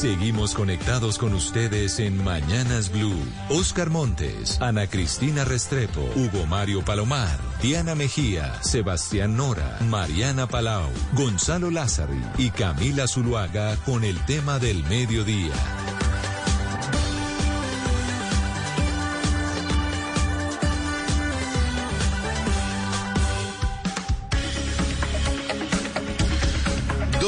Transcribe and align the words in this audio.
Seguimos 0.00 0.54
conectados 0.54 1.18
con 1.18 1.34
ustedes 1.34 2.00
en 2.00 2.24
Mañanas 2.24 2.90
Blue. 2.90 3.22
Oscar 3.50 3.90
Montes, 3.90 4.58
Ana 4.58 4.86
Cristina 4.86 5.44
Restrepo, 5.44 6.00
Hugo 6.16 6.46
Mario 6.46 6.82
Palomar, 6.82 7.38
Diana 7.60 7.94
Mejía, 7.94 8.62
Sebastián 8.62 9.36
Nora, 9.36 9.76
Mariana 9.90 10.46
Palau, 10.46 10.88
Gonzalo 11.12 11.70
Lázari 11.70 12.18
y 12.38 12.48
Camila 12.48 13.06
Zuluaga 13.06 13.76
con 13.84 14.02
el 14.02 14.18
tema 14.24 14.58
del 14.58 14.82
mediodía. 14.84 15.52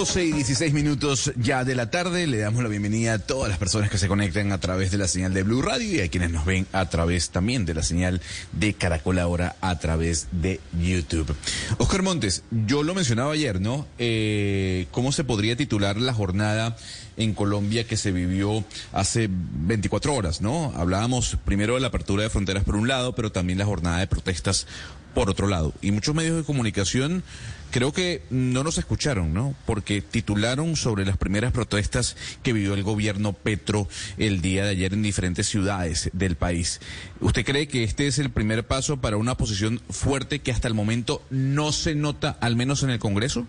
12 0.03 0.25
y 0.25 0.33
16 0.33 0.73
minutos 0.73 1.33
ya 1.37 1.63
de 1.63 1.77
la 1.77 1.89
tarde. 1.89 2.27
Le 2.27 2.39
damos 2.39 2.61
la 2.61 2.69
bienvenida 2.69 3.13
a 3.13 3.19
todas 3.21 3.49
las 3.49 3.57
personas 3.57 3.89
que 3.89 3.99
se 3.99 4.09
conectan 4.09 4.51
a 4.51 4.59
través 4.59 4.91
de 4.91 4.99
la 4.99 5.07
señal 5.07 5.33
de 5.33 5.45
Blue 5.45 5.63
Radio 5.63 5.95
y 5.95 6.01
a 6.01 6.09
quienes 6.09 6.33
nos 6.33 6.45
ven 6.45 6.67
a 6.73 6.87
través 6.87 7.31
también 7.31 7.65
de 7.67 7.73
la 7.73 7.85
señal 7.85 8.21
de 8.51 8.75
Caracol 8.75 9.21
ahora 9.21 9.55
a 9.61 9.79
través 9.79 10.27
de 10.33 10.59
YouTube. 10.83 11.33
Oscar 11.79 12.03
Montes, 12.03 12.43
yo 12.67 12.83
lo 12.83 12.95
mencionaba 12.95 13.35
ayer, 13.35 13.61
¿no? 13.61 13.87
Eh, 14.01 14.89
¿Cómo 14.91 15.13
se 15.13 15.23
podría 15.23 15.55
titular 15.55 15.97
la 15.97 16.13
jornada 16.13 16.77
en 17.17 17.33
Colombia 17.33 17.87
que 17.87 17.97
se 17.97 18.11
vivió 18.11 18.65
hace 18.93 19.29
24 19.31 20.15
horas, 20.15 20.41
¿no? 20.41 20.73
Hablábamos 20.75 21.37
primero 21.45 21.75
de 21.75 21.81
la 21.81 21.89
apertura 21.89 22.25
de 22.25 22.31
fronteras 22.31 22.65
por 22.65 22.75
un 22.75 22.89
lado, 22.89 23.15
pero 23.15 23.31
también 23.31 23.61
la 23.61 23.67
jornada 23.67 23.99
de 23.99 24.09
protestas 24.09 24.67
por 25.15 25.31
otro 25.31 25.47
lado. 25.47 25.73
Y 25.83 25.91
muchos 25.91 26.15
medios 26.15 26.37
de 26.37 26.45
comunicación 26.45 27.23
creo 27.71 27.93
que 27.93 28.23
no 28.31 28.63
nos 28.63 28.79
escucharon, 28.79 29.33
¿no? 29.33 29.55
Porque 29.67 30.03
titularon 30.03 30.77
sobre 30.77 31.05
las 31.05 31.17
primeras 31.17 31.53
protestas 31.53 32.17
que 32.43 32.53
vivió 32.53 32.75
el 32.75 32.83
gobierno 32.83 33.33
Petro 33.33 33.89
el 34.19 34.43
día 34.43 34.65
de 34.65 34.71
ayer 34.71 34.93
en 34.93 35.03
diferentes 35.03 35.49
ciudades 35.49 36.11
del 36.13 36.37
país. 36.37 36.81
¿Usted 37.21 37.45
cree 37.45 37.69
que 37.69 37.83
este 37.83 38.07
es 38.07 38.19
el 38.19 38.31
primer 38.31 38.67
paso 38.67 38.99
para 38.99 39.17
una 39.17 39.37
posición 39.37 39.81
fuerte 39.91 40.41
que 40.41 40.53
hasta 40.53 40.69
el 40.69 40.75
momento 40.75 41.23
no 41.31 41.73
se 41.73 41.95
nota, 41.95 42.37
al 42.41 42.57
menos 42.57 42.83
en 42.83 42.91
el 42.91 42.99
Congreso? 42.99 43.47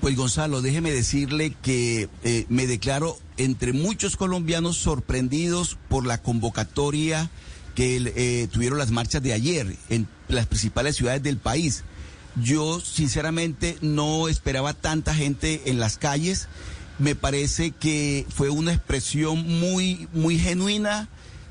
Pues 0.00 0.16
Gonzalo, 0.16 0.60
déjeme 0.60 0.90
decirle 0.90 1.54
que 1.62 2.08
eh, 2.24 2.44
me 2.50 2.66
declaro 2.66 3.16
entre 3.38 3.72
muchos 3.72 4.16
colombianos 4.16 4.76
sorprendidos 4.76 5.78
por 5.88 6.06
la 6.06 6.20
convocatoria 6.20 7.30
que 7.74 7.96
eh, 8.16 8.48
tuvieron 8.48 8.78
las 8.78 8.90
marchas 8.90 9.22
de 9.22 9.32
ayer 9.32 9.76
en 9.88 10.08
las 10.28 10.46
principales 10.46 10.96
ciudades 10.96 11.22
del 11.22 11.38
país. 11.38 11.84
Yo 12.42 12.80
sinceramente 12.80 13.76
no 13.80 14.28
esperaba 14.28 14.72
tanta 14.72 15.14
gente 15.14 15.62
en 15.66 15.78
las 15.78 15.98
calles. 15.98 16.48
Me 16.98 17.14
parece 17.14 17.70
que 17.70 18.26
fue 18.28 18.50
una 18.50 18.72
expresión 18.72 19.60
muy, 19.60 20.08
muy 20.12 20.38
genuina, 20.38 21.08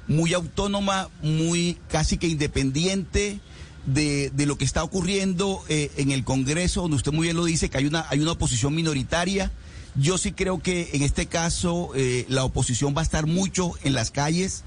muy 0.08 0.34
autónoma, 0.34 1.10
muy 1.22 1.78
casi 1.90 2.18
que 2.18 2.28
independiente 2.28 3.40
de, 3.86 4.32
lo 4.46 4.58
que 4.58 4.66
está 4.66 4.84
ocurriendo 4.84 5.62
eh, 5.70 5.92
en 5.98 6.12
el 6.12 6.24
Congreso, 6.24 6.82
donde 6.82 6.98
usted 6.98 7.12
muy 7.12 7.28
bien 7.28 7.38
lo 7.38 7.46
dice, 7.46 7.70
que 7.70 7.78
hay 7.78 7.86
una, 7.86 8.06
hay 8.10 8.20
una 8.20 8.32
oposición 8.34 8.76
minoritaria. 8.76 9.52
Yo 9.96 10.18
sí 10.18 10.32
creo 10.32 10.62
que 10.62 10.90
en 10.94 11.04
este 11.04 11.28
caso 11.28 11.92
eh, 11.96 12.26
la 12.28 12.44
oposición 12.44 12.96
va 12.96 13.02
a 13.02 13.04
estar 13.04 13.28
mucho 13.28 13.74
en 13.84 13.94
las 13.94 14.12
calles, 14.12 14.64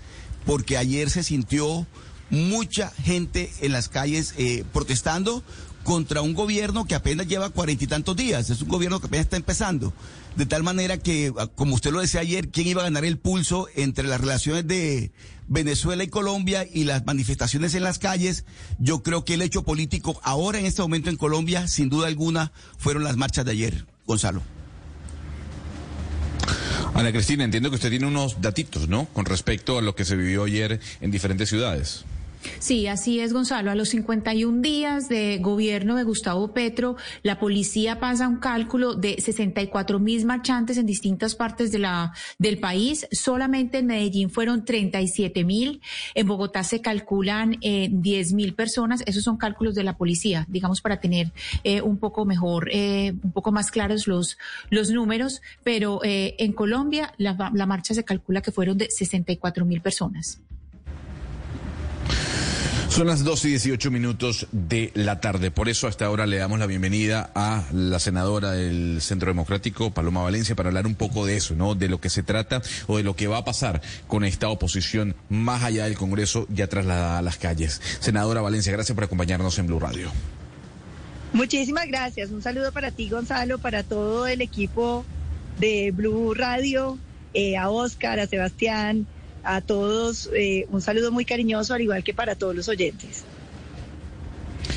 porque 0.47 0.79
ayer 0.79 1.11
se 1.11 1.23
sintió 1.23 1.87
mucha 2.31 2.91
gente 2.91 3.53
en 3.61 3.73
las 3.73 3.89
calles 3.89 4.35
eh, 4.39 4.65
protestando 4.73 5.43
contra 5.85 6.21
un 6.21 6.35
gobierno 6.35 6.85
que 6.85 6.97
apenas 6.97 7.29
lleva 7.29 7.51
cuarenta 7.51 7.85
y 7.85 7.87
tantos 7.87 8.17
días, 8.17 8.51
es 8.51 8.61
un 8.61 8.69
gobierno 8.69 8.99
que 8.99 9.07
apenas 9.07 9.27
está 9.27 9.37
empezando. 9.37 9.93
De 10.35 10.45
tal 10.45 10.63
manera 10.63 10.99
que, 10.99 11.33
ah, 11.39 11.47
como 11.47 11.77
usted 11.77 11.93
lo 11.93 12.01
decía 12.01 12.21
ayer, 12.21 12.49
¿quién 12.49 12.67
iba 12.67 12.83
a 12.83 12.87
ganar 12.87 13.05
el 13.05 13.19
pulso 13.19 13.69
entre 13.77 14.09
las 14.09 14.21
relaciones 14.21 14.67
de 14.67 15.13
Venezuela 15.47 16.03
y 16.03 16.09
Colombia 16.09 16.67
y 16.71 16.85
las 16.85 17.07
manifestaciones 17.07 17.75
en 17.75 17.85
las 17.85 17.99
calles? 17.99 18.45
Yo 18.79 19.03
creo 19.03 19.25
que 19.25 19.35
el 19.35 19.43
hecho 19.43 19.63
político 19.63 20.21
ahora 20.25 20.59
en 20.59 20.67
este 20.67 20.83
momento 20.83 21.09
en 21.09 21.17
Colombia, 21.17 21.69
sin 21.69 21.89
duda 21.89 22.09
alguna, 22.09 22.53
fueron 22.79 23.05
las 23.05 23.17
marchas 23.17 23.45
de 23.45 23.53
ayer. 23.53 23.87
Gonzalo. 24.07 24.56
Ana 26.97 27.13
Cristina, 27.13 27.45
entiendo 27.45 27.69
que 27.69 27.77
usted 27.77 27.91
tiene 27.91 28.07
unos 28.07 28.41
datitos, 28.41 28.89
¿no? 28.89 29.05
Con 29.13 29.27
respecto 29.27 29.77
a 29.77 29.83
lo 29.83 29.95
que 29.95 30.07
se 30.07 30.17
vivió 30.17 30.45
ayer 30.45 30.81
en 31.03 31.11
diferentes 31.11 31.51
ciudades. 31.51 32.07
Sí, 32.59 32.87
así 32.87 33.21
es, 33.21 33.33
Gonzalo. 33.33 33.71
A 33.71 33.75
los 33.75 33.91
51 33.91 34.61
días 34.61 35.09
de 35.09 35.39
gobierno 35.39 35.97
de 35.97 36.05
Gustavo 36.05 36.53
Petro, 36.53 36.97
la 37.23 37.39
policía 37.39 38.01
pasa 38.01 38.29
un 38.29 38.39
cálculo 38.39 38.95
de 38.95 39.21
64 39.21 39.99
mil 39.99 40.25
marchantes 40.25 40.77
en 40.79 40.87
distintas 40.87 41.35
partes 41.35 41.71
de 41.73 41.79
la, 41.79 42.13
del 42.39 42.59
país. 42.59 43.07
Solamente 43.13 43.79
en 43.79 43.87
Medellín 43.87 44.31
fueron 44.31 44.65
37 44.65 45.45
mil. 45.45 45.81
En 46.15 46.27
Bogotá 46.27 46.63
se 46.65 46.81
calculan 46.81 47.57
eh, 47.61 47.89
10 47.91 48.33
mil 48.33 48.55
personas. 48.55 49.03
Esos 49.07 49.25
son 49.25 49.37
cálculos 49.37 49.75
de 49.75 49.85
la 49.85 49.97
policía, 49.97 50.47
digamos, 50.49 50.81
para 50.81 51.01
tener 51.01 51.33
eh, 51.65 51.83
un 51.83 51.99
poco 51.99 52.25
mejor, 52.25 52.69
eh, 52.73 53.15
un 53.23 53.33
poco 53.33 53.53
más 53.53 53.71
claros 53.71 54.07
los, 54.07 54.39
los 54.71 54.91
números. 54.91 55.43
Pero 55.63 56.01
eh, 56.05 56.35
en 56.39 56.53
Colombia 56.53 57.13
la, 57.19 57.51
la 57.53 57.67
marcha 57.67 57.95
se 57.95 58.05
calcula 58.05 58.41
que 58.41 58.53
fueron 58.53 58.79
de 58.79 58.91
64 58.91 59.65
mil 59.65 59.81
personas. 59.81 60.41
Son 62.97 63.07
las 63.07 63.25
2 63.25 63.45
y 63.45 63.49
18 63.51 63.91
minutos 63.91 64.47
de 64.53 64.91
la 64.95 65.21
tarde. 65.21 65.51
Por 65.51 65.69
eso 65.69 65.87
hasta 65.87 66.07
ahora 66.07 66.25
le 66.25 66.39
damos 66.39 66.59
la 66.59 66.65
bienvenida 66.65 67.31
a 67.35 67.65
la 67.71 67.99
senadora 67.99 68.53
del 68.53 69.03
Centro 69.03 69.29
Democrático, 69.29 69.91
Paloma 69.91 70.23
Valencia, 70.23 70.57
para 70.57 70.71
hablar 70.71 70.87
un 70.87 70.95
poco 70.95 71.27
de 71.27 71.37
eso, 71.37 71.55
¿no? 71.55 71.75
De 71.75 71.91
lo 71.91 72.01
que 72.01 72.09
se 72.09 72.23
trata 72.23 72.63
o 72.87 72.97
de 72.97 73.03
lo 73.03 73.15
que 73.15 73.27
va 73.27 73.37
a 73.37 73.45
pasar 73.45 73.83
con 74.07 74.25
esta 74.25 74.49
oposición 74.49 75.15
más 75.29 75.63
allá 75.63 75.85
del 75.85 75.99
Congreso 75.99 76.47
ya 76.49 76.69
trasladada 76.69 77.19
a 77.19 77.23
las 77.23 77.37
calles. 77.37 77.83
Senadora 78.01 78.41
Valencia, 78.41 78.73
gracias 78.73 78.95
por 78.95 79.05
acompañarnos 79.05 79.59
en 79.59 79.67
Blue 79.67 79.79
Radio. 79.79 80.11
Muchísimas 81.35 81.89
gracias. 81.89 82.31
Un 82.31 82.41
saludo 82.41 82.73
para 82.73 82.93
ti, 82.93 83.11
Gonzalo, 83.11 83.59
para 83.59 83.83
todo 83.83 84.27
el 84.27 84.41
equipo 84.41 85.05
de 85.61 85.93
Blue 85.95 86.33
Radio, 86.33 86.97
eh, 87.35 87.59
a 87.59 87.69
Oscar, 87.69 88.21
a 88.21 88.27
Sebastián, 88.27 89.07
a 89.47 89.61
todos 89.61 90.29
eh, 90.35 90.67
un 90.71 90.83
saludo 90.83 91.13
muy 91.13 91.25
cariñoso, 91.25 91.75
al 91.75 91.81
igual 91.81 92.05
que 92.05 92.13
para 92.13 92.35
todos 92.35 92.55
los 92.55 92.69
oyentes. 92.69 93.25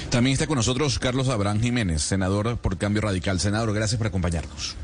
También 0.09 0.33
está 0.33 0.47
con 0.47 0.55
nosotros 0.55 0.97
Carlos 0.99 1.29
Abraham 1.29 1.61
Jiménez, 1.61 2.01
senador 2.01 2.57
por 2.57 2.77
Cambio 2.77 3.01
Radical. 3.01 3.39
Senador, 3.39 3.73
gracias 3.73 3.97
por 3.97 4.07
acompañarnos. 4.07 4.75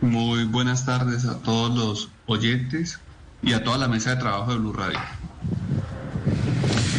Muy 0.00 0.44
buenas 0.44 0.84
tardes 0.84 1.24
a 1.24 1.40
todos 1.40 1.76
los 1.76 2.10
oyentes 2.26 3.00
y 3.42 3.52
a 3.52 3.64
toda 3.64 3.78
la 3.78 3.88
mesa 3.88 4.10
de 4.10 4.16
trabajo 4.16 4.52
de 4.52 4.58
Blue 4.58 4.72
Radio. 4.72 4.98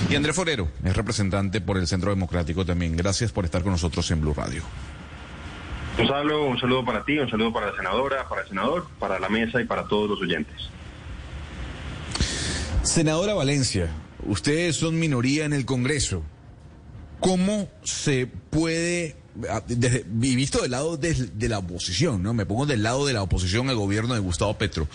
Y 0.09 0.15
Andrés 0.15 0.35
Forero 0.35 0.69
es 0.83 0.95
representante 0.95 1.61
por 1.61 1.77
el 1.77 1.87
Centro 1.87 2.09
Democrático 2.09 2.65
también. 2.65 2.95
Gracias 2.95 3.31
por 3.31 3.45
estar 3.45 3.63
con 3.63 3.71
nosotros 3.71 4.09
en 4.11 4.21
Blue 4.21 4.33
Radio. 4.33 4.63
Gonzalo, 5.97 6.45
un 6.45 6.59
saludo 6.59 6.83
para 6.83 7.05
ti, 7.05 7.17
un 7.17 7.29
saludo 7.29 7.53
para 7.53 7.67
la 7.67 7.77
senadora, 7.77 8.27
para 8.27 8.41
el 8.41 8.47
senador, 8.49 8.87
para 8.99 9.17
la 9.17 9.29
mesa 9.29 9.61
y 9.61 9.65
para 9.65 9.87
todos 9.87 10.09
los 10.09 10.21
oyentes. 10.21 10.69
Senadora 12.85 13.33
Valencia, 13.33 13.89
ustedes 14.27 14.75
son 14.75 14.99
minoría 14.99 15.45
en 15.45 15.53
el 15.53 15.65
Congreso. 15.65 16.21
¿Cómo 17.19 17.67
se 17.83 18.27
puede, 18.27 19.15
ah, 19.49 19.63
visto 20.07 20.61
del 20.61 20.71
lado 20.71 20.95
de, 20.95 21.49
la 21.49 21.57
oposición, 21.57 22.21
¿no? 22.21 22.35
Me 22.35 22.45
pongo 22.45 22.67
del 22.67 22.83
lado 22.83 23.07
de 23.07 23.13
la 23.13 23.23
oposición 23.23 23.69
al 23.69 23.75
gobierno 23.75 24.13
de 24.13 24.19
Gustavo 24.19 24.55
Petro. 24.59 24.87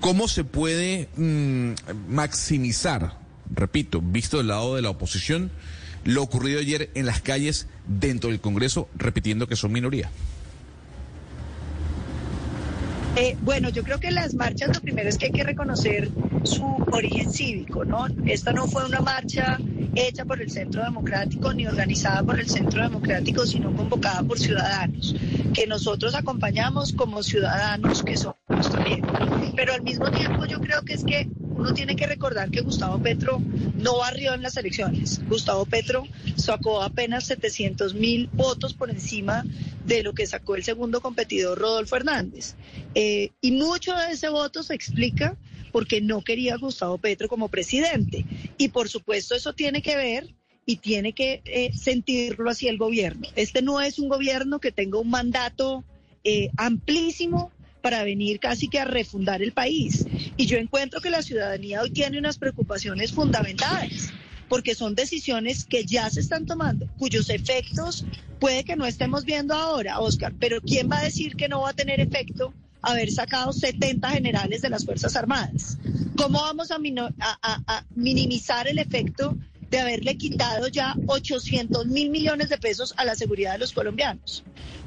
¿Cómo 0.00 0.28
se 0.28 0.44
puede 0.44 1.08
mm, 1.16 1.72
maximizar, 2.08 3.18
repito, 3.54 4.00
visto 4.00 4.38
del 4.38 4.48
lado 4.48 4.74
de 4.74 4.80
la 4.80 4.88
oposición, 4.88 5.50
lo 6.04 6.22
ocurrido 6.22 6.58
ayer 6.58 6.90
en 6.94 7.04
las 7.04 7.20
calles 7.20 7.68
dentro 7.86 8.30
del 8.30 8.40
Congreso, 8.40 8.88
repitiendo 8.96 9.46
que 9.46 9.56
son 9.56 9.72
minoría? 9.72 10.10
Eh, 13.16 13.36
bueno, 13.42 13.70
yo 13.70 13.82
creo 13.82 13.98
que 13.98 14.10
las 14.10 14.34
marchas 14.34 14.74
lo 14.74 14.80
primero 14.80 15.08
es 15.08 15.16
que 15.16 15.26
hay 15.26 15.32
que 15.32 15.42
reconocer 15.42 16.10
su 16.44 16.64
origen 16.92 17.30
cívico, 17.32 17.84
¿no? 17.84 18.06
Esta 18.26 18.52
no 18.52 18.66
fue 18.66 18.84
una 18.84 19.00
marcha 19.00 19.58
hecha 19.94 20.24
por 20.24 20.40
el 20.40 20.50
Centro 20.50 20.82
Democrático 20.82 21.52
ni 21.52 21.66
organizada 21.66 22.22
por 22.22 22.38
el 22.38 22.48
Centro 22.48 22.82
Democrático, 22.82 23.46
sino 23.46 23.74
convocada 23.74 24.22
por 24.22 24.38
ciudadanos, 24.38 25.14
que 25.54 25.66
nosotros 25.66 26.14
acompañamos 26.14 26.92
como 26.92 27.22
ciudadanos 27.22 28.02
que 28.02 28.16
somos 28.16 28.70
también. 28.70 29.02
Pero 29.54 29.72
al 29.72 29.82
mismo 29.82 30.10
tiempo 30.10 30.44
yo 30.44 30.60
creo 30.60 30.82
que 30.82 30.94
es 30.94 31.04
que 31.04 31.28
uno 31.56 31.72
tiene 31.72 31.96
que 31.96 32.06
recordar 32.06 32.50
que 32.50 32.60
Gustavo 32.60 32.98
Petro 33.02 33.40
no 33.76 33.98
barrió 33.98 34.34
en 34.34 34.42
las 34.42 34.56
elecciones. 34.58 35.22
Gustavo 35.26 35.64
Petro 35.64 36.04
sacó 36.36 36.82
apenas 36.82 37.24
700 37.26 37.94
mil 37.94 38.28
votos 38.34 38.74
por 38.74 38.90
encima 38.90 39.44
de 39.86 40.02
lo 40.02 40.12
que 40.12 40.26
sacó 40.26 40.56
el 40.56 40.64
segundo 40.64 41.00
competidor 41.00 41.58
Rodolfo 41.58 41.96
Hernández. 41.96 42.54
Eh, 42.94 43.32
y 43.40 43.52
mucho 43.52 43.94
de 43.94 44.12
ese 44.12 44.28
voto 44.28 44.62
se 44.62 44.74
explica 44.74 45.36
porque 45.76 46.00
no 46.00 46.22
quería 46.22 46.54
a 46.54 46.56
Gustavo 46.56 46.96
Petro 46.96 47.28
como 47.28 47.50
presidente. 47.50 48.24
Y 48.56 48.68
por 48.68 48.88
supuesto 48.88 49.34
eso 49.34 49.52
tiene 49.52 49.82
que 49.82 49.94
ver 49.94 50.34
y 50.64 50.76
tiene 50.76 51.12
que 51.12 51.42
eh, 51.44 51.70
sentirlo 51.74 52.48
así 52.48 52.66
el 52.66 52.78
gobierno. 52.78 53.28
Este 53.36 53.60
no 53.60 53.82
es 53.82 53.98
un 53.98 54.08
gobierno 54.08 54.58
que 54.58 54.72
tenga 54.72 54.98
un 54.98 55.10
mandato 55.10 55.84
eh, 56.24 56.48
amplísimo 56.56 57.52
para 57.82 58.04
venir 58.04 58.40
casi 58.40 58.68
que 58.68 58.78
a 58.78 58.86
refundar 58.86 59.42
el 59.42 59.52
país. 59.52 60.06
Y 60.38 60.46
yo 60.46 60.56
encuentro 60.56 61.02
que 61.02 61.10
la 61.10 61.20
ciudadanía 61.20 61.82
hoy 61.82 61.90
tiene 61.90 62.18
unas 62.18 62.38
preocupaciones 62.38 63.12
fundamentales 63.12 64.08
porque 64.48 64.74
son 64.74 64.94
decisiones 64.94 65.66
que 65.66 65.84
ya 65.84 66.08
se 66.08 66.20
están 66.20 66.46
tomando, 66.46 66.88
cuyos 66.96 67.28
efectos 67.28 68.06
puede 68.40 68.64
que 68.64 68.76
no 68.76 68.86
estemos 68.86 69.26
viendo 69.26 69.52
ahora, 69.52 70.00
Oscar, 70.00 70.32
pero 70.40 70.62
¿quién 70.62 70.90
va 70.90 71.00
a 71.00 71.04
decir 71.04 71.36
que 71.36 71.48
no 71.48 71.60
va 71.60 71.70
a 71.70 71.74
tener 71.74 72.00
efecto 72.00 72.54
haber 72.86 73.10
sacado 73.10 73.52
70 73.52 74.10
generales 74.10 74.62
de 74.62 74.70
las 74.70 74.84
Fuerzas 74.84 75.16
Armadas? 75.16 75.78
¿Cómo 76.16 76.40
vamos 76.40 76.70
a, 76.70 76.78
minimizar 77.94 78.68
el 78.68 78.78
efecto 78.78 79.36
de 79.70 79.80
haberle 79.80 80.16
quitado 80.16 80.68
ya 80.68 80.94
800 81.06 81.86
mil 81.86 82.10
millones 82.10 82.48
de 82.48 82.58
pesos 82.58 82.94
a 82.96 83.04
la 83.04 83.14
seguridad 83.14 83.52
de 83.52 83.58
los 83.58 83.72
colombianos? 83.72 84.44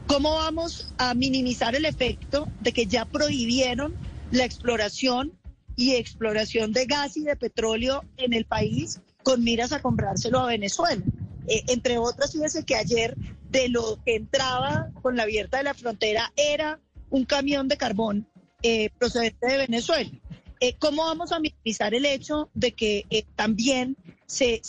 ¿Cómo 0.08 0.36
vamos 0.36 0.94
a 0.98 1.14
minimizar 1.14 1.76
el 1.76 1.86
efecto 1.86 2.48
de 2.62 2.72
que 2.72 2.88
ya 2.88 3.06
prohibieron 3.06 3.96
la 4.32 4.46
exploración 4.46 5.34
y 5.76 5.96
exploración 5.96 6.74
de 6.74 6.86
gas 6.86 7.16
y 7.16 7.24
de 7.24 7.36
petróleo 7.36 8.04
en 8.18 8.34
el 8.34 8.46
país 8.46 9.02
con 9.24 9.44
miras 9.44 9.72
a 9.72 9.82
comprárselo 9.82 10.40
a 10.40 10.48
Venezuela. 10.48 11.02
Eh, 11.48 11.64
entre 11.68 11.98
otras, 11.98 12.34
fíjese 12.34 12.66
que 12.66 12.76
ayer 12.76 13.16
de 13.50 13.70
lo 13.70 14.00
que 14.06 14.16
entraba 14.16 14.90
con 15.02 15.16
la 15.16 15.24
abierta 15.24 15.58
de 15.58 15.64
la 15.64 15.74
frontera 15.74 16.32
era 16.36 16.80
un 17.10 17.26
camión 17.26 17.68
de 17.68 17.78
carbón 17.78 18.28
eh, 18.62 18.90
procedente 18.98 19.48
de 19.48 19.58
Venezuela. 19.58 20.12
Eh, 20.60 20.76
¿Cómo 20.80 21.06
vamos 21.06 21.32
a 21.32 21.40
minimizar 21.40 21.94
el 21.94 22.06
hecho 22.06 22.50
de 22.54 22.74
que 22.74 23.26
también 23.36 23.96
se, 24.26 24.62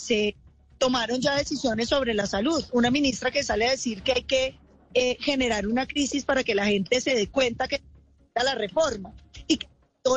tomaron 0.77 1.19
ya 1.19 1.35
decisiones 1.35 1.89
sobre 1.89 2.13
la 2.13 2.25
salud? 2.25 2.63
Una 2.71 2.89
ministra 2.89 3.31
que 3.31 3.43
sale 3.43 3.67
a 3.67 3.71
decir 3.71 4.01
que 4.01 4.13
hay 4.13 4.23
que 4.23 4.55
generar 5.19 5.67
una 5.67 5.85
crisis 5.85 6.25
para 6.25 6.43
que 6.43 6.55
la 6.55 6.65
gente 6.65 6.99
se 6.99 7.15
dé 7.15 7.27
cuenta 7.27 7.67
que 7.67 7.81
la 8.43 8.55
reforma 8.55 9.13
y 9.47 9.57
que 9.57 9.67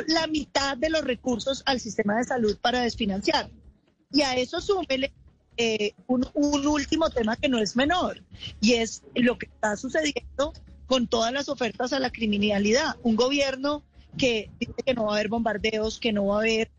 la 0.08 0.26
mitad 0.26 0.76
de 0.76 0.90
los 0.90 1.02
recursos 1.02 1.62
al 1.66 1.80
sistema 1.80 2.16
de 2.16 2.24
salud 2.24 2.56
para 2.60 2.80
desfinanciar. 2.80 3.50
Y 4.12 4.22
a 4.22 4.36
eso 4.36 4.60
súmele 4.60 5.12
eh, 5.56 5.94
un, 6.06 6.26
último 6.34 7.10
tema 7.10 7.36
que 7.36 7.48
no 7.48 7.58
es 7.58 7.76
menor, 7.76 8.22
y 8.60 8.74
es 8.74 9.02
lo 9.14 9.38
que 9.38 9.46
está 9.46 9.76
sucediendo 9.76 10.52
con 10.86 11.06
todas 11.06 11.32
las 11.32 11.48
ofertas 11.48 11.92
a 11.92 11.98
la 11.98 12.10
criminalidad. 12.10 12.96
Un 13.02 13.16
gobierno 13.16 13.82
que 14.18 14.50
dice 14.60 14.74
que 14.84 14.94
no 14.94 15.04
va 15.04 15.12
a 15.12 15.14
haber 15.16 15.28
bombardeos, 15.28 15.98
que 15.98 16.12
no 16.12 16.26
va 16.26 16.36
a 16.36 16.40
haber 16.40 16.70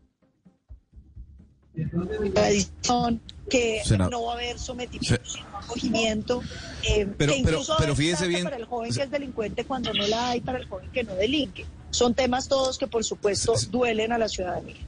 que 3.48 3.82
no 3.98 4.24
va 4.24 4.32
a 4.32 4.34
haber 4.34 4.58
sometimiento, 4.58 5.38
acogimiento, 5.52 6.42
eh, 6.82 7.06
pero, 7.18 7.32
que 7.32 7.38
incluso 7.38 7.76
pero, 7.78 7.94
fíjese 7.94 8.26
bien, 8.26 8.44
para 8.44 8.56
el 8.56 8.64
joven 8.64 8.92
que 8.92 9.02
es 9.02 9.10
delincuente 9.10 9.64
cuando 9.64 9.92
no 9.92 10.06
la 10.06 10.30
hay 10.30 10.40
para 10.40 10.58
el 10.58 10.66
joven 10.66 10.90
que 10.90 11.04
no 11.04 11.14
delinque. 11.14 11.66
Son 11.90 12.14
temas 12.14 12.48
todos 12.48 12.78
que 12.78 12.86
por 12.86 13.04
supuesto 13.04 13.54
duelen 13.70 14.12
a 14.12 14.18
la 14.18 14.28
ciudadanía. 14.28 14.85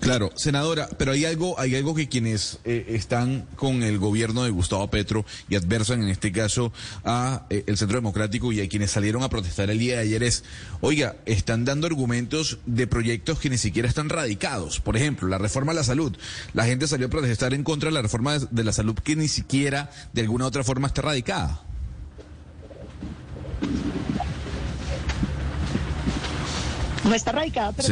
Claro, 0.00 0.32
senadora, 0.34 0.88
pero 0.98 1.12
hay 1.12 1.24
algo, 1.24 1.58
hay 1.60 1.76
algo 1.76 1.94
que 1.94 2.08
quienes 2.08 2.58
eh, 2.64 2.86
están 2.88 3.46
con 3.54 3.84
el 3.84 3.98
gobierno 3.98 4.42
de 4.42 4.50
Gustavo 4.50 4.90
Petro 4.90 5.24
y 5.48 5.54
adversan 5.54 6.02
en 6.02 6.08
este 6.08 6.32
caso 6.32 6.72
a 7.04 7.46
eh, 7.50 7.62
el 7.68 7.76
Centro 7.76 7.98
Democrático 7.98 8.50
y 8.50 8.60
a 8.60 8.68
quienes 8.68 8.90
salieron 8.90 9.22
a 9.22 9.28
protestar 9.28 9.70
el 9.70 9.78
día 9.78 9.96
de 9.96 10.02
ayer 10.02 10.24
es, 10.24 10.42
oiga, 10.80 11.14
están 11.24 11.64
dando 11.64 11.86
argumentos 11.86 12.58
de 12.66 12.88
proyectos 12.88 13.38
que 13.38 13.48
ni 13.48 13.58
siquiera 13.58 13.88
están 13.88 14.08
radicados. 14.08 14.80
Por 14.80 14.96
ejemplo, 14.96 15.28
la 15.28 15.38
reforma 15.38 15.70
a 15.70 15.76
la 15.76 15.84
salud. 15.84 16.16
La 16.52 16.64
gente 16.64 16.88
salió 16.88 17.06
a 17.06 17.10
protestar 17.10 17.54
en 17.54 17.62
contra 17.62 17.88
de 17.88 17.94
la 17.94 18.02
reforma 18.02 18.38
de 18.38 18.64
la 18.64 18.72
salud 18.72 18.96
que 18.96 19.14
ni 19.14 19.28
siquiera 19.28 19.90
de 20.12 20.22
alguna 20.22 20.46
otra 20.46 20.64
forma 20.64 20.88
está 20.88 21.02
radicada. 21.02 21.62
No 27.04 27.14
está 27.14 27.32
radicada, 27.32 27.72
pero 27.72 27.88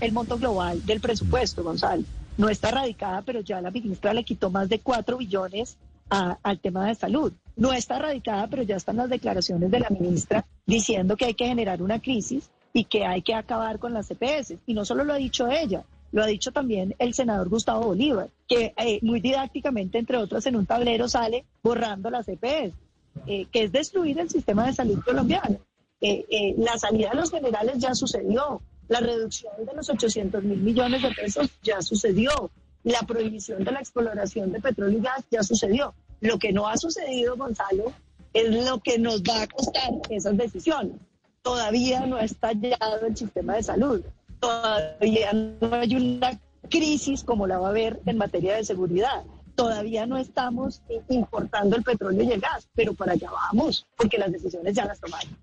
El, 0.00 0.12
monto 0.12 0.38
global 0.38 0.84
del 0.86 1.00
presupuesto, 1.00 1.64
Gonzalo. 1.64 2.04
No 2.36 2.48
está 2.48 2.70
radicada, 2.70 3.22
pero 3.22 3.40
ya 3.40 3.60
la 3.60 3.70
ministra 3.70 4.14
le 4.14 4.24
quitó 4.24 4.50
más 4.50 4.68
de 4.68 4.78
4 4.78 5.16
billones 5.16 5.76
al 6.08 6.58
tema 6.60 6.86
de 6.86 6.94
salud. 6.94 7.32
No 7.56 7.72
está 7.72 7.98
radicada, 7.98 8.46
pero 8.46 8.62
ya 8.62 8.76
están 8.76 8.96
las 8.96 9.10
declaraciones 9.10 9.70
de 9.70 9.80
la 9.80 9.90
ministra 9.90 10.46
diciendo 10.64 11.16
que 11.16 11.26
hay 11.26 11.34
que 11.34 11.46
generar 11.46 11.82
una 11.82 12.00
crisis 12.00 12.50
y 12.72 12.84
que 12.84 13.04
hay 13.04 13.22
que 13.22 13.34
acabar 13.34 13.78
con 13.78 13.92
las 13.92 14.08
CPS. 14.08 14.58
Y 14.66 14.74
no 14.74 14.84
solo 14.84 15.04
lo 15.04 15.12
ha 15.12 15.16
dicho 15.16 15.48
ella, 15.48 15.82
lo 16.12 16.22
ha 16.22 16.26
dicho 16.26 16.52
también 16.52 16.94
el 16.98 17.14
senador 17.14 17.48
Gustavo 17.48 17.86
Bolívar, 17.86 18.28
que 18.48 18.72
eh, 18.76 19.00
muy 19.02 19.20
didácticamente, 19.20 19.98
entre 19.98 20.16
otras, 20.16 20.46
en 20.46 20.56
un 20.56 20.66
tablero 20.66 21.08
sale 21.08 21.44
borrando 21.62 22.10
las 22.10 22.26
CPS, 22.26 22.74
eh, 23.26 23.46
que 23.50 23.64
es 23.64 23.72
destruir 23.72 24.18
el 24.20 24.30
sistema 24.30 24.66
de 24.66 24.72
salud 24.72 25.00
colombiano. 25.04 25.58
Eh, 26.00 26.24
eh, 26.30 26.54
la 26.56 26.78
salida 26.78 27.10
de 27.10 27.16
los 27.16 27.30
generales 27.30 27.78
ya 27.78 27.94
sucedió, 27.94 28.62
la 28.88 29.00
reducción 29.00 29.52
de 29.64 29.74
los 29.74 29.88
800 29.88 30.42
mil 30.42 30.58
millones 30.58 31.02
de 31.02 31.10
pesos 31.10 31.50
ya 31.62 31.82
sucedió, 31.82 32.50
la 32.82 33.02
prohibición 33.02 33.64
de 33.64 33.72
la 33.72 33.80
exploración 33.80 34.50
de 34.52 34.60
petróleo 34.60 34.98
y 34.98 35.02
gas 35.02 35.24
ya 35.30 35.42
sucedió. 35.42 35.94
Lo 36.20 36.38
que 36.38 36.52
no 36.52 36.66
ha 36.66 36.76
sucedido, 36.76 37.36
Gonzalo, 37.36 37.92
es 38.32 38.64
lo 38.64 38.80
que 38.80 38.98
nos 38.98 39.22
va 39.22 39.42
a 39.42 39.46
costar 39.46 39.90
esas 40.08 40.36
decisiones. 40.36 40.96
Todavía 41.42 42.06
no 42.06 42.16
ha 42.16 42.24
estallado 42.24 43.06
el 43.06 43.16
sistema 43.16 43.56
de 43.56 43.62
salud, 43.62 44.02
todavía 44.40 45.32
no 45.32 45.74
hay 45.74 45.94
una 45.96 46.38
crisis 46.68 47.24
como 47.24 47.46
la 47.46 47.58
va 47.58 47.68
a 47.68 47.70
haber 47.70 48.00
en 48.06 48.18
materia 48.18 48.56
de 48.56 48.64
seguridad. 48.64 49.24
Todavía 49.54 50.06
no 50.06 50.16
estamos 50.16 50.80
importando 51.08 51.76
el 51.76 51.82
petróleo 51.82 52.22
y 52.22 52.32
el 52.32 52.40
gas, 52.40 52.68
pero 52.74 52.94
para 52.94 53.12
allá 53.12 53.30
vamos, 53.30 53.86
porque 53.96 54.16
las 54.16 54.32
decisiones 54.32 54.74
ya 54.74 54.86
las 54.86 55.00
tomaron. 55.00 55.36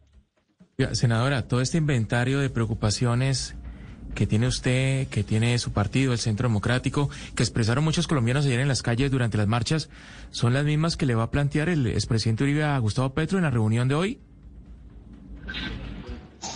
Senadora, 0.91 1.47
todo 1.47 1.61
este 1.61 1.79
inventario 1.79 2.37
de 2.37 2.51
preocupaciones 2.51 3.55
que 4.13 4.27
tiene 4.27 4.45
usted, 4.45 5.07
que 5.07 5.23
tiene 5.23 5.57
su 5.57 5.71
partido, 5.71 6.13
el 6.13 6.19
Centro 6.19 6.47
Democrático, 6.47 7.09
que 7.33 7.41
expresaron 7.41 7.83
muchos 7.83 8.05
colombianos 8.05 8.45
ayer 8.45 8.59
en 8.59 8.67
las 8.67 8.83
calles 8.83 9.09
durante 9.09 9.39
las 9.39 9.47
marchas, 9.47 9.89
¿son 10.29 10.53
las 10.53 10.65
mismas 10.65 10.95
que 10.95 11.07
le 11.07 11.15
va 11.15 11.23
a 11.23 11.31
plantear 11.31 11.69
el 11.69 11.87
expresidente 11.87 12.43
Uribe 12.43 12.63
a 12.63 12.77
Gustavo 12.77 13.11
Petro 13.15 13.39
en 13.39 13.45
la 13.45 13.49
reunión 13.49 13.87
de 13.87 13.95
hoy? 13.95 14.19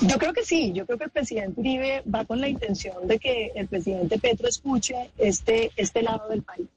Yo 0.02 0.20
creo 0.20 0.34
que 0.34 0.46
sí, 0.46 0.72
yo 0.72 0.86
creo 0.86 1.00
que 1.00 1.06
el 1.06 1.10
presidente 1.10 1.60
Uribe 1.60 2.04
va 2.04 2.24
con 2.24 2.40
la 2.40 2.48
intención 2.48 3.08
de 3.08 3.18
que 3.18 3.52
el 3.56 3.68
presidente 3.68 4.20
Petro 4.20 4.48
escuche 4.48 5.10
este, 5.18 5.72
este 5.76 6.04
lado 6.04 6.30
del 6.30 6.44
país. 6.44 6.68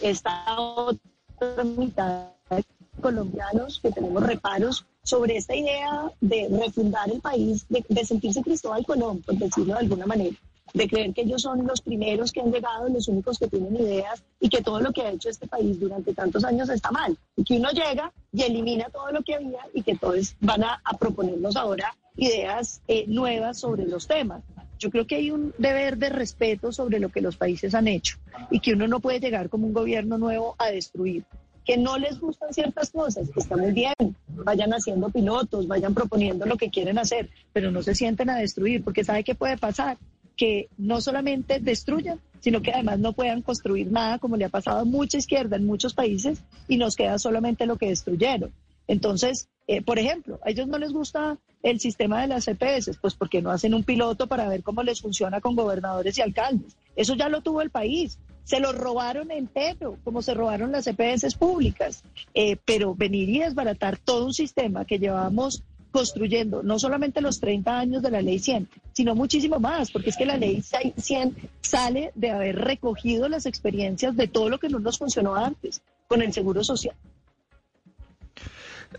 Esta 0.00 0.58
otra 0.58 1.62
mitad 1.62 2.30
de 2.50 2.64
colombianos 3.00 3.78
que 3.80 3.92
tenemos 3.92 4.26
reparos 4.26 4.84
sobre 5.02 5.36
esta 5.36 5.54
idea 5.54 6.10
de 6.20 6.48
refundar 6.50 7.10
el 7.10 7.20
país, 7.20 7.66
de, 7.68 8.04
sentirse 8.04 8.42
Cristóbal 8.42 8.86
Colón, 8.86 9.20
por 9.22 9.36
decirlo 9.36 9.74
de 9.74 9.80
alguna 9.80 10.06
manera, 10.06 10.36
de 10.72 10.88
creer 10.88 11.12
que 11.12 11.22
ellos 11.22 11.42
son 11.42 11.66
los 11.66 11.80
primeros 11.80 12.32
que 12.32 12.40
han 12.40 12.52
llegado, 12.52 12.88
los 12.88 13.08
únicos 13.08 13.38
que 13.38 13.48
tienen 13.48 13.76
ideas 13.76 14.22
y 14.40 14.48
que 14.48 14.62
todo 14.62 14.80
lo 14.80 14.92
que 14.92 15.02
ha 15.02 15.10
hecho 15.10 15.28
este 15.28 15.46
país 15.46 15.78
durante 15.78 16.14
tantos 16.14 16.44
años 16.44 16.68
está 16.70 16.90
mal. 16.90 17.16
Y 17.36 17.44
que 17.44 17.58
uno 17.58 17.70
llega 17.72 18.12
y 18.32 18.42
elimina 18.42 18.88
todo 18.90 19.10
lo 19.10 19.22
que 19.22 19.34
había 19.34 19.60
y 19.74 19.82
que 19.82 19.96
todos 19.96 20.34
van 20.40 20.64
a, 20.64 20.80
proponernos 20.98 21.56
ahora 21.56 21.94
ideas 22.16 22.80
eh, 22.88 23.04
nuevas 23.08 23.58
sobre 23.58 23.86
los 23.86 24.06
temas. 24.06 24.42
Yo 24.78 24.90
creo 24.90 25.06
que 25.06 25.16
hay 25.16 25.30
un 25.30 25.52
deber 25.58 25.96
de 25.98 26.08
respeto 26.08 26.72
sobre 26.72 27.00
lo 27.00 27.10
que 27.10 27.20
los 27.20 27.36
países 27.36 27.74
han 27.74 27.88
hecho 27.88 28.18
y 28.50 28.60
que 28.60 28.72
uno 28.72 28.88
no 28.88 29.00
puede 29.00 29.20
llegar 29.20 29.48
como 29.48 29.66
un 29.66 29.72
gobierno 29.72 30.18
nuevo 30.18 30.54
a 30.58 30.66
destruir 30.66 31.24
que 31.64 31.76
no 31.76 31.98
les 31.98 32.18
gustan 32.18 32.52
ciertas 32.52 32.90
cosas, 32.90 33.28
está 33.36 33.56
muy 33.56 33.72
bien, 33.72 33.94
vayan 34.28 34.72
haciendo 34.72 35.10
pilotos, 35.10 35.66
vayan 35.68 35.94
proponiendo 35.94 36.46
lo 36.46 36.56
que 36.56 36.70
quieren 36.70 36.98
hacer, 36.98 37.30
pero 37.52 37.70
no 37.70 37.82
se 37.82 37.94
sienten 37.94 38.30
a 38.30 38.36
destruir, 38.36 38.82
porque 38.82 39.04
¿sabe 39.04 39.24
qué 39.24 39.34
puede 39.34 39.56
pasar? 39.56 39.98
Que 40.36 40.68
no 40.76 41.00
solamente 41.00 41.60
destruyan, 41.60 42.20
sino 42.40 42.62
que 42.62 42.72
además 42.72 42.98
no 42.98 43.12
puedan 43.12 43.42
construir 43.42 43.92
nada, 43.92 44.18
como 44.18 44.36
le 44.36 44.44
ha 44.44 44.48
pasado 44.48 44.80
a 44.80 44.84
mucha 44.84 45.18
izquierda 45.18 45.56
en 45.56 45.66
muchos 45.66 45.94
países, 45.94 46.42
y 46.66 46.76
nos 46.76 46.96
queda 46.96 47.18
solamente 47.18 47.66
lo 47.66 47.76
que 47.76 47.88
destruyeron. 47.88 48.52
Entonces, 48.88 49.48
eh, 49.68 49.80
por 49.80 49.98
ejemplo, 49.98 50.40
a 50.44 50.50
ellos 50.50 50.66
no 50.66 50.78
les 50.78 50.92
gusta 50.92 51.38
el 51.62 51.78
sistema 51.78 52.20
de 52.20 52.26
las 52.26 52.44
CPS, 52.46 52.98
pues 53.00 53.14
porque 53.14 53.40
no 53.40 53.50
hacen 53.50 53.74
un 53.74 53.84
piloto 53.84 54.26
para 54.26 54.48
ver 54.48 54.62
cómo 54.62 54.82
les 54.82 55.00
funciona 55.00 55.40
con 55.40 55.54
gobernadores 55.54 56.18
y 56.18 56.22
alcaldes. 56.22 56.76
Eso 56.96 57.14
ya 57.14 57.28
lo 57.28 57.40
tuvo 57.42 57.62
el 57.62 57.70
país. 57.70 58.18
Se 58.44 58.60
lo 58.60 58.72
robaron 58.72 59.30
entero, 59.30 59.98
como 60.04 60.22
se 60.22 60.34
robaron 60.34 60.72
las 60.72 60.86
EPS 60.86 61.34
públicas. 61.36 62.02
Eh, 62.34 62.56
pero 62.64 62.94
venir 62.94 63.28
y 63.28 63.38
desbaratar 63.40 63.96
todo 63.98 64.26
un 64.26 64.34
sistema 64.34 64.84
que 64.84 64.98
llevamos 64.98 65.62
construyendo 65.92 66.62
no 66.62 66.78
solamente 66.78 67.20
los 67.20 67.38
30 67.38 67.78
años 67.78 68.02
de 68.02 68.10
la 68.10 68.22
ley 68.22 68.38
100, 68.38 68.68
sino 68.94 69.14
muchísimo 69.14 69.60
más, 69.60 69.90
porque 69.90 70.10
es 70.10 70.16
que 70.16 70.24
la 70.24 70.38
ley 70.38 70.62
100 70.96 71.36
sale 71.60 72.12
de 72.14 72.30
haber 72.30 72.56
recogido 72.56 73.28
las 73.28 73.46
experiencias 73.46 74.16
de 74.16 74.26
todo 74.26 74.48
lo 74.48 74.58
que 74.58 74.70
no 74.70 74.80
nos 74.80 74.98
funcionó 74.98 75.36
antes 75.36 75.82
con 76.08 76.22
el 76.22 76.32
Seguro 76.32 76.64
Social. 76.64 76.96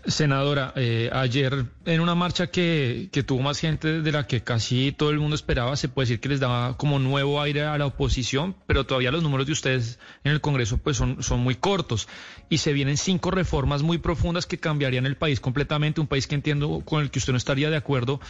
Senadora, 0.06 0.72
eh, 0.76 1.10
ayer 1.12 1.66
en 1.84 2.00
una 2.00 2.14
marcha 2.14 2.48
que, 2.48 3.08
que, 3.12 3.22
tuvo 3.22 3.42
más 3.42 3.58
gente 3.58 4.02
de 4.02 4.12
la 4.12 4.26
que 4.26 4.42
casi 4.42 4.92
todo 4.92 5.10
el 5.10 5.18
mundo 5.18 5.34
esperaba, 5.34 5.76
se 5.76 5.88
puede 5.88 6.06
decir 6.06 6.20
que 6.20 6.28
les 6.28 6.40
daba 6.40 6.76
como 6.76 6.98
nuevo 6.98 7.40
aire 7.40 7.62
a 7.62 7.78
la 7.78 7.86
oposición, 7.86 8.56
pero 8.66 8.84
todavía 8.84 9.10
los 9.10 9.22
números 9.22 9.46
de 9.46 9.52
ustedes 9.52 9.98
en 10.24 10.32
el 10.32 10.40
Congreso 10.40 10.78
pues 10.78 10.96
son, 10.96 11.22
son 11.22 11.40
muy 11.40 11.54
cortos 11.54 12.08
y 12.48 12.58
se 12.58 12.72
vienen 12.72 12.96
cinco 12.96 13.30
reformas 13.30 13.82
muy 13.82 13.98
profundas 13.98 14.46
que 14.46 14.58
cambiarían 14.58 15.06
el 15.06 15.16
país 15.16 15.40
completamente, 15.40 16.00
un 16.00 16.06
país 16.06 16.26
que 16.26 16.34
entiendo 16.34 16.82
con 16.84 17.02
el 17.02 17.10
que 17.10 17.18
usted 17.18 17.32
no 17.32 17.38
estaría 17.38 17.70
de 17.70 17.76
acuerdo. 17.76 18.20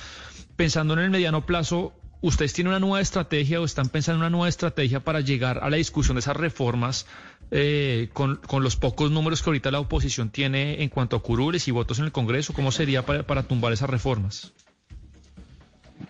Pensando 0.57 0.95
en 0.95 1.01
el 1.01 1.11
mediano 1.11 1.47
plazo, 1.47 1.95
¿Ustedes 2.25 2.55
tienen 2.55 2.71
una 2.71 2.81
nueva 2.81 3.03
estrategia 3.03 3.61
o 3.61 3.67
están 3.67 3.91
pensando 3.91 4.17
en 4.17 4.21
una 4.23 4.31
nueva 4.31 4.49
estrategia 4.49 5.01
para 5.01 5.21
llegar 5.21 5.59
a 5.63 5.69
la 5.69 5.77
discusión 5.77 6.15
de 6.15 6.21
esas 6.21 6.35
reformas 6.35 7.05
eh, 7.51 8.09
con, 8.13 8.41
los 8.61 8.77
pocos 8.77 9.11
números 9.11 9.43
que 9.43 9.51
ahorita 9.51 9.71
la 9.71 9.81
oposición 9.81 10.31
tiene 10.31 10.83
en 10.83 10.89
cuanto 10.89 11.17
a 11.17 11.23
curules 11.23 11.69
y 11.69 11.71
votos 11.71 11.99
en 11.99 12.07
el 12.07 12.13
Congreso? 12.13 12.53
¿Cómo 12.53 12.73
sería 12.73 13.05
para, 13.05 13.43
tumbar 13.43 13.73
esas 13.73 13.91
reformas? 13.91 14.53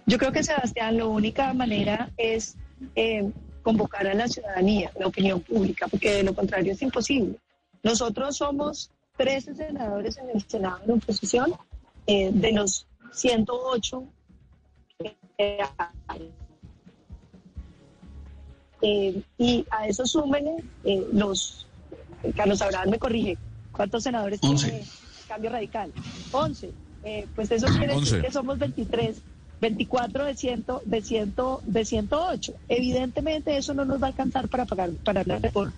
Yo 0.06 0.18
creo 0.18 0.32
que, 0.32 0.42
Sebastián, 0.42 0.96
la 0.96 1.06
única 1.06 1.52
manera 1.54 2.10
es 2.16 2.56
eh, 2.96 3.30
convocar 3.62 4.06
a 4.06 4.14
la 4.14 4.28
ciudadanía, 4.28 4.90
la 4.98 5.06
opinión 5.06 5.40
pública, 5.40 5.86
porque 5.88 6.12
de 6.12 6.22
lo 6.22 6.34
contrario 6.34 6.72
es 6.72 6.82
imposible. 6.82 7.36
Nosotros 7.82 8.36
somos 8.36 8.90
13 9.16 9.54
senadores 9.54 10.16
en 10.18 10.30
el 10.30 10.42
Senado 10.42 10.80
de 10.86 10.92
oposición, 10.94 11.54
eh, 12.06 12.30
de 12.32 12.52
los 12.52 12.86
108 13.12 14.04
eh, 18.86 19.22
y 19.38 19.64
a 19.70 19.88
eso 19.88 20.04
súmenle 20.04 20.56
eh, 20.84 21.06
los, 21.10 21.66
Carlos 22.36 22.60
Abraham 22.60 22.90
me 22.90 22.98
corrige, 22.98 23.38
¿cuántos 23.72 24.02
senadores 24.02 24.40
tiene 24.40 24.84
Cambio 25.26 25.50
Radical? 25.50 25.90
11. 26.30 26.70
Eh, 27.04 27.26
pues 27.34 27.50
eso 27.50 27.66
quiere 27.66 27.98
decir 27.98 28.20
que 28.20 28.30
somos 28.30 28.58
23, 28.58 29.16
24 29.62 30.24
de, 30.26 30.34
ciento, 30.34 30.82
de, 30.84 31.00
ciento, 31.00 31.62
de 31.64 31.84
108. 31.86 32.54
Evidentemente 32.68 33.56
eso 33.56 33.72
no 33.72 33.86
nos 33.86 34.02
va 34.02 34.08
a 34.08 34.10
alcanzar 34.10 34.48
para 34.48 34.66
pagar 34.66 34.90
para 35.02 35.24
la 35.24 35.38
reforma. 35.38 35.72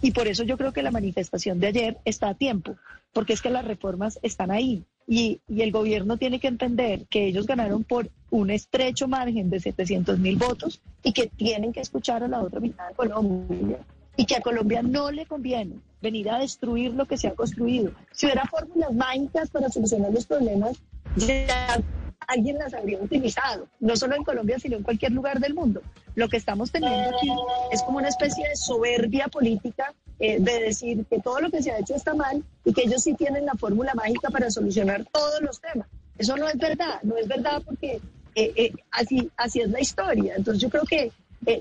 Y 0.00 0.12
por 0.12 0.28
eso 0.28 0.44
yo 0.44 0.56
creo 0.56 0.72
que 0.72 0.82
la 0.82 0.92
manifestación 0.92 1.58
de 1.58 1.66
ayer 1.66 1.98
está 2.04 2.28
a 2.28 2.34
tiempo, 2.34 2.76
porque 3.12 3.32
es 3.32 3.42
que 3.42 3.50
las 3.50 3.64
reformas 3.64 4.20
están 4.22 4.52
ahí. 4.52 4.84
Y, 5.08 5.40
el 5.48 5.72
gobierno 5.72 6.16
tiene 6.16 6.38
que 6.38 6.46
entender 6.46 7.06
que 7.10 7.26
ellos 7.26 7.46
ganaron 7.46 7.82
por 7.82 8.08
un 8.32 8.50
estrecho 8.50 9.06
margen 9.08 9.50
de 9.50 9.60
700 9.60 10.18
mil 10.18 10.36
votos 10.36 10.80
y 11.02 11.12
que 11.12 11.26
tienen 11.26 11.70
que 11.70 11.80
escuchar 11.80 12.24
a 12.24 12.28
la 12.28 12.42
otra 12.42 12.60
mitad 12.60 12.88
de 12.88 12.94
Colombia 12.94 13.78
y 14.16 14.24
que 14.24 14.36
a 14.36 14.40
Colombia 14.40 14.82
no 14.82 15.10
le 15.10 15.26
conviene 15.26 15.76
venir 16.00 16.30
a 16.30 16.38
destruir 16.38 16.94
lo 16.94 17.04
que 17.06 17.18
se 17.18 17.28
ha 17.28 17.34
construido. 17.34 17.92
Si 18.10 18.24
hubiera 18.24 18.46
fórmulas 18.46 18.92
mágicas 18.94 19.50
para 19.50 19.68
solucionar 19.68 20.12
los 20.12 20.24
problemas, 20.24 20.78
ya 21.16 21.78
alguien 22.26 22.56
las 22.56 22.72
habría 22.72 22.98
utilizado, 23.02 23.68
no 23.80 23.96
solo 23.96 24.16
en 24.16 24.24
Colombia, 24.24 24.58
sino 24.58 24.78
en 24.78 24.82
cualquier 24.82 25.12
lugar 25.12 25.38
del 25.38 25.52
mundo. 25.52 25.82
Lo 26.14 26.28
que 26.30 26.38
estamos 26.38 26.70
teniendo 26.70 27.14
aquí 27.14 27.30
es 27.70 27.82
como 27.82 27.98
una 27.98 28.08
especie 28.08 28.48
de 28.48 28.56
soberbia 28.56 29.28
política 29.28 29.92
eh, 30.18 30.38
de 30.40 30.60
decir 30.60 31.04
que 31.04 31.20
todo 31.20 31.40
lo 31.40 31.50
que 31.50 31.62
se 31.62 31.70
ha 31.70 31.78
hecho 31.78 31.94
está 31.94 32.14
mal 32.14 32.42
y 32.64 32.72
que 32.72 32.84
ellos 32.84 33.02
sí 33.02 33.12
tienen 33.12 33.44
la 33.44 33.54
fórmula 33.54 33.92
mágica 33.94 34.30
para 34.30 34.50
solucionar 34.50 35.04
todos 35.12 35.42
los 35.42 35.60
temas. 35.60 35.86
Eso 36.16 36.36
no 36.36 36.48
es 36.48 36.56
verdad, 36.56 37.02
no 37.02 37.16
es 37.16 37.26
verdad 37.26 37.62
porque 37.64 38.00
eh, 38.34 38.52
eh, 38.56 38.72
así, 38.90 39.30
así 39.36 39.60
es 39.60 39.70
la 39.70 39.80
historia. 39.80 40.34
Entonces 40.36 40.62
yo 40.62 40.70
creo 40.70 40.84
que 40.84 41.12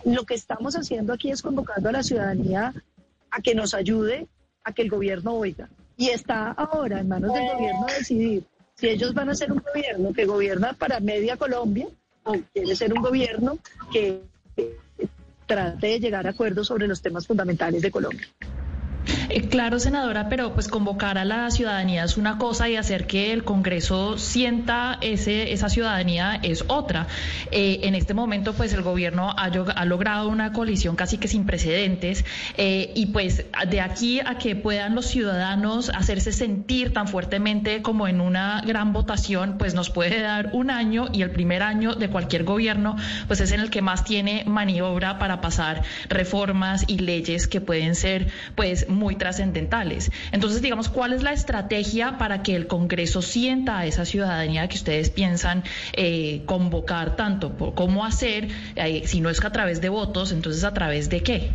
lo 0.05 0.23
que 0.25 0.35
estamos 0.35 0.75
haciendo 0.75 1.13
aquí 1.13 1.31
es 1.31 1.41
convocando 1.41 1.89
a 1.89 1.91
la 1.91 2.03
ciudadanía 2.03 2.73
a 3.31 3.41
que 3.41 3.55
nos 3.55 3.73
ayude 3.73 4.27
a 4.63 4.73
que 4.73 4.83
el 4.83 4.89
gobierno 4.89 5.33
oiga. 5.33 5.69
Y 5.97 6.09
está 6.09 6.51
ahora 6.51 6.99
en 6.99 7.07
manos 7.07 7.33
del 7.33 7.47
gobierno 7.51 7.85
decidir 7.87 8.43
si 8.75 8.87
ellos 8.87 9.13
van 9.13 9.29
a 9.29 9.35
ser 9.35 9.51
un 9.51 9.59
gobierno 9.59 10.13
que 10.13 10.25
gobierna 10.25 10.73
para 10.73 10.99
media 10.99 11.37
Colombia 11.37 11.87
o 12.23 12.35
quiere 12.53 12.75
ser 12.75 12.93
un 12.93 13.01
gobierno 13.01 13.57
que 13.91 14.21
trate 15.45 15.87
de 15.87 15.99
llegar 15.99 16.27
a 16.27 16.31
acuerdos 16.31 16.67
sobre 16.67 16.87
los 16.87 17.01
temas 17.01 17.27
fundamentales 17.27 17.81
de 17.81 17.91
Colombia. 17.91 18.27
Eh, 19.33 19.47
claro, 19.47 19.79
senadora, 19.79 20.27
pero 20.27 20.53
pues 20.53 20.67
convocar 20.67 21.17
a 21.17 21.23
la 21.23 21.49
ciudadanía 21.51 22.03
es 22.03 22.17
una 22.17 22.37
cosa 22.37 22.67
y 22.67 22.75
hacer 22.75 23.07
que 23.07 23.31
el 23.31 23.45
Congreso 23.45 24.17
sienta 24.17 24.97
ese, 24.99 25.53
esa 25.53 25.69
ciudadanía 25.69 26.37
es 26.43 26.65
otra. 26.67 27.07
Eh, 27.49 27.79
en 27.83 27.95
este 27.95 28.13
momento, 28.13 28.51
pues 28.51 28.73
el 28.73 28.81
gobierno 28.81 29.29
ha, 29.29 29.45
ha, 29.45 29.85
logrado 29.85 30.27
una 30.27 30.51
coalición 30.51 30.97
casi 30.97 31.17
que 31.17 31.29
sin 31.29 31.45
precedentes 31.45 32.25
eh, 32.57 32.91
y 32.93 33.05
pues 33.07 33.45
de 33.69 33.79
aquí 33.79 34.19
a 34.19 34.37
que 34.37 34.57
puedan 34.57 34.95
los 34.95 35.05
ciudadanos 35.05 35.89
hacerse 35.91 36.33
sentir 36.33 36.91
tan 36.91 37.07
fuertemente 37.07 37.81
como 37.81 38.09
en 38.09 38.19
una 38.19 38.61
gran 38.65 38.91
votación, 38.91 39.57
pues 39.57 39.75
nos 39.75 39.89
puede 39.89 40.19
dar 40.19 40.49
un 40.51 40.69
año 40.69 41.07
y 41.13 41.21
el 41.21 41.31
primer 41.31 41.63
año 41.63 41.95
de 41.95 42.09
cualquier 42.09 42.43
gobierno, 42.43 42.97
pues 43.27 43.39
es 43.39 43.53
en 43.53 43.61
el 43.61 43.69
que 43.69 43.81
más 43.81 44.03
tiene 44.03 44.43
maniobra 44.45 45.19
para 45.19 45.39
pasar 45.39 45.83
reformas 46.09 46.83
y 46.87 46.97
leyes 46.97 47.47
que 47.47 47.61
pueden 47.61 47.95
ser 47.95 48.27
pues 48.55 48.89
muy 48.89 49.15
trascendentales. 49.21 50.11
Entonces, 50.31 50.63
digamos, 50.63 50.89
¿cuál 50.89 51.13
es 51.13 51.21
la 51.21 51.31
estrategia 51.31 52.17
para 52.17 52.41
que 52.41 52.55
el 52.55 52.65
Congreso 52.65 53.21
sienta 53.21 53.77
a 53.77 53.85
esa 53.85 54.03
ciudadanía 54.03 54.67
que 54.67 54.77
ustedes 54.77 55.11
piensan 55.11 55.63
eh, 55.93 56.41
convocar 56.47 57.15
tanto? 57.15 57.55
¿Cómo 57.75 58.03
hacer? 58.03 58.47
Eh, 58.75 59.03
si 59.05 59.21
no 59.21 59.29
es 59.29 59.45
a 59.45 59.51
través 59.51 59.79
de 59.79 59.89
votos, 59.89 60.31
entonces 60.31 60.63
a 60.63 60.73
través 60.73 61.11
de 61.11 61.21
qué? 61.21 61.51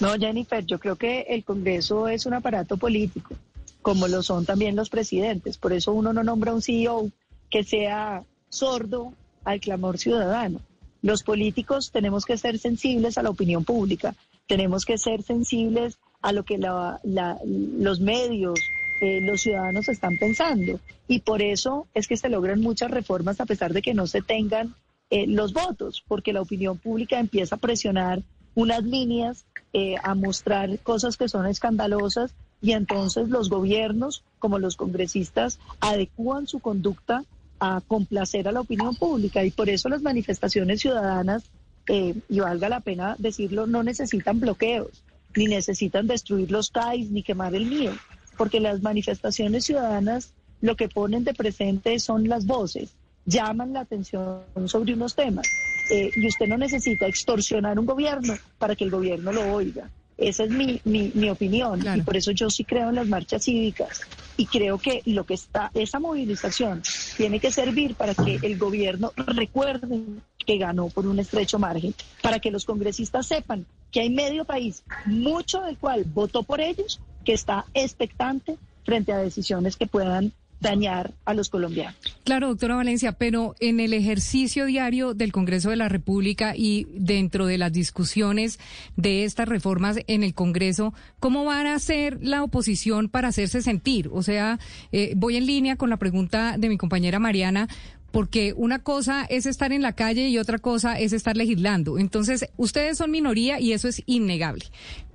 No, 0.00 0.14
Jennifer, 0.14 0.64
yo 0.64 0.78
creo 0.78 0.96
que 0.96 1.26
el 1.28 1.44
Congreso 1.44 2.08
es 2.08 2.24
un 2.24 2.32
aparato 2.32 2.78
político, 2.78 3.34
como 3.82 4.08
lo 4.08 4.22
son 4.22 4.46
también 4.46 4.74
los 4.74 4.88
presidentes. 4.88 5.58
Por 5.58 5.74
eso 5.74 5.92
uno 5.92 6.14
no 6.14 6.24
nombra 6.24 6.54
un 6.54 6.62
CEO 6.62 7.10
que 7.50 7.62
sea 7.62 8.24
sordo 8.48 9.12
al 9.44 9.60
clamor 9.60 9.98
ciudadano. 9.98 10.60
Los 11.02 11.22
políticos 11.22 11.90
tenemos 11.92 12.24
que 12.24 12.38
ser 12.38 12.58
sensibles 12.58 13.18
a 13.18 13.22
la 13.22 13.30
opinión 13.30 13.64
pública, 13.64 14.14
tenemos 14.46 14.84
que 14.84 14.98
ser 14.98 15.22
sensibles 15.22 15.98
a 16.22 16.32
lo 16.32 16.44
que 16.44 16.58
los 16.58 18.00
medios, 18.00 18.58
eh, 19.00 19.20
los 19.20 19.42
ciudadanos 19.42 19.88
están 19.88 20.16
pensando. 20.18 20.80
Y 21.08 21.20
por 21.20 21.42
eso 21.42 21.86
es 21.94 22.08
que 22.08 22.16
se 22.16 22.28
logran 22.28 22.60
muchas 22.60 22.90
reformas 22.90 23.40
a 23.40 23.46
pesar 23.46 23.72
de 23.72 23.82
que 23.82 23.94
no 23.94 24.06
se 24.06 24.22
tengan 24.22 24.74
eh, 25.10 25.26
los 25.26 25.52
votos, 25.52 26.02
porque 26.08 26.32
la 26.32 26.42
opinión 26.42 26.78
pública 26.78 27.20
empieza 27.20 27.56
a 27.56 27.58
presionar 27.58 28.22
unas 28.56 28.82
líneas, 28.82 29.44
eh, 29.72 29.96
a 30.02 30.14
mostrar 30.14 30.78
cosas 30.80 31.16
que 31.16 31.28
son 31.28 31.46
escandalosas 31.46 32.34
y 32.60 32.72
entonces 32.72 33.28
los 33.28 33.50
gobiernos, 33.50 34.24
como 34.38 34.58
los 34.58 34.76
congresistas, 34.76 35.60
adecúan 35.80 36.46
su 36.46 36.58
conducta 36.58 37.24
a 37.60 37.82
complacer 37.86 38.48
a 38.48 38.52
la 38.52 38.60
opinión 38.60 38.96
pública 38.96 39.44
y 39.44 39.50
por 39.50 39.68
eso 39.68 39.88
las 39.88 40.02
manifestaciones 40.02 40.80
ciudadanas, 40.80 41.44
eh, 41.88 42.14
y 42.28 42.40
valga 42.40 42.68
la 42.68 42.80
pena 42.80 43.16
decirlo, 43.18 43.66
no 43.66 43.82
necesitan 43.82 44.40
bloqueos, 44.40 45.02
ni 45.36 45.46
necesitan 45.46 46.06
destruir 46.06 46.50
los 46.50 46.70
CAIs, 46.70 47.10
ni 47.10 47.22
quemar 47.22 47.54
el 47.54 47.66
mío, 47.66 47.92
porque 48.36 48.60
las 48.60 48.82
manifestaciones 48.82 49.64
ciudadanas 49.64 50.32
lo 50.60 50.76
que 50.76 50.88
ponen 50.88 51.24
de 51.24 51.34
presente 51.34 51.98
son 51.98 52.28
las 52.28 52.46
voces, 52.46 52.90
llaman 53.24 53.72
la 53.72 53.80
atención 53.80 54.42
sobre 54.66 54.94
unos 54.94 55.14
temas. 55.14 55.46
Eh, 55.90 56.10
y 56.16 56.26
usted 56.26 56.48
no 56.48 56.58
necesita 56.58 57.06
extorsionar 57.06 57.78
un 57.78 57.86
gobierno 57.86 58.34
para 58.58 58.74
que 58.74 58.84
el 58.84 58.90
gobierno 58.90 59.30
lo 59.30 59.52
oiga. 59.52 59.88
Esa 60.18 60.44
es 60.44 60.50
mi, 60.50 60.80
mi, 60.84 61.12
mi 61.14 61.28
opinión 61.28 61.80
y 61.94 62.00
por 62.00 62.16
eso 62.16 62.30
yo 62.30 62.48
sí 62.48 62.64
creo 62.64 62.88
en 62.88 62.94
las 62.94 63.06
marchas 63.06 63.44
cívicas 63.44 64.00
y 64.38 64.46
creo 64.46 64.78
que 64.78 65.02
lo 65.04 65.24
que 65.24 65.34
está, 65.34 65.70
esa 65.74 66.00
movilización 66.00 66.82
tiene 67.18 67.38
que 67.38 67.52
servir 67.52 67.94
para 67.94 68.14
que 68.14 68.38
el 68.42 68.56
gobierno 68.56 69.12
recuerde 69.16 70.00
que 70.46 70.58
ganó 70.58 70.88
por 70.88 71.06
un 71.06 71.18
estrecho 71.18 71.58
margen, 71.58 71.94
para 72.22 72.38
que 72.38 72.50
los 72.50 72.64
congresistas 72.64 73.26
sepan 73.26 73.66
que 73.90 74.00
hay 74.00 74.10
medio 74.10 74.44
país, 74.44 74.82
mucho 75.04 75.60
del 75.62 75.76
cual 75.76 76.04
votó 76.04 76.42
por 76.42 76.60
ellos, 76.60 77.00
que 77.24 77.32
está 77.32 77.66
expectante 77.74 78.56
frente 78.84 79.12
a 79.12 79.18
decisiones 79.18 79.76
que 79.76 79.86
puedan 79.86 80.32
dañar 80.60 81.12
a 81.24 81.34
los 81.34 81.50
colombianos. 81.50 81.96
Claro, 82.24 82.48
doctora 82.48 82.76
Valencia, 82.76 83.12
pero 83.12 83.54
en 83.60 83.78
el 83.78 83.92
ejercicio 83.92 84.64
diario 84.66 85.14
del 85.14 85.32
Congreso 85.32 85.70
de 85.70 85.76
la 85.76 85.88
República 85.88 86.54
y 86.56 86.86
dentro 86.94 87.46
de 87.46 87.58
las 87.58 87.72
discusiones 87.72 88.58
de 88.96 89.24
estas 89.24 89.48
reformas 89.48 89.98
en 90.06 90.22
el 90.22 90.34
Congreso, 90.34 90.94
¿cómo 91.20 91.44
van 91.44 91.66
a 91.66 91.74
hacer 91.74 92.18
la 92.22 92.42
oposición 92.42 93.08
para 93.08 93.28
hacerse 93.28 93.60
sentir? 93.60 94.08
O 94.12 94.22
sea, 94.22 94.58
eh, 94.92 95.12
voy 95.16 95.36
en 95.36 95.46
línea 95.46 95.76
con 95.76 95.90
la 95.90 95.98
pregunta 95.98 96.56
de 96.58 96.68
mi 96.68 96.78
compañera 96.78 97.18
Mariana 97.18 97.68
porque 98.16 98.54
una 98.56 98.78
cosa 98.78 99.26
es 99.28 99.44
estar 99.44 99.74
en 99.74 99.82
la 99.82 99.92
calle 99.92 100.30
y 100.30 100.38
otra 100.38 100.58
cosa 100.58 100.98
es 100.98 101.12
estar 101.12 101.36
legislando. 101.36 101.98
Entonces, 101.98 102.48
ustedes 102.56 102.96
son 102.96 103.10
minoría 103.10 103.60
y 103.60 103.74
eso 103.74 103.88
es 103.88 104.02
innegable. 104.06 104.64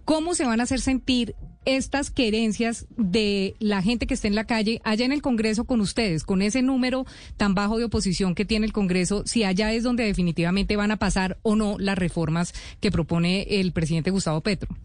¿Cómo 0.06 0.36
se 0.36 0.46
van 0.46 0.60
a 0.60 0.64
hacer 0.66 0.82
sentir 0.82 1.34
estas 1.66 2.12
querencias 2.12 2.86
de 2.98 3.56
la 3.58 3.82
gente 3.82 4.06
que 4.06 4.14
está 4.14 4.28
en 4.28 4.36
la 4.36 4.46
calle 4.46 4.82
allá 4.84 5.04
en 5.04 5.14
el 5.14 5.24
Congreso 5.24 5.64
con 5.64 5.82
ustedes, 5.82 6.24
con 6.24 6.44
ese 6.44 6.62
número 6.62 7.08
tan 7.38 7.56
bajo 7.56 7.80
de 7.80 7.86
oposición 7.86 8.36
que 8.36 8.46
tiene 8.46 8.68
el 8.68 8.72
Congreso, 8.72 9.24
si 9.26 9.46
allá 9.46 9.74
es 9.74 9.82
donde 9.82 10.04
definitivamente 10.04 10.76
van 10.76 10.92
a 10.92 10.98
pasar 10.98 11.40
o 11.42 11.56
no 11.56 11.78
las 11.80 11.98
reformas 11.98 12.54
que 12.82 12.92
propone 12.92 13.48
el 13.62 13.72
presidente 13.72 14.12
Gustavo 14.12 14.42
Petro? 14.42 14.78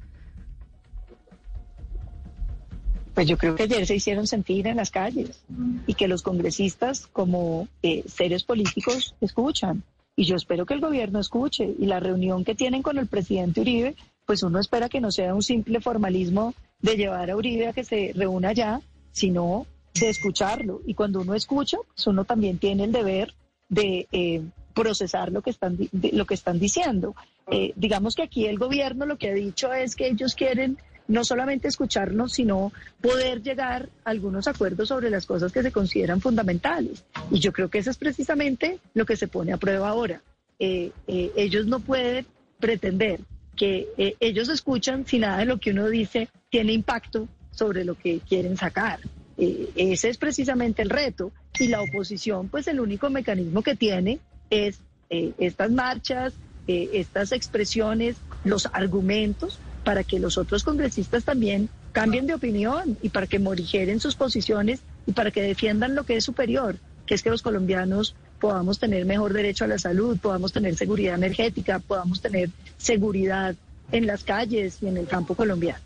Pues 3.16 3.26
yo 3.26 3.38
creo 3.38 3.54
que 3.54 3.62
ayer 3.62 3.86
se 3.86 3.94
hicieron 3.94 4.26
sentir 4.26 4.66
en 4.66 4.76
las 4.76 4.90
calles 4.90 5.42
y 5.86 5.94
que 5.94 6.06
los 6.06 6.20
congresistas 6.20 7.06
como 7.06 7.66
eh, 7.82 8.04
seres 8.06 8.44
políticos 8.44 9.14
escuchan. 9.22 9.82
Y 10.14 10.26
yo 10.26 10.36
espero 10.36 10.66
que 10.66 10.74
el 10.74 10.82
gobierno 10.82 11.18
escuche. 11.18 11.64
Y 11.78 11.86
la 11.86 11.98
reunión 11.98 12.44
que 12.44 12.54
tienen 12.54 12.82
con 12.82 12.98
el 12.98 13.06
presidente 13.06 13.62
Uribe, 13.62 13.96
pues 14.26 14.42
uno 14.42 14.60
espera 14.60 14.90
que 14.90 15.00
no 15.00 15.10
sea 15.10 15.34
un 15.34 15.42
simple 15.42 15.80
formalismo 15.80 16.52
de 16.80 16.98
llevar 16.98 17.30
a 17.30 17.36
Uribe 17.36 17.68
a 17.68 17.72
que 17.72 17.84
se 17.84 18.12
reúna 18.14 18.50
allá, 18.50 18.82
sino 19.12 19.66
de 19.98 20.10
escucharlo. 20.10 20.82
Y 20.84 20.92
cuando 20.92 21.22
uno 21.22 21.34
escucha, 21.34 21.78
pues 21.94 22.06
uno 22.06 22.26
también 22.26 22.58
tiene 22.58 22.84
el 22.84 22.92
deber 22.92 23.32
de 23.70 24.08
eh, 24.12 24.42
procesar 24.74 25.32
lo 25.32 25.40
que 25.40 25.48
están, 25.48 25.78
lo 25.90 26.26
que 26.26 26.34
están 26.34 26.58
diciendo. 26.58 27.16
Eh, 27.50 27.72
digamos 27.76 28.14
que 28.14 28.24
aquí 28.24 28.44
el 28.44 28.58
gobierno 28.58 29.06
lo 29.06 29.16
que 29.16 29.30
ha 29.30 29.34
dicho 29.34 29.72
es 29.72 29.96
que 29.96 30.08
ellos 30.08 30.34
quieren 30.34 30.76
no 31.08 31.24
solamente 31.24 31.68
escucharnos, 31.68 32.32
sino 32.32 32.72
poder 33.00 33.42
llegar 33.42 33.88
a 34.04 34.10
algunos 34.10 34.48
acuerdos 34.48 34.88
sobre 34.88 35.10
las 35.10 35.26
cosas 35.26 35.52
que 35.52 35.62
se 35.62 35.72
consideran 35.72 36.20
fundamentales. 36.20 37.04
Y 37.30 37.38
yo 37.38 37.52
creo 37.52 37.68
que 37.68 37.78
eso 37.78 37.90
es 37.90 37.96
precisamente 37.96 38.78
lo 38.94 39.06
que 39.06 39.16
se 39.16 39.28
pone 39.28 39.52
a 39.52 39.56
prueba 39.56 39.88
ahora. 39.88 40.22
Eh, 40.58 40.90
eh, 41.06 41.32
ellos 41.36 41.66
no 41.66 41.80
pueden 41.80 42.26
pretender 42.58 43.20
que 43.54 43.88
eh, 43.96 44.16
ellos 44.20 44.48
escuchan 44.48 45.06
si 45.06 45.18
nada 45.18 45.38
de 45.38 45.46
lo 45.46 45.58
que 45.58 45.70
uno 45.70 45.88
dice 45.88 46.28
tiene 46.50 46.72
impacto 46.72 47.28
sobre 47.50 47.84
lo 47.84 47.94
que 47.94 48.20
quieren 48.20 48.56
sacar. 48.56 49.00
ese 49.38 50.08
es 50.08 50.18
precisamente 50.18 50.82
el 50.82 50.90
reto. 50.90 51.32
Y 51.58 51.68
la 51.68 51.80
oposición, 51.80 52.48
pues 52.48 52.68
el 52.68 52.80
único 52.80 53.08
mecanismo 53.08 53.62
que 53.62 53.76
tiene 53.76 54.18
es 54.50 54.80
estas 55.08 55.70
marchas, 55.70 56.34
estas 56.66 57.32
expresiones, 57.32 58.16
los 58.44 58.66
argumentos 58.72 59.58
para 59.86 60.02
que 60.02 60.18
los 60.18 60.36
otros 60.36 60.64
congresistas 60.64 61.22
también 61.22 61.68
cambien 61.92 62.26
de 62.26 62.34
opinión 62.34 62.98
y 63.02 63.10
para 63.10 63.28
que 63.28 63.38
morigeren 63.38 64.00
sus 64.00 64.16
posiciones 64.16 64.80
y 65.06 65.12
para 65.12 65.30
que 65.30 65.40
defiendan 65.40 65.94
lo 65.94 66.02
que 66.02 66.16
es 66.16 66.24
superior, 66.24 66.76
que 67.06 67.14
es 67.14 67.22
que 67.22 67.30
los 67.30 67.40
colombianos 67.40 68.16
podamos 68.40 68.80
tener 68.80 69.04
mejor 69.04 69.32
derecho 69.32 69.62
a 69.62 69.68
la 69.68 69.78
salud, 69.78 70.18
podamos 70.18 70.52
tener 70.52 70.74
seguridad 70.74 71.14
energética, 71.14 71.78
podamos 71.78 72.20
tener 72.20 72.50
seguridad 72.78 73.54
en 73.92 74.08
las 74.08 74.24
calles 74.24 74.78
y 74.82 74.88
en 74.88 74.96
el 74.96 75.06
campo 75.06 75.36
colombiano. 75.36 75.78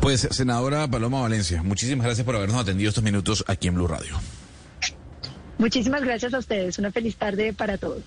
Pues, 0.00 0.26
senadora 0.30 0.88
Paloma 0.88 1.20
Valencia, 1.20 1.62
muchísimas 1.62 2.06
gracias 2.06 2.24
por 2.24 2.34
habernos 2.34 2.56
atendido 2.56 2.88
estos 2.88 3.04
minutos 3.04 3.44
aquí 3.46 3.68
en 3.68 3.74
Blue 3.74 3.86
Radio. 3.86 4.18
Muchísimas 5.58 6.02
gracias 6.02 6.32
a 6.32 6.38
ustedes. 6.38 6.78
Una 6.78 6.92
feliz 6.92 7.16
tarde 7.16 7.52
para 7.52 7.76
todos. 7.76 8.04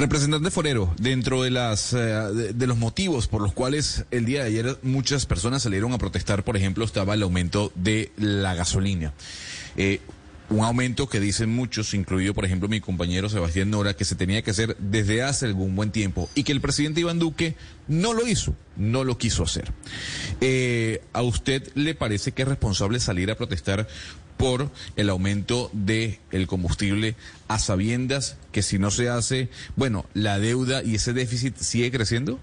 Representante 0.00 0.50
Forero, 0.50 0.94
dentro 0.96 1.42
de 1.42 1.50
las 1.50 1.92
eh, 1.92 1.98
de, 1.98 2.66
los 2.66 2.78
motivos 2.78 3.28
por 3.28 3.42
los 3.42 3.52
cuales 3.52 4.06
el 4.10 4.24
día 4.24 4.40
de 4.40 4.46
ayer 4.46 4.78
muchas 4.82 5.26
personas 5.26 5.62
salieron 5.64 5.92
a 5.92 5.98
protestar, 5.98 6.42
por 6.42 6.56
ejemplo, 6.56 6.86
estaba 6.86 7.12
el 7.12 7.22
aumento 7.22 7.70
de 7.74 8.10
la 8.16 8.54
gasolina. 8.54 9.12
Eh, 9.76 10.00
un 10.48 10.64
aumento 10.64 11.06
que 11.06 11.20
dicen 11.20 11.54
muchos, 11.54 11.92
incluido 11.92 12.32
por 12.32 12.46
ejemplo 12.46 12.66
mi 12.66 12.80
compañero 12.80 13.28
Sebastián 13.28 13.68
Nora, 13.68 13.94
que 13.94 14.06
se 14.06 14.14
tenía 14.14 14.40
que 14.40 14.52
hacer 14.52 14.74
desde 14.78 15.22
hace 15.22 15.44
algún 15.44 15.76
buen 15.76 15.90
tiempo 15.90 16.30
y 16.34 16.44
que 16.44 16.52
el 16.52 16.62
presidente 16.62 17.02
Iván 17.02 17.18
Duque 17.18 17.54
no 17.86 18.14
lo 18.14 18.26
hizo, 18.26 18.56
no 18.76 19.04
lo 19.04 19.18
quiso 19.18 19.42
hacer. 19.42 19.70
Eh, 20.40 21.02
¿A 21.12 21.20
usted 21.20 21.70
le 21.74 21.94
parece 21.94 22.32
que 22.32 22.40
es 22.42 22.48
responsable 22.48 23.00
salir 23.00 23.30
a 23.30 23.36
protestar 23.36 23.86
por 24.40 24.70
el 24.96 25.10
aumento 25.10 25.70
de 25.74 26.18
el 26.32 26.46
combustible 26.46 27.14
a 27.46 27.58
sabiendas 27.58 28.38
que 28.52 28.62
si 28.62 28.78
no 28.78 28.90
se 28.90 29.10
hace, 29.10 29.50
bueno, 29.76 30.06
la 30.14 30.38
deuda 30.38 30.82
y 30.82 30.94
ese 30.94 31.12
déficit 31.12 31.56
sigue 31.56 31.90
creciendo? 31.90 32.40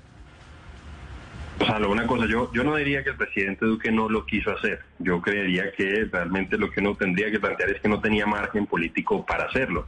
O 1.59 1.65
sea, 1.65 1.79
una 1.87 2.05
cosa, 2.05 2.27
yo, 2.27 2.51
yo 2.53 2.63
no 2.63 2.75
diría 2.75 3.03
que 3.03 3.09
el 3.09 3.15
presidente 3.15 3.65
Duque 3.65 3.91
no 3.91 4.07
lo 4.09 4.27
quiso 4.27 4.51
hacer. 4.51 4.79
Yo 4.99 5.19
creería 5.21 5.71
que 5.71 6.07
realmente 6.11 6.55
lo 6.55 6.69
que 6.69 6.81
uno 6.81 6.93
tendría 6.93 7.31
que 7.31 7.39
plantear 7.39 7.71
es 7.71 7.81
que 7.81 7.89
no 7.89 7.99
tenía 7.99 8.27
margen 8.27 8.67
político 8.67 9.25
para 9.25 9.45
hacerlo. 9.45 9.87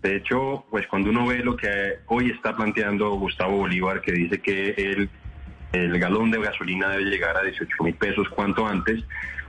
De 0.00 0.16
hecho, 0.16 0.64
pues 0.70 0.86
cuando 0.86 1.10
uno 1.10 1.26
ve 1.26 1.40
lo 1.40 1.56
que 1.56 1.98
hoy 2.06 2.30
está 2.30 2.56
planteando 2.56 3.10
Gustavo 3.10 3.58
Bolívar, 3.58 4.00
que 4.00 4.12
dice 4.12 4.40
que 4.40 4.70
el, 4.70 5.10
el 5.74 5.98
galón 5.98 6.30
de 6.30 6.40
gasolina 6.40 6.88
debe 6.88 7.10
llegar 7.10 7.36
a 7.36 7.42
18 7.42 7.70
mil 7.84 7.94
pesos 7.94 8.26
cuanto 8.30 8.66
antes, 8.66 9.04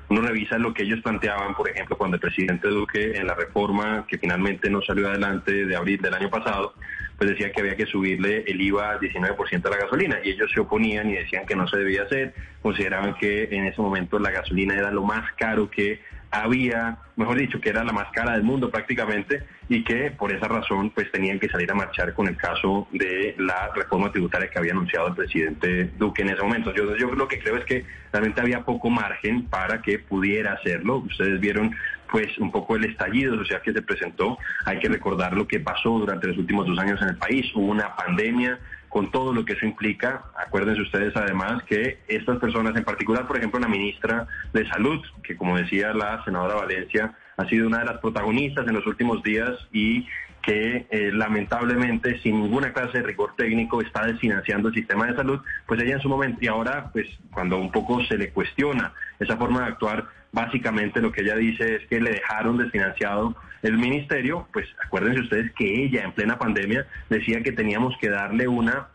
uno 0.10 0.22
revisa 0.22 0.58
lo 0.58 0.74
que 0.74 0.84
ellos 0.84 1.02
planteaban, 1.02 1.56
por 1.56 1.70
ejemplo, 1.70 1.98
cuando 1.98 2.16
el 2.16 2.22
presidente 2.22 2.68
Duque 2.68 3.18
en 3.18 3.28
la 3.28 3.34
reforma 3.34 4.06
que 4.08 4.18
finalmente 4.18 4.70
no 4.70 4.82
salió 4.82 5.08
adelante 5.08 5.66
de 5.66 5.76
abril 5.76 6.02
del 6.02 6.14
año 6.14 6.30
pasado, 6.30 6.74
pues 7.18 7.30
decía 7.30 7.52
que 7.52 7.62
había 7.62 7.76
que 7.76 7.86
subirle 7.86 8.44
el 8.48 8.60
IVA 8.60 8.92
al 8.92 9.00
19% 9.00 9.66
a 9.66 9.70
la 9.70 9.78
gasolina. 9.78 10.20
Y 10.24 10.32
ellos 10.32 10.52
se 10.54 10.60
oponían 10.60 11.10
y 11.10 11.14
decían 11.14 11.46
que 11.46 11.56
no 11.56 11.68
se 11.68 11.78
debía 11.78 12.04
hacer, 12.04 12.34
consideraban 12.62 13.14
que 13.16 13.44
en 13.52 13.66
ese 13.66 13.82
momento 13.82 14.20
la 14.20 14.32
gasolina 14.32 14.74
era 14.74 14.92
lo 14.92 15.04
más 15.04 15.32
caro 15.34 15.70
que 15.70 16.02
había, 16.32 16.98
mejor 17.18 17.38
dicho, 17.38 17.60
que 17.60 17.70
era 17.70 17.84
la 17.84 17.92
más 17.92 18.08
cara 18.12 18.32
del 18.32 18.44
mundo 18.44 18.72
prácticamente 18.72 19.44
y 19.68 19.84
que 19.84 20.12
por 20.12 20.32
esa 20.32 20.48
razón 20.48 20.90
pues 20.90 21.12
tenían 21.12 21.40
que 21.40 21.50
salir 21.50 21.70
a 21.72 21.76
marchar 21.76 22.14
con 22.14 22.28
el 22.28 22.38
caso 22.38 22.88
de 22.92 23.36
la 23.38 23.70
reforma 23.76 24.12
tributaria 24.12 24.50
que 24.50 24.58
había 24.58 24.72
anunciado 24.72 25.10
el 25.10 25.16
presidente 25.16 25.92
Duque 25.98 26.22
en 26.22 26.30
ese 26.30 26.42
momento. 26.42 26.74
Yo, 26.74 26.96
yo 26.96 27.12
lo 27.14 27.28
que 27.28 27.40
creo 27.40 27.58
es 27.58 27.66
que 27.66 27.86
realmente 28.12 28.42
había 28.42 28.64
poco 28.64 28.90
margen 28.90 29.46
para 29.46 29.82
que 29.82 30.00
pudiera 30.00 30.54
hacerlo. 30.54 30.98
Ustedes 30.98 31.40
vieron 31.40 31.76
pues 32.10 32.38
un 32.40 32.52
poco 32.52 32.76
el 32.76 32.86
estallido 32.86 33.36
social 33.38 33.62
que 33.62 33.74
se 33.74 33.82
presentó. 33.82 34.38
Hay 34.66 34.80
que 34.80 34.90
recordar 34.90 35.34
lo 35.36 35.48
que 35.48 35.60
pasó 35.60 35.98
durante 36.00 36.28
los 36.28 36.38
últimos 36.38 36.68
dos 36.68 36.78
años 36.80 37.02
en 37.02 37.10
el 37.10 37.18
país. 37.18 37.46
Hubo 37.56 37.72
una 37.72 37.96
pandemia 37.96 38.60
con 38.92 39.10
todo 39.10 39.34
lo 39.34 39.46
que 39.46 39.54
eso 39.54 39.66
implica. 39.66 40.26
Acuérdense 40.36 40.82
ustedes 40.82 41.16
además 41.16 41.64
que 41.64 42.00
estas 42.10 42.38
personas, 42.40 42.76
en 42.76 42.84
particular, 42.84 43.26
por 43.26 43.38
ejemplo, 43.38 43.60
la 43.60 43.70
ministra 43.70 44.28
de 44.54 44.68
Salud, 44.68 45.02
que 45.24 45.38
como 45.38 45.58
decía 45.58 45.94
la 45.94 46.24
senadora 46.26 46.56
Valencia, 46.56 47.14
ha 47.38 47.46
sido 47.46 47.68
una 47.68 47.80
de 47.80 47.86
las 47.86 48.00
protagonistas 48.00 48.68
en 48.68 48.74
los 48.74 48.86
últimos 48.86 49.24
días 49.24 49.52
y 49.72 50.06
que 50.42 50.88
eh, 50.90 51.12
lamentablemente 51.14 52.20
sin 52.20 52.42
ninguna 52.42 52.74
clase 52.74 52.98
de 52.98 53.04
rigor 53.04 53.34
técnico 53.38 53.82
está 53.82 54.06
desfinanciando 54.06 54.68
el 54.68 54.76
sistema 54.76 55.08
de 55.08 55.16
salud, 55.16 55.40
pues 55.66 55.82
ella 55.82 55.96
en 55.96 56.02
su 56.02 56.10
momento 56.10 56.40
y 56.42 56.48
ahora 56.48 56.90
pues 56.92 57.08
cuando 57.32 57.58
un 57.58 57.72
poco 57.72 58.04
se 58.06 58.18
le 58.18 58.32
cuestiona 58.32 58.94
esa 59.20 59.38
forma 59.38 59.62
de 59.62 59.68
actuar, 59.68 60.08
básicamente 60.34 61.00
lo 61.00 61.12
que 61.12 61.22
ella 61.22 61.36
dice 61.36 61.76
es 61.76 61.88
que 61.88 62.02
le 62.02 62.12
dejaron 62.12 62.58
desfinanciado 62.58 63.36
el 63.62 63.78
ministerio, 63.78 64.48
pues 64.52 64.68
acuérdense 64.84 65.22
ustedes 65.22 65.52
que 65.54 65.86
ella 65.86 66.04
en 66.04 66.14
plena 66.14 66.38
pandemia 66.38 66.86
decía 67.10 67.42
que 67.42 67.52
teníamos 67.52 67.96
que 68.00 68.10
darle 68.10 68.48
una 68.48 68.88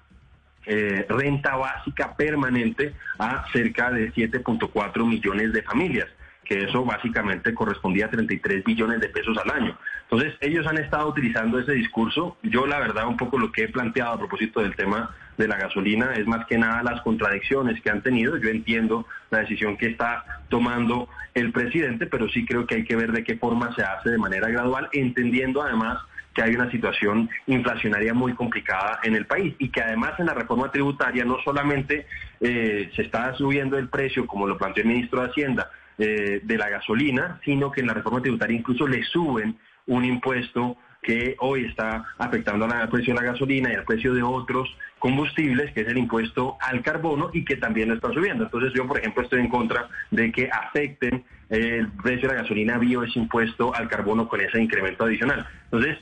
eh, 0.66 1.06
renta 1.08 1.56
básica 1.56 2.16
permanente 2.16 2.94
a 3.18 3.44
cerca 3.52 3.90
de 3.90 4.12
7.4 4.12 5.06
millones 5.06 5.52
de 5.52 5.62
familias 5.62 6.08
que 6.46 6.64
eso 6.64 6.84
básicamente 6.84 7.52
correspondía 7.52 8.06
a 8.06 8.10
33 8.10 8.64
billones 8.64 9.00
de 9.00 9.08
pesos 9.08 9.36
al 9.36 9.50
año. 9.50 9.76
Entonces, 10.02 10.34
ellos 10.40 10.66
han 10.66 10.78
estado 10.78 11.08
utilizando 11.08 11.58
ese 11.58 11.72
discurso. 11.72 12.38
Yo, 12.42 12.66
la 12.66 12.78
verdad, 12.78 13.06
un 13.06 13.16
poco 13.16 13.38
lo 13.38 13.52
que 13.52 13.64
he 13.64 13.68
planteado 13.68 14.12
a 14.12 14.18
propósito 14.18 14.60
del 14.60 14.74
tema 14.76 15.14
de 15.36 15.48
la 15.48 15.56
gasolina 15.56 16.14
es 16.14 16.26
más 16.26 16.46
que 16.46 16.58
nada 16.58 16.82
las 16.82 17.00
contradicciones 17.02 17.80
que 17.80 17.90
han 17.90 18.02
tenido. 18.02 18.36
Yo 18.36 18.48
entiendo 18.48 19.06
la 19.30 19.40
decisión 19.40 19.76
que 19.76 19.86
está 19.86 20.24
tomando 20.48 21.08
el 21.34 21.52
presidente, 21.52 22.06
pero 22.06 22.28
sí 22.28 22.46
creo 22.46 22.66
que 22.66 22.76
hay 22.76 22.84
que 22.84 22.96
ver 22.96 23.12
de 23.12 23.24
qué 23.24 23.36
forma 23.36 23.74
se 23.74 23.82
hace 23.82 24.10
de 24.10 24.18
manera 24.18 24.48
gradual, 24.48 24.88
entendiendo 24.92 25.62
además 25.62 25.98
que 26.36 26.42
hay 26.42 26.54
una 26.54 26.70
situación 26.70 27.30
inflacionaria 27.46 28.12
muy 28.12 28.34
complicada 28.34 29.00
en 29.02 29.16
el 29.16 29.26
país 29.26 29.54
y 29.58 29.70
que 29.70 29.80
además 29.80 30.20
en 30.20 30.26
la 30.26 30.34
reforma 30.34 30.70
tributaria 30.70 31.24
no 31.24 31.38
solamente 31.42 32.06
eh, 32.40 32.90
se 32.94 33.02
está 33.02 33.34
subiendo 33.34 33.78
el 33.78 33.88
precio, 33.88 34.26
como 34.26 34.46
lo 34.46 34.58
planteó 34.58 34.82
el 34.82 34.90
ministro 34.90 35.22
de 35.22 35.28
Hacienda, 35.28 35.70
eh, 35.98 36.40
de 36.42 36.58
la 36.58 36.68
gasolina, 36.68 37.40
sino 37.42 37.72
que 37.72 37.80
en 37.80 37.86
la 37.86 37.94
reforma 37.94 38.20
tributaria 38.20 38.54
incluso 38.54 38.86
le 38.86 39.02
suben 39.04 39.56
un 39.86 40.04
impuesto 40.04 40.76
que 41.06 41.36
hoy 41.38 41.66
está 41.66 42.04
afectando 42.18 42.64
al 42.64 42.88
precio 42.88 43.14
de 43.14 43.20
la 43.20 43.32
gasolina 43.32 43.70
y 43.70 43.76
al 43.76 43.84
precio 43.84 44.12
de 44.12 44.24
otros 44.24 44.68
combustibles, 44.98 45.72
que 45.72 45.82
es 45.82 45.88
el 45.88 45.98
impuesto 45.98 46.56
al 46.60 46.82
carbono 46.82 47.30
y 47.32 47.44
que 47.44 47.56
también 47.56 47.88
lo 47.88 47.94
está 47.94 48.12
subiendo. 48.12 48.42
Entonces 48.42 48.72
yo, 48.74 48.88
por 48.88 48.98
ejemplo, 48.98 49.22
estoy 49.22 49.40
en 49.40 49.48
contra 49.48 49.88
de 50.10 50.32
que 50.32 50.50
afecten 50.50 51.24
el 51.48 51.88
precio 51.92 52.28
de 52.28 52.34
la 52.34 52.42
gasolina 52.42 52.76
bio 52.76 53.04
ese 53.04 53.20
impuesto 53.20 53.72
al 53.72 53.88
carbono 53.88 54.28
con 54.28 54.40
ese 54.40 54.60
incremento 54.60 55.04
adicional. 55.04 55.46
Entonces, 55.66 55.96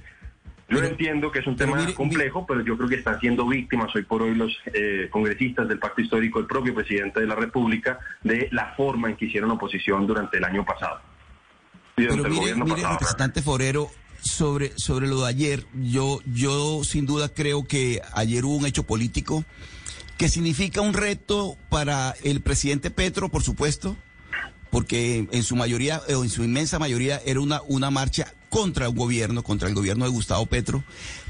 yo 0.70 0.82
entiendo 0.82 1.30
que 1.30 1.40
es 1.40 1.46
un 1.46 1.56
tema 1.56 1.86
complejo, 1.94 2.46
pero 2.46 2.62
yo 2.62 2.78
creo 2.78 2.88
que 2.88 2.94
están 2.94 3.20
siendo 3.20 3.46
víctimas 3.46 3.94
hoy 3.94 4.04
por 4.04 4.22
hoy 4.22 4.34
los 4.34 4.56
eh, 4.72 5.08
congresistas 5.10 5.68
del 5.68 5.78
Pacto 5.78 6.00
Histórico, 6.00 6.38
el 6.38 6.46
propio 6.46 6.74
presidente 6.74 7.20
de 7.20 7.26
la 7.26 7.34
República, 7.34 7.98
de 8.22 8.48
la 8.52 8.72
forma 8.74 9.10
en 9.10 9.16
que 9.16 9.26
hicieron 9.26 9.50
oposición 9.50 10.06
durante 10.06 10.38
el 10.38 10.44
año 10.44 10.64
pasado. 10.64 11.02
Pero 11.94 12.16
mire, 12.16 12.54
representante 12.54 13.42
Forero, 13.42 13.90
sobre, 14.24 14.72
sobre 14.76 15.06
lo 15.06 15.20
de 15.22 15.28
ayer, 15.28 15.66
yo, 15.74 16.20
yo 16.26 16.82
sin 16.82 17.06
duda 17.06 17.28
creo 17.28 17.64
que 17.64 18.00
ayer 18.12 18.44
hubo 18.44 18.56
un 18.56 18.66
hecho 18.66 18.84
político 18.84 19.44
que 20.16 20.28
significa 20.28 20.80
un 20.80 20.94
reto 20.94 21.56
para 21.68 22.14
el 22.22 22.40
presidente 22.40 22.90
Petro, 22.90 23.28
por 23.28 23.42
supuesto, 23.42 23.96
porque 24.70 25.28
en 25.30 25.42
su 25.42 25.56
mayoría, 25.56 26.02
o 26.08 26.24
en 26.24 26.30
su 26.30 26.42
inmensa 26.42 26.78
mayoría, 26.78 27.20
era 27.24 27.40
una, 27.40 27.62
una 27.68 27.90
marcha 27.90 28.32
contra 28.48 28.87
el 28.87 28.94
gobierno, 28.94 29.42
contra 29.42 29.68
el 29.68 29.74
gobierno 29.74 30.04
de 30.04 30.10
Gustavo 30.10 30.46
Petro, 30.46 30.84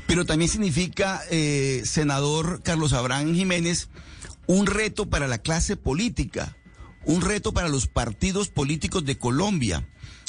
pero 0.07 0.24
también 0.24 0.50
significa, 0.50 1.22
eh, 1.30 1.83
senador 1.85 2.62
Carlos 2.62 2.92
Abraham 2.92 3.35
Jiménez, 3.35 3.88
un 4.46 4.66
reto 4.66 5.09
para 5.09 5.26
la 5.26 5.38
clase 5.38 5.76
política, 5.76 6.57
un 7.04 7.22
reto 7.22 7.52
para 7.52 7.68
los 7.68 7.87
partidos 7.87 8.48
políticos 8.48 9.04
de 9.04 9.18
Colombia, 9.18 9.87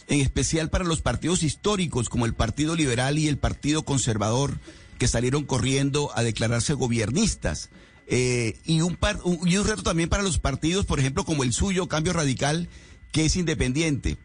en 0.07 0.21
especial 0.21 0.69
para 0.69 0.83
los 0.83 1.01
partidos 1.01 1.43
históricos 1.43 2.09
como 2.09 2.25
el 2.25 2.33
Partido 2.33 2.75
Liberal 2.75 3.17
y 3.17 3.27
el 3.27 3.37
Partido 3.37 3.83
Conservador, 3.83 4.59
que 4.97 5.07
salieron 5.07 5.43
corriendo 5.43 6.11
a 6.15 6.23
declararse 6.23 6.73
gobiernistas. 6.73 7.69
Eh, 8.07 8.59
y, 8.65 8.81
un 8.81 8.97
y 9.45 9.57
un 9.57 9.67
reto 9.67 9.83
también 9.83 10.09
para 10.09 10.23
los 10.23 10.39
partidos, 10.39 10.85
por 10.85 10.99
ejemplo, 10.99 11.25
como 11.25 11.43
el 11.43 11.53
suyo, 11.53 11.87
Cambio 11.87 12.13
Radical, 12.13 12.69
que 13.11 13.25
es 13.25 13.35
independiente. 13.35 14.17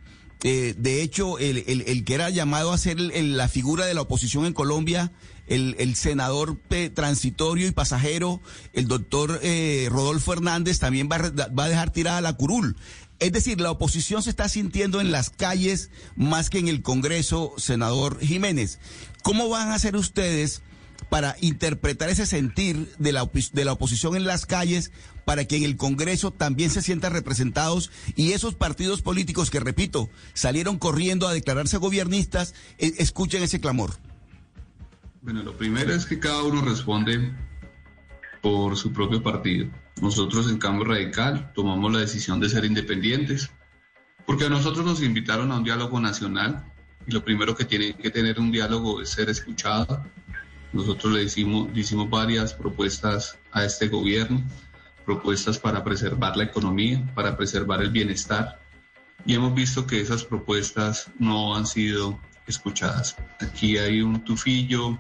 Eh, 0.43 0.75
de 0.77 1.03
hecho, 1.03 1.39
el, 1.39 1.65
el, 1.67 2.05
que 2.05 2.15
era 2.15 2.31
llamado 2.31 2.73
a 2.73 2.79
ser 2.79 2.99
la 2.99 3.49
figura 3.49 3.85
de 3.85 3.95
la 3.95 4.03
oposición 4.03 4.47
en 4.47 4.55
Colombia, 4.55 5.13
el, 5.47 5.95
senador 5.97 6.59
transitorio 6.95 7.67
y 7.67 7.73
pasajero, 7.73 8.41
el 8.73 8.87
doctor 8.87 9.41
eh, 9.43 9.89
Rodolfo 9.91 10.33
Hernández, 10.33 10.79
también 10.79 11.09
va, 11.11 11.19
va 11.19 11.65
a 11.65 11.69
dejar 11.69 11.93
tirada 11.93 12.21
la 12.21 12.35
curul. 12.35 12.77
Es 13.21 13.33
decir, 13.33 13.61
la 13.61 13.71
oposición 13.71 14.23
se 14.23 14.31
está 14.31 14.49
sintiendo 14.49 15.01
en 15.01 15.13
las 15.13 15.29
calles 15.29 15.91
más 16.17 16.49
que 16.49 16.59
en 16.59 16.69
el 16.69 16.83
Congreso, 16.83 17.53
senador 17.59 18.19
Jiménez. 18.19 18.79
¿Cómo 19.23 19.51
van 19.51 19.69
a 19.69 19.75
hacer 19.75 19.95
ustedes 19.95 20.63
para 21.11 21.37
interpretar 21.41 22.09
ese 22.09 22.25
sentir 22.25 22.91
de 22.99 23.13
la, 23.13 23.29
de 23.53 23.65
la 23.65 23.73
oposición 23.73 24.17
en 24.17 24.25
las 24.25 24.47
calles 24.47 24.91
para 25.27 25.45
que 25.45 25.57
en 25.57 25.65
el 25.65 25.77
Congreso 25.77 26.31
también 26.31 26.71
se 26.71 26.83
sientan 26.83 27.13
representados 27.13 27.91
y 28.17 28.33
esos 28.33 28.55
partidos 28.55 29.03
políticos 29.03 29.51
que, 29.51 29.61
repito, 29.61 30.09
salieron 30.33 30.79
corriendo 30.79 31.29
a 31.29 31.35
declararse 31.35 31.77
gobiernistas, 31.77 32.55
e, 32.79 32.95
escuchen 32.99 33.43
ese 33.43 33.61
clamor? 33.61 33.91
Bueno, 35.21 35.43
lo 35.43 35.57
primero 35.59 35.95
es 35.95 36.07
que 36.07 36.19
cada 36.19 36.43
uno 36.43 36.63
responde 36.63 37.35
por 38.41 38.79
su 38.79 38.93
propio 38.93 39.23
partido. 39.23 39.69
Nosotros 40.01 40.51
en 40.51 40.59
Cambio 40.59 40.85
Radical 40.85 41.53
tomamos 41.55 41.93
la 41.93 42.01
decisión 42.01 42.41
de 42.41 42.49
ser 42.49 42.65
independientes 42.65 43.51
porque 44.27 44.47
a 44.47 44.49
nosotros 44.49 44.85
nos 44.85 45.03
invitaron 45.03 45.51
a 45.53 45.57
un 45.57 45.65
diálogo 45.65 46.01
nacional 46.01 46.65
y 47.07 47.13
lo 47.13 47.25
primero 47.25 47.55
que 47.55 47.65
tiene 47.65 47.95
que 47.95 48.11
tener 48.11 48.39
un 48.39 48.51
diálogo 48.51 49.03
es 49.03 49.11
ser 49.11 49.29
escuchado. 49.29 50.05
Nosotros 50.73 51.13
le 51.13 51.25
hicimos, 51.25 51.69
hicimos 51.77 52.09
varias 52.09 52.55
propuestas 52.55 53.39
a 53.53 53.65
este 53.65 53.89
gobierno, 53.89 54.43
propuestas 55.05 55.59
para 55.59 55.83
preservar 55.83 56.37
la 56.37 56.45
economía, 56.45 57.03
para 57.15 57.37
preservar 57.37 57.83
el 57.83 57.91
bienestar 57.91 58.61
y 59.27 59.35
hemos 59.35 59.55
visto 59.55 59.87
que 59.87 60.01
esas 60.01 60.25
propuestas 60.25 61.11
no 61.19 61.55
han 61.55 61.67
sido 61.67 62.19
escuchadas. 62.47 63.17
Aquí 63.41 63.77
hay 63.77 64.01
un 64.01 64.25
tufillo 64.25 64.99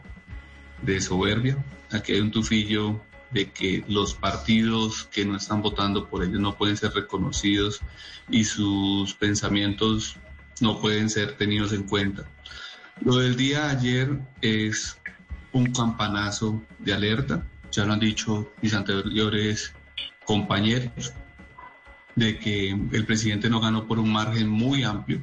de 0.82 1.00
soberbia, 1.00 1.56
aquí 1.90 2.12
hay 2.12 2.20
un 2.20 2.30
tufillo 2.30 3.00
de 3.30 3.50
que 3.50 3.84
los 3.88 4.14
partidos 4.14 5.04
que 5.12 5.24
no 5.24 5.36
están 5.36 5.62
votando 5.62 6.08
por 6.08 6.24
ellos 6.24 6.40
no 6.40 6.56
pueden 6.56 6.76
ser 6.76 6.92
reconocidos 6.92 7.80
y 8.28 8.44
sus 8.44 9.14
pensamientos 9.14 10.16
no 10.60 10.80
pueden 10.80 11.08
ser 11.08 11.36
tenidos 11.36 11.72
en 11.72 11.84
cuenta. 11.84 12.24
Lo 13.02 13.16
del 13.16 13.36
día 13.36 13.66
de 13.66 13.70
ayer 13.70 14.18
es 14.42 14.98
un 15.52 15.72
campanazo 15.72 16.62
de 16.78 16.92
alerta, 16.92 17.46
ya 17.72 17.84
lo 17.84 17.92
han 17.92 18.00
dicho 18.00 18.52
mis 18.60 18.74
anteriores 18.74 19.72
compañeros, 20.24 21.12
de 22.14 22.38
que 22.38 22.70
el 22.70 23.06
presidente 23.06 23.48
no 23.48 23.60
ganó 23.60 23.86
por 23.86 23.98
un 23.98 24.12
margen 24.12 24.48
muy 24.48 24.82
amplio, 24.84 25.22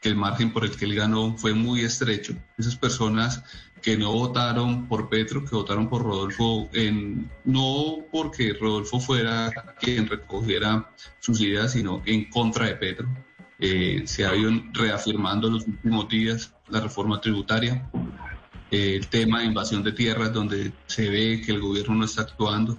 que 0.00 0.10
el 0.10 0.16
margen 0.16 0.52
por 0.52 0.64
el 0.64 0.76
que 0.76 0.84
él 0.84 0.94
ganó 0.94 1.36
fue 1.36 1.54
muy 1.54 1.80
estrecho. 1.80 2.34
Esas 2.56 2.76
personas 2.76 3.42
que 3.82 3.96
no 3.96 4.12
votaron 4.12 4.86
por 4.88 5.08
Petro, 5.08 5.44
que 5.44 5.54
votaron 5.54 5.88
por 5.88 6.02
Rodolfo, 6.02 6.68
no 7.44 7.98
porque 8.10 8.52
Rodolfo 8.52 9.00
fuera 9.00 9.52
quien 9.80 10.08
recogiera 10.08 10.90
sus 11.20 11.40
ideas, 11.40 11.72
sino 11.72 12.02
en 12.06 12.28
contra 12.30 12.66
de 12.66 12.74
Petro. 12.74 13.08
Eh, 13.60 14.02
se 14.06 14.24
ha 14.24 14.36
ido 14.36 14.52
reafirmando 14.72 15.50
los 15.50 15.66
últimos 15.66 16.08
días 16.08 16.54
la 16.68 16.80
reforma 16.80 17.20
tributaria, 17.20 17.90
eh, 18.70 18.94
el 18.96 19.08
tema 19.08 19.40
de 19.40 19.46
invasión 19.46 19.82
de 19.82 19.92
tierras, 19.92 20.32
donde 20.32 20.72
se 20.86 21.08
ve 21.08 21.42
que 21.44 21.52
el 21.52 21.60
gobierno 21.60 21.96
no 21.96 22.04
está 22.04 22.22
actuando, 22.22 22.78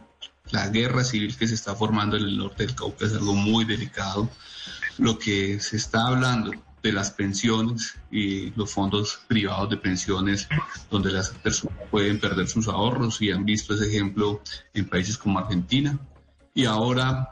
la 0.52 0.70
guerra 0.70 1.04
civil 1.04 1.36
que 1.38 1.48
se 1.48 1.56
está 1.56 1.76
formando 1.76 2.18
en 2.18 2.24
el 2.24 2.38
norte 2.38 2.66
del 2.66 2.76
Cauca 2.76 3.06
es 3.06 3.14
algo 3.14 3.34
muy 3.34 3.66
delicado. 3.66 4.30
Lo 4.98 5.20
que 5.20 5.60
se 5.60 5.78
está 5.78 6.08
hablando 6.08 6.52
de 6.82 6.92
las 6.94 7.12
pensiones 7.12 7.98
y 8.12 8.52
los 8.52 8.72
fondos 8.72 9.20
privados 9.28 9.70
de 9.70 9.78
pensiones 9.78 10.48
donde 10.90 11.12
las 11.12 11.30
personas 11.30 11.78
pueden 11.92 12.20
perder 12.20 12.48
sus 12.48 12.68
ahorros 12.68 13.22
y 13.22 13.32
han 13.32 13.46
visto 13.46 13.74
ese 13.74 13.88
ejemplo 13.88 14.42
en 14.74 14.88
países 14.88 15.18
como 15.18 15.40
Argentina. 15.40 16.00
Y 16.54 16.66
ahora 16.66 17.30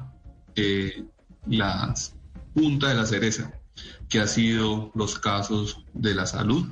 eh, 0.56 1.06
la 1.48 1.94
punta 2.54 2.90
de 2.90 2.96
la 2.96 3.06
cereza, 3.06 3.54
que 4.10 4.20
ha 4.20 4.28
sido 4.28 4.92
los 4.96 5.20
casos 5.20 5.84
de 5.94 6.16
la 6.16 6.26
salud. 6.26 6.68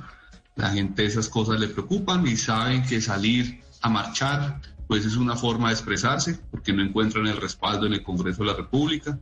La 0.56 0.70
gente 0.70 1.04
esas 1.04 1.28
cosas 1.28 1.60
le 1.60 1.68
preocupan 1.68 2.26
y 2.26 2.36
saben 2.36 2.84
que 2.84 3.00
salir 3.00 3.60
a 3.82 3.88
marchar 3.88 4.60
pues 4.88 5.04
es 5.04 5.16
una 5.16 5.36
forma 5.36 5.68
de 5.68 5.74
expresarse 5.74 6.38
porque 6.50 6.72
no 6.72 6.82
encuentran 6.82 7.26
el 7.26 7.36
respaldo 7.36 7.86
en 7.86 7.94
el 7.94 8.02
Congreso 8.02 8.42
de 8.42 8.50
la 8.50 8.56
República 8.56 9.18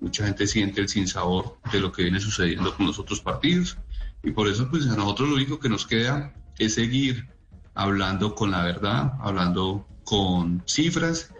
mucha 0.00 0.24
gente 0.24 0.46
siente 0.46 0.80
el 0.80 0.88
sinsabor 0.88 1.58
de 1.72 1.80
lo 1.80 1.92
que 1.92 2.02
viene 2.02 2.20
sucediendo 2.20 2.74
con 2.74 2.86
los 2.86 2.98
otros 2.98 3.20
partidos. 3.20 3.78
Y 4.22 4.30
por 4.30 4.48
eso, 4.48 4.68
pues 4.70 4.86
a 4.86 4.96
nosotros 4.96 5.28
lo 5.28 5.36
único 5.36 5.58
que 5.58 5.68
nos 5.68 5.86
queda 5.86 6.34
es 6.58 6.74
seguir 6.74 7.28
hablando 7.74 8.34
con 8.34 8.50
la 8.50 8.64
verdad, 8.64 9.12
hablando 9.20 9.86
con 10.04 10.62
cifras 10.66 11.32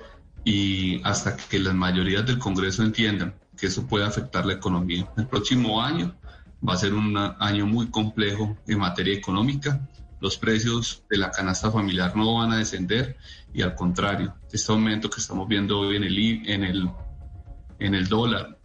y 0.44 1.00
hasta 1.04 1.36
que 1.36 1.58
las 1.58 1.74
mayorías 1.74 2.24
del 2.26 2.38
Congreso 2.38 2.82
entiendan 2.82 3.34
que 3.56 3.66
eso 3.66 3.86
puede 3.86 4.04
afectar 4.04 4.46
la 4.46 4.54
economía. 4.54 5.10
El 5.16 5.26
próximo 5.26 5.82
año 5.82 6.14
va 6.66 6.74
a 6.74 6.78
ser 6.78 6.94
un 6.94 7.16
año 7.16 7.66
muy 7.66 7.88
complejo 7.88 8.56
en 8.66 8.78
materia 8.78 9.14
económica. 9.14 9.80
Los 10.20 10.36
precios 10.36 11.02
de 11.10 11.18
la 11.18 11.30
canasta 11.30 11.70
familiar 11.70 12.16
no 12.16 12.34
van 12.34 12.52
a 12.52 12.58
descender 12.58 13.16
y 13.52 13.62
al 13.62 13.74
contrario, 13.74 14.34
este 14.52 14.72
aumento 14.72 15.10
que 15.10 15.20
estamos 15.20 15.48
viendo 15.48 15.80
hoy 15.80 15.96
en 15.96 16.04
el, 16.04 16.48
en 16.48 16.64
el 16.64 16.90
en 17.78 17.94
el 17.94 18.08
dólar 18.08 18.58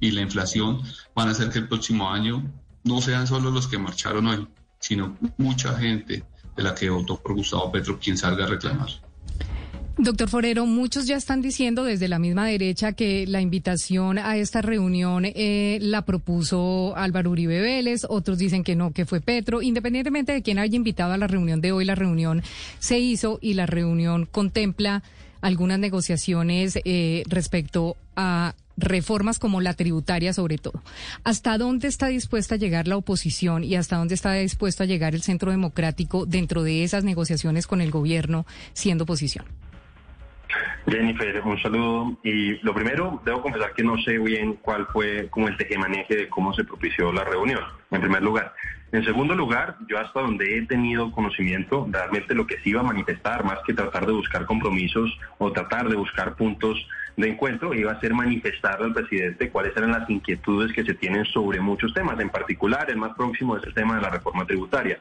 y 0.00 0.10
la 0.10 0.22
inflación 0.22 0.82
van 1.14 1.28
a 1.28 1.32
hacer 1.32 1.50
que 1.50 1.58
el 1.60 1.68
próximo 1.68 2.10
año 2.10 2.44
no 2.84 3.00
sean 3.00 3.26
solo 3.26 3.50
los 3.50 3.66
que 3.68 3.78
marcharon 3.78 4.26
hoy, 4.26 4.46
sino 4.78 5.16
mucha 5.38 5.76
gente 5.76 6.24
de 6.56 6.62
la 6.62 6.74
que 6.74 6.90
votó 6.90 7.20
por 7.20 7.34
Gustavo 7.34 7.70
Petro 7.72 7.98
quien 7.98 8.16
salga 8.16 8.44
a 8.44 8.48
reclamar. 8.48 8.88
Doctor 9.98 10.28
Forero, 10.28 10.66
muchos 10.66 11.06
ya 11.06 11.16
están 11.16 11.40
diciendo 11.40 11.82
desde 11.82 12.06
la 12.06 12.18
misma 12.18 12.46
derecha 12.46 12.92
que 12.92 13.26
la 13.26 13.40
invitación 13.40 14.18
a 14.18 14.36
esta 14.36 14.60
reunión 14.60 15.24
eh, 15.24 15.78
la 15.80 16.04
propuso 16.04 16.94
Álvaro 16.96 17.30
Uribe 17.30 17.62
Vélez, 17.62 18.04
otros 18.06 18.36
dicen 18.36 18.62
que 18.62 18.76
no, 18.76 18.90
que 18.90 19.06
fue 19.06 19.22
Petro. 19.22 19.62
Independientemente 19.62 20.32
de 20.32 20.42
quién 20.42 20.58
haya 20.58 20.76
invitado 20.76 21.14
a 21.14 21.16
la 21.16 21.26
reunión 21.26 21.62
de 21.62 21.72
hoy, 21.72 21.86
la 21.86 21.94
reunión 21.94 22.42
se 22.78 22.98
hizo 22.98 23.38
y 23.40 23.54
la 23.54 23.64
reunión 23.64 24.26
contempla 24.26 25.02
algunas 25.40 25.78
negociaciones 25.78 26.78
eh, 26.84 27.22
respecto 27.28 27.96
a 28.16 28.54
reformas 28.76 29.38
como 29.38 29.60
la 29.60 29.74
tributaria 29.74 30.32
sobre 30.32 30.58
todo. 30.58 30.82
¿Hasta 31.24 31.58
dónde 31.58 31.88
está 31.88 32.08
dispuesta 32.08 32.56
a 32.56 32.58
llegar 32.58 32.88
la 32.88 32.96
oposición 32.96 33.64
y 33.64 33.76
hasta 33.76 33.96
dónde 33.96 34.14
está 34.14 34.32
dispuesto 34.34 34.82
a 34.82 34.86
llegar 34.86 35.14
el 35.14 35.22
Centro 35.22 35.50
Democrático 35.50 36.26
dentro 36.26 36.62
de 36.62 36.84
esas 36.84 37.04
negociaciones 37.04 37.66
con 37.66 37.80
el 37.80 37.90
gobierno 37.90 38.46
siendo 38.74 39.04
oposición? 39.04 39.46
Jennifer, 40.86 41.40
un 41.42 41.60
saludo. 41.60 42.16
Y 42.22 42.58
lo 42.64 42.74
primero, 42.74 43.20
debo 43.24 43.42
confesar 43.42 43.72
que 43.74 43.82
no 43.82 43.96
sé 44.02 44.18
bien 44.18 44.54
cuál 44.62 44.86
fue 44.92 45.28
como 45.30 45.48
el 45.48 45.56
tejemaneje 45.56 46.16
de 46.16 46.28
cómo 46.28 46.52
se 46.54 46.64
propició 46.64 47.12
la 47.12 47.24
reunión, 47.24 47.60
en 47.90 48.00
primer 48.00 48.22
lugar. 48.22 48.54
En 48.92 49.04
segundo 49.04 49.34
lugar, 49.34 49.76
yo 49.88 49.98
hasta 49.98 50.20
donde 50.20 50.58
he 50.58 50.62
tenido 50.66 51.10
conocimiento, 51.10 51.88
realmente 51.90 52.34
lo 52.34 52.46
que 52.46 52.58
se 52.60 52.70
iba 52.70 52.80
a 52.80 52.84
manifestar, 52.84 53.44
más 53.44 53.58
que 53.66 53.74
tratar 53.74 54.06
de 54.06 54.12
buscar 54.12 54.46
compromisos 54.46 55.18
o 55.38 55.52
tratar 55.52 55.88
de 55.88 55.96
buscar 55.96 56.36
puntos 56.36 56.86
de 57.16 57.28
encuentro 57.28 57.74
iba 57.74 57.92
a 57.92 58.00
ser 58.00 58.12
manifestar 58.12 58.80
al 58.82 58.92
presidente 58.92 59.50
cuáles 59.50 59.74
eran 59.76 59.92
las 59.92 60.08
inquietudes 60.08 60.72
que 60.72 60.84
se 60.84 60.94
tienen 60.94 61.24
sobre 61.24 61.60
muchos 61.60 61.92
temas, 61.94 62.20
en 62.20 62.28
particular 62.28 62.90
el 62.90 62.98
más 62.98 63.14
próximo 63.16 63.56
es 63.56 63.64
el 63.64 63.74
tema 63.74 63.96
de 63.96 64.02
la 64.02 64.10
reforma 64.10 64.46
tributaria. 64.46 64.98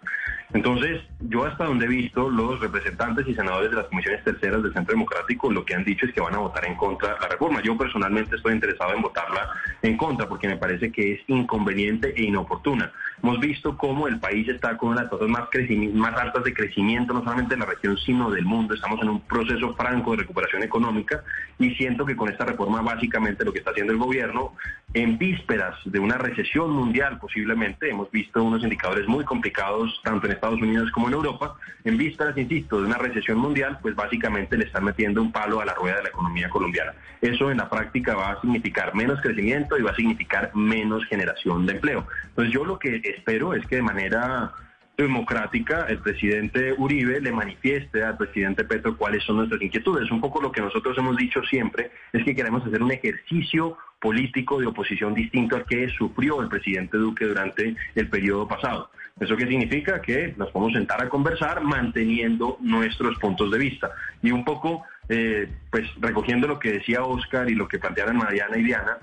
Entonces, 0.54 1.02
yo 1.19 1.43
hasta 1.43 1.65
donde 1.65 1.86
he 1.86 1.89
visto 1.89 2.30
los 2.30 2.60
representantes 2.60 3.28
y 3.28 3.34
senadores 3.34 3.71
de 3.71 3.78
las 3.78 3.88
comisiones 3.88 4.24
terceras 4.24 4.63
del 4.63 4.74
Centro 4.74 4.93
Democrático, 4.93 5.52
lo 5.52 5.65
que 5.65 5.76
han 5.76 5.84
dicho 5.84 6.06
es 6.06 6.13
que 6.13 6.21
van 6.21 6.36
a 6.36 6.39
votar 6.39 6.65
en 6.65 6.76
contra 6.76 7.13
de 7.13 7.19
la 7.19 7.28
reforma. 7.28 7.62
Yo 7.62 7.78
personalmente 7.78 8.36
estoy 8.36 8.54
interesado 8.54 8.93
en 8.93 9.02
votarla 9.02 9.50
en 9.82 9.98
contra 9.98 10.28
porque 10.28 10.48
me 10.48 10.58
parece 10.58 10.91
que 10.91 11.13
es 11.13 11.21
inconveniente 11.28 12.13
e 12.15 12.24
inoportuno 12.24 12.74
Hemos 13.23 13.39
visto 13.39 13.77
cómo 13.77 14.07
el 14.07 14.19
país 14.19 14.47
está 14.47 14.77
con 14.77 14.89
una 14.89 15.01
las 15.01 15.09
tasas 15.09 15.27
más, 15.27 15.47
más 15.93 16.15
altas 16.15 16.43
de 16.43 16.53
crecimiento, 16.53 17.13
no 17.13 17.23
solamente 17.23 17.55
de 17.55 17.59
la 17.59 17.65
región, 17.65 17.97
sino 17.97 18.29
del 18.29 18.45
mundo. 18.45 18.73
Estamos 18.73 19.01
en 19.01 19.09
un 19.09 19.21
proceso 19.21 19.73
franco 19.75 20.11
de 20.11 20.17
recuperación 20.17 20.63
económica 20.63 21.23
y 21.57 21.71
siento 21.75 22.05
que 22.05 22.15
con 22.15 22.29
esta 22.29 22.45
reforma 22.45 22.81
básicamente 22.81 23.45
lo 23.45 23.53
que 23.53 23.59
está 23.59 23.71
haciendo 23.71 23.93
el 23.93 23.99
gobierno, 23.99 24.53
en 24.93 25.17
vísperas 25.17 25.75
de 25.85 25.99
una 25.99 26.17
recesión 26.17 26.71
mundial 26.71 27.19
posiblemente, 27.19 27.89
hemos 27.89 28.09
visto 28.11 28.43
unos 28.43 28.63
indicadores 28.63 29.07
muy 29.07 29.25
complicados 29.25 29.99
tanto 30.03 30.25
en 30.25 30.33
Estados 30.33 30.61
Unidos 30.61 30.91
como 30.91 31.07
en 31.07 31.13
Europa, 31.15 31.55
en 31.83 31.97
vísperas, 31.97 32.38
insisto, 32.38 32.79
de 32.79 32.88
una 32.88 32.97
recesión 32.97 33.38
mundial, 33.38 33.77
pues 33.81 33.95
básicamente 33.95 34.57
le 34.57 34.65
están 34.65 34.83
metiendo 34.83 35.21
un 35.21 35.31
palo 35.31 35.61
a 35.61 35.65
la 35.65 35.73
rueda 35.73 35.97
de 35.97 36.03
la 36.03 36.09
economía 36.09 36.49
colombiana. 36.49 36.93
Eso 37.21 37.51
en 37.51 37.57
la 37.57 37.69
práctica 37.69 38.15
va 38.15 38.31
a 38.31 38.41
significar 38.41 38.93
menos 38.95 39.21
crecimiento 39.21 39.77
y 39.77 39.81
va 39.81 39.91
a 39.91 39.95
significar 39.95 40.51
menos 40.55 41.05
generación 41.05 41.65
de 41.65 41.73
empleo. 41.73 42.07
Entonces 42.29 42.53
yo 42.53 42.64
lo 42.65 42.80
que 42.80 43.01
espero 43.04 43.54
es 43.54 43.65
que 43.67 43.78
de 43.78 43.82
manera 43.82 44.51
democrática 44.97 45.86
el 45.89 45.99
presidente 45.99 46.73
Uribe 46.78 47.19
le 47.19 47.32
manifieste 47.32 48.04
al 48.04 48.17
presidente 48.17 48.63
Petro 48.63 48.97
cuáles 48.97 49.23
son 49.23 49.38
nuestras 49.38 49.62
inquietudes. 49.62 50.10
Un 50.10 50.21
poco 50.21 50.41
lo 50.41 50.51
que 50.51 50.62
nosotros 50.62 50.97
hemos 50.97 51.17
dicho 51.17 51.41
siempre 51.43 51.91
es 52.13 52.23
que 52.23 52.36
queremos 52.36 52.65
hacer 52.65 52.82
un 52.82 52.91
ejercicio 52.91 53.78
político 53.99 54.60
de 54.60 54.67
oposición 54.67 55.13
distinto 55.13 55.56
al 55.56 55.65
que 55.65 55.89
sufrió 55.89 56.41
el 56.41 56.47
presidente 56.47 56.97
Duque 56.97 57.25
durante 57.25 57.75
el 57.95 58.10
periodo 58.10 58.47
pasado. 58.47 58.89
¿Eso 59.19 59.38
qué 59.38 59.47
significa? 59.47 60.01
Que 60.01 60.34
nos 60.38 60.51
podemos 60.51 60.73
sentar 60.73 61.01
a 61.01 61.10
conversar 61.10 61.63
manteniendo 61.63 62.58
nuestros 62.60 63.17
puntos 63.19 63.49
de 63.49 63.58
vista. 63.58 63.91
Y 64.21 64.32
un 64.32 64.43
poco, 64.43 64.84
eh, 65.08 65.49
pues 65.71 65.89
recogiendo 66.01 66.47
lo 66.47 66.60
que 66.60 66.73
decía 66.73 67.04
Oscar 67.04 67.49
y 67.49 67.56
lo 67.56 67.67
que 67.67 67.80
plantearon 67.80 68.17
Mariana 68.17 68.58
y 68.58 68.63
Diana, 68.63 68.97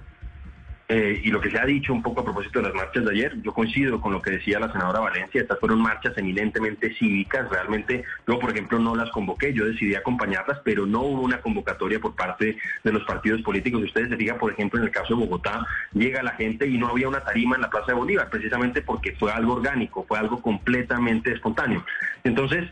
eh, 0.88 1.20
y 1.24 1.30
lo 1.30 1.40
que 1.40 1.50
se 1.50 1.58
ha 1.58 1.64
dicho 1.64 1.92
un 1.92 2.02
poco 2.02 2.20
a 2.20 2.24
propósito 2.24 2.60
de 2.60 2.66
las 2.66 2.74
marchas 2.74 3.04
de 3.04 3.12
ayer, 3.12 3.40
yo 3.42 3.52
coincido 3.52 4.00
con 4.00 4.12
lo 4.12 4.20
que 4.20 4.32
decía 4.32 4.60
la 4.60 4.70
senadora 4.70 5.00
Valencia, 5.00 5.40
estas 5.40 5.58
fueron 5.58 5.80
marchas 5.80 6.16
eminentemente 6.18 6.94
cívicas, 6.94 7.48
realmente 7.48 8.04
yo 8.26 8.38
por 8.38 8.50
ejemplo 8.50 8.78
no 8.78 8.94
las 8.94 9.10
convoqué, 9.10 9.52
yo 9.54 9.64
decidí 9.64 9.94
acompañarlas, 9.94 10.60
pero 10.64 10.84
no 10.84 11.00
hubo 11.00 11.22
una 11.22 11.40
convocatoria 11.40 11.98
por 12.00 12.14
parte 12.14 12.56
de 12.84 12.92
los 12.92 13.04
partidos 13.04 13.42
políticos. 13.42 13.80
Si 13.80 13.86
ustedes 13.86 14.10
se 14.10 14.16
fijan, 14.16 14.38
por 14.38 14.52
ejemplo, 14.52 14.80
en 14.80 14.86
el 14.86 14.92
caso 14.92 15.14
de 15.14 15.20
Bogotá, 15.20 15.64
llega 15.92 16.22
la 16.22 16.32
gente 16.32 16.66
y 16.66 16.78
no 16.78 16.88
había 16.88 17.08
una 17.08 17.20
tarima 17.20 17.56
en 17.56 17.62
la 17.62 17.70
Plaza 17.70 17.86
de 17.88 17.94
Bolívar, 17.94 18.28
precisamente 18.28 18.82
porque 18.82 19.12
fue 19.12 19.32
algo 19.32 19.54
orgánico, 19.54 20.04
fue 20.06 20.18
algo 20.18 20.42
completamente 20.42 21.32
espontáneo. 21.32 21.84
Entonces, 22.24 22.68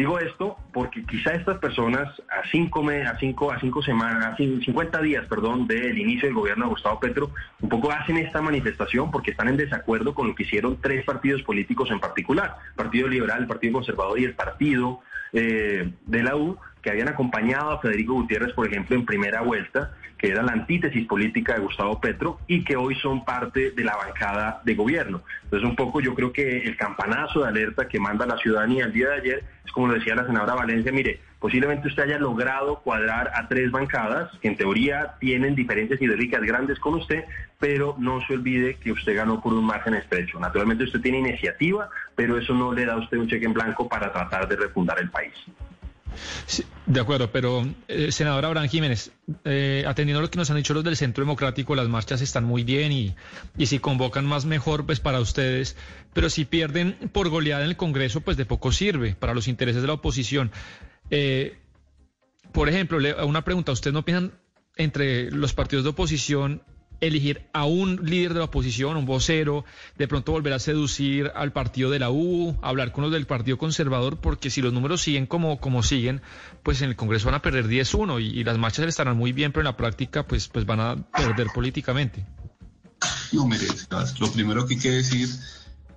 Digo 0.00 0.18
esto 0.18 0.56
porque 0.72 1.04
quizá 1.04 1.34
estas 1.34 1.58
personas 1.58 2.08
a 2.30 2.48
cinco, 2.50 2.82
a 2.88 3.18
cinco, 3.18 3.52
a 3.52 3.60
cinco 3.60 3.82
semanas, 3.82 4.32
a 4.32 4.34
50 4.34 5.02
días, 5.02 5.26
perdón, 5.26 5.66
del 5.66 5.98
inicio 5.98 6.26
del 6.26 6.34
gobierno 6.34 6.64
de 6.64 6.70
Gustavo 6.70 6.98
Petro, 6.98 7.30
un 7.60 7.68
poco 7.68 7.92
hacen 7.92 8.16
esta 8.16 8.40
manifestación 8.40 9.10
porque 9.10 9.32
están 9.32 9.48
en 9.48 9.58
desacuerdo 9.58 10.14
con 10.14 10.28
lo 10.28 10.34
que 10.34 10.44
hicieron 10.44 10.80
tres 10.80 11.04
partidos 11.04 11.42
políticos 11.42 11.90
en 11.90 12.00
particular, 12.00 12.56
Partido 12.76 13.08
Liberal, 13.08 13.42
el 13.42 13.46
Partido 13.46 13.74
Conservador 13.74 14.18
y 14.18 14.24
el 14.24 14.32
Partido 14.32 15.00
eh, 15.34 15.92
de 16.06 16.22
la 16.22 16.34
U, 16.34 16.56
que 16.80 16.88
habían 16.88 17.08
acompañado 17.08 17.72
a 17.72 17.80
Federico 17.82 18.14
Gutiérrez, 18.14 18.54
por 18.54 18.66
ejemplo, 18.66 18.96
en 18.96 19.04
primera 19.04 19.42
vuelta 19.42 19.92
que 20.20 20.28
era 20.28 20.42
la 20.42 20.52
antítesis 20.52 21.06
política 21.06 21.54
de 21.54 21.60
Gustavo 21.60 21.98
Petro 21.98 22.40
y 22.46 22.62
que 22.62 22.76
hoy 22.76 22.94
son 22.96 23.24
parte 23.24 23.70
de 23.70 23.84
la 23.84 23.96
bancada 23.96 24.60
de 24.64 24.74
gobierno. 24.74 25.22
Entonces 25.44 25.66
un 25.66 25.74
poco 25.74 26.02
yo 26.02 26.14
creo 26.14 26.30
que 26.30 26.58
el 26.58 26.76
campanazo 26.76 27.40
de 27.40 27.48
alerta 27.48 27.88
que 27.88 27.98
manda 27.98 28.26
la 28.26 28.36
ciudadanía 28.36 28.84
el 28.84 28.92
día 28.92 29.08
de 29.08 29.14
ayer 29.14 29.44
es 29.64 29.72
como 29.72 29.86
lo 29.86 29.94
decía 29.94 30.14
la 30.14 30.26
senadora 30.26 30.54
Valencia, 30.54 30.92
mire, 30.92 31.20
posiblemente 31.38 31.88
usted 31.88 32.02
haya 32.02 32.18
logrado 32.18 32.80
cuadrar 32.80 33.30
a 33.34 33.48
tres 33.48 33.70
bancadas 33.70 34.30
que 34.42 34.48
en 34.48 34.56
teoría 34.58 35.14
tienen 35.20 35.54
diferencias 35.54 36.02
ideológicas 36.02 36.42
grandes 36.42 36.78
con 36.80 36.96
usted, 36.96 37.24
pero 37.58 37.96
no 37.98 38.20
se 38.26 38.34
olvide 38.34 38.74
que 38.74 38.92
usted 38.92 39.16
ganó 39.16 39.40
por 39.40 39.54
un 39.54 39.64
margen 39.64 39.94
estrecho. 39.94 40.38
Naturalmente 40.38 40.84
usted 40.84 41.00
tiene 41.00 41.20
iniciativa, 41.20 41.88
pero 42.14 42.36
eso 42.36 42.52
no 42.52 42.74
le 42.74 42.84
da 42.84 42.92
a 42.92 42.98
usted 42.98 43.16
un 43.16 43.28
cheque 43.28 43.46
en 43.46 43.54
blanco 43.54 43.88
para 43.88 44.12
tratar 44.12 44.46
de 44.48 44.56
refundar 44.56 45.00
el 45.00 45.08
país 45.08 45.32
de 46.86 47.00
acuerdo, 47.00 47.30
pero 47.30 47.66
eh, 47.88 48.12
senador 48.12 48.44
Abraham 48.44 48.68
Jiménez, 48.68 49.12
eh, 49.44 49.84
atendiendo 49.86 50.20
lo 50.20 50.30
que 50.30 50.38
nos 50.38 50.50
han 50.50 50.56
dicho 50.56 50.74
los 50.74 50.84
del 50.84 50.96
Centro 50.96 51.22
Democrático, 51.24 51.74
las 51.74 51.88
marchas 51.88 52.20
están 52.20 52.44
muy 52.44 52.64
bien 52.64 52.92
y, 52.92 53.14
y 53.56 53.66
si 53.66 53.78
convocan 53.78 54.26
más 54.26 54.44
mejor, 54.44 54.86
pues 54.86 55.00
para 55.00 55.20
ustedes, 55.20 55.76
pero 56.12 56.30
si 56.30 56.44
pierden 56.44 56.96
por 57.12 57.28
goleada 57.28 57.62
en 57.62 57.70
el 57.70 57.76
Congreso, 57.76 58.20
pues 58.20 58.36
de 58.36 58.46
poco 58.46 58.72
sirve 58.72 59.14
para 59.14 59.34
los 59.34 59.48
intereses 59.48 59.82
de 59.82 59.88
la 59.88 59.94
oposición. 59.94 60.50
Eh, 61.10 61.58
por 62.52 62.68
ejemplo, 62.68 62.98
una 63.24 63.44
pregunta, 63.44 63.72
¿ustedes 63.72 63.94
no 63.94 64.04
piensan 64.04 64.32
entre 64.76 65.30
los 65.30 65.52
partidos 65.52 65.84
de 65.84 65.90
oposición 65.90 66.62
elegir 67.00 67.48
a 67.52 67.64
un 67.64 68.00
líder 68.04 68.34
de 68.34 68.40
la 68.40 68.46
oposición, 68.46 68.96
un 68.96 69.06
vocero, 69.06 69.64
de 69.96 70.08
pronto 70.08 70.32
volver 70.32 70.52
a 70.52 70.58
seducir 70.58 71.30
al 71.34 71.52
partido 71.52 71.90
de 71.90 71.98
la 71.98 72.10
U, 72.10 72.58
hablar 72.62 72.92
con 72.92 73.02
los 73.02 73.12
del 73.12 73.26
Partido 73.26 73.58
Conservador, 73.58 74.18
porque 74.18 74.50
si 74.50 74.60
los 74.60 74.72
números 74.72 75.02
siguen 75.02 75.26
como, 75.26 75.60
como 75.60 75.82
siguen, 75.82 76.20
pues 76.62 76.82
en 76.82 76.90
el 76.90 76.96
Congreso 76.96 77.26
van 77.26 77.36
a 77.36 77.42
perder 77.42 77.68
10-1 77.68 78.20
y, 78.20 78.44
las 78.44 78.58
marchas 78.58 78.86
estarán 78.86 79.16
muy 79.16 79.32
bien, 79.32 79.52
pero 79.52 79.62
en 79.62 79.66
la 79.66 79.76
práctica 79.76 80.26
pues, 80.26 80.48
pues 80.48 80.66
van 80.66 80.80
a 80.80 80.96
perder 81.10 81.48
políticamente. 81.54 82.24
No, 83.32 83.46
merece. 83.46 83.86
lo 84.18 84.32
primero 84.32 84.66
que 84.66 84.74
hay 84.74 84.80
que 84.80 84.90
decir 84.90 85.28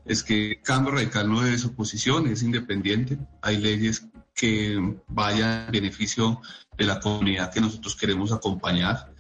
es 0.06 0.24
que 0.24 0.60
Cambio 0.62 0.94
Radical 0.94 1.30
no 1.30 1.46
es 1.46 1.66
oposición, 1.66 2.28
es 2.28 2.44
independiente. 2.44 3.18
Hay 3.42 3.58
leyes 3.58 4.06
que 4.34 4.78
vayan 5.08 5.66
en 5.66 5.72
beneficio 5.72 6.42
de 6.78 6.86
la 6.86 7.00
comunidad 7.00 7.52
que 7.54 7.62
nosotros 7.62 7.96
queremos 7.96 8.32
acompañar 8.32 9.13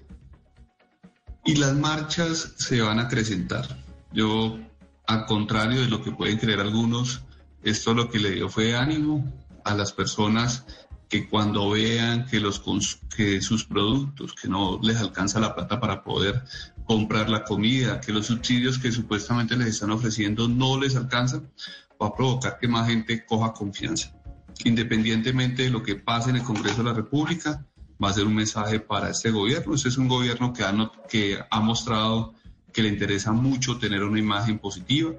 y 1.45 1.55
las 1.55 1.75
marchas 1.75 2.53
se 2.57 2.81
van 2.81 2.99
a 2.99 3.03
acrecentar. 3.03 3.67
Yo, 4.11 4.59
al 5.07 5.25
contrario 5.25 5.81
de 5.81 5.87
lo 5.87 6.03
que 6.03 6.11
pueden 6.11 6.37
creer 6.37 6.59
algunos, 6.59 7.21
esto 7.63 7.93
lo 7.93 8.09
que 8.09 8.19
le 8.19 8.31
dio 8.31 8.49
fue 8.49 8.75
ánimo 8.75 9.25
a 9.63 9.73
las 9.73 9.91
personas 9.91 10.65
que 11.09 11.29
cuando 11.29 11.69
vean 11.69 12.25
que, 12.25 12.39
los, 12.39 12.61
que 13.15 13.41
sus 13.41 13.65
productos, 13.65 14.33
que 14.33 14.47
no 14.47 14.79
les 14.81 14.97
alcanza 14.97 15.39
la 15.39 15.53
plata 15.53 15.79
para 15.79 16.03
poder 16.03 16.43
comprar 16.85 17.29
la 17.29 17.43
comida, 17.43 18.01
que 18.01 18.11
los 18.11 18.27
subsidios 18.27 18.79
que 18.79 18.91
supuestamente 18.91 19.55
les 19.55 19.67
están 19.67 19.91
ofreciendo 19.91 20.47
no 20.47 20.79
les 20.79 20.95
alcanzan, 20.95 21.51
va 22.01 22.07
a 22.07 22.15
provocar 22.15 22.57
que 22.59 22.67
más 22.67 22.87
gente 22.87 23.25
coja 23.25 23.53
confianza. 23.53 24.11
Independientemente 24.65 25.63
de 25.63 25.69
lo 25.69 25.83
que 25.83 25.95
pase 25.95 26.29
en 26.29 26.37
el 26.37 26.43
Congreso 26.43 26.77
de 26.77 26.89
la 26.89 26.93
República, 26.93 27.65
va 28.01 28.09
a 28.09 28.13
ser 28.13 28.25
un 28.25 28.35
mensaje 28.35 28.79
para 28.79 29.09
este 29.09 29.31
gobierno. 29.31 29.75
Este 29.75 29.89
es 29.89 29.97
un 29.97 30.07
gobierno 30.07 30.53
que 30.53 30.63
ha, 30.63 30.91
que 31.09 31.39
ha 31.49 31.59
mostrado 31.59 32.33
que 32.71 32.81
le 32.81 32.89
interesa 32.89 33.31
mucho 33.31 33.77
tener 33.77 34.03
una 34.03 34.19
imagen 34.19 34.59
positiva. 34.59 35.13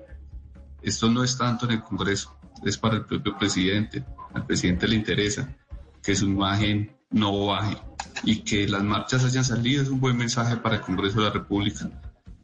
Esto 0.82 1.08
no 1.10 1.22
es 1.22 1.38
tanto 1.38 1.66
en 1.66 1.72
el 1.72 1.82
Congreso, 1.82 2.37
es 2.64 2.76
para 2.76 2.96
el 2.96 3.04
propio 3.04 3.38
presidente. 3.38 4.04
Al 4.34 4.44
presidente 4.44 4.88
le 4.88 4.96
interesa 4.96 5.54
que 6.02 6.14
su 6.14 6.26
imagen 6.26 6.94
no 7.10 7.46
baje 7.46 7.76
y 8.24 8.40
que 8.40 8.68
las 8.68 8.82
marchas 8.82 9.24
hayan 9.24 9.44
salido 9.44 9.82
es 9.82 9.88
un 9.88 10.00
buen 10.00 10.16
mensaje 10.16 10.56
para 10.56 10.76
el 10.76 10.82
Congreso 10.82 11.20
de 11.20 11.26
la 11.26 11.32
República. 11.32 11.88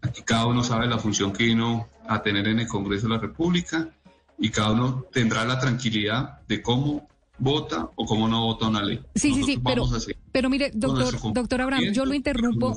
Aquí 0.01 0.23
cada 0.23 0.47
uno 0.47 0.63
sabe 0.63 0.87
la 0.87 0.99
función 0.99 1.33
que 1.33 1.45
vino 1.45 1.89
a 2.09 2.23
tener 2.23 2.49
en 2.49 2.61
el 2.61 2.67
Congreso 2.67 3.09
de 3.09 3.15
la 3.15 3.21
República 3.21 3.89
y 4.39 4.51
cada 4.51 4.73
uno 4.73 5.05
tendrá 5.13 5.45
la 5.45 5.59
tranquilidad 5.59 6.41
de 6.49 6.63
cómo 6.63 7.09
vota 7.41 7.91
o 7.97 8.07
cómo 8.07 8.29
no 8.29 8.47
vota 8.47 8.69
una 8.69 8.83
ley. 8.83 9.01
Sí, 9.15 9.35
sí, 9.35 9.43
sí, 9.43 9.61
pero, 9.65 9.85
pero 10.31 10.51
mire, 10.51 10.71
doctor, 10.73 11.33
doctor 11.33 11.61
Abraham, 11.63 11.93
yo 11.93 12.05
lo 12.05 12.15
interrumpo. 12.15 12.77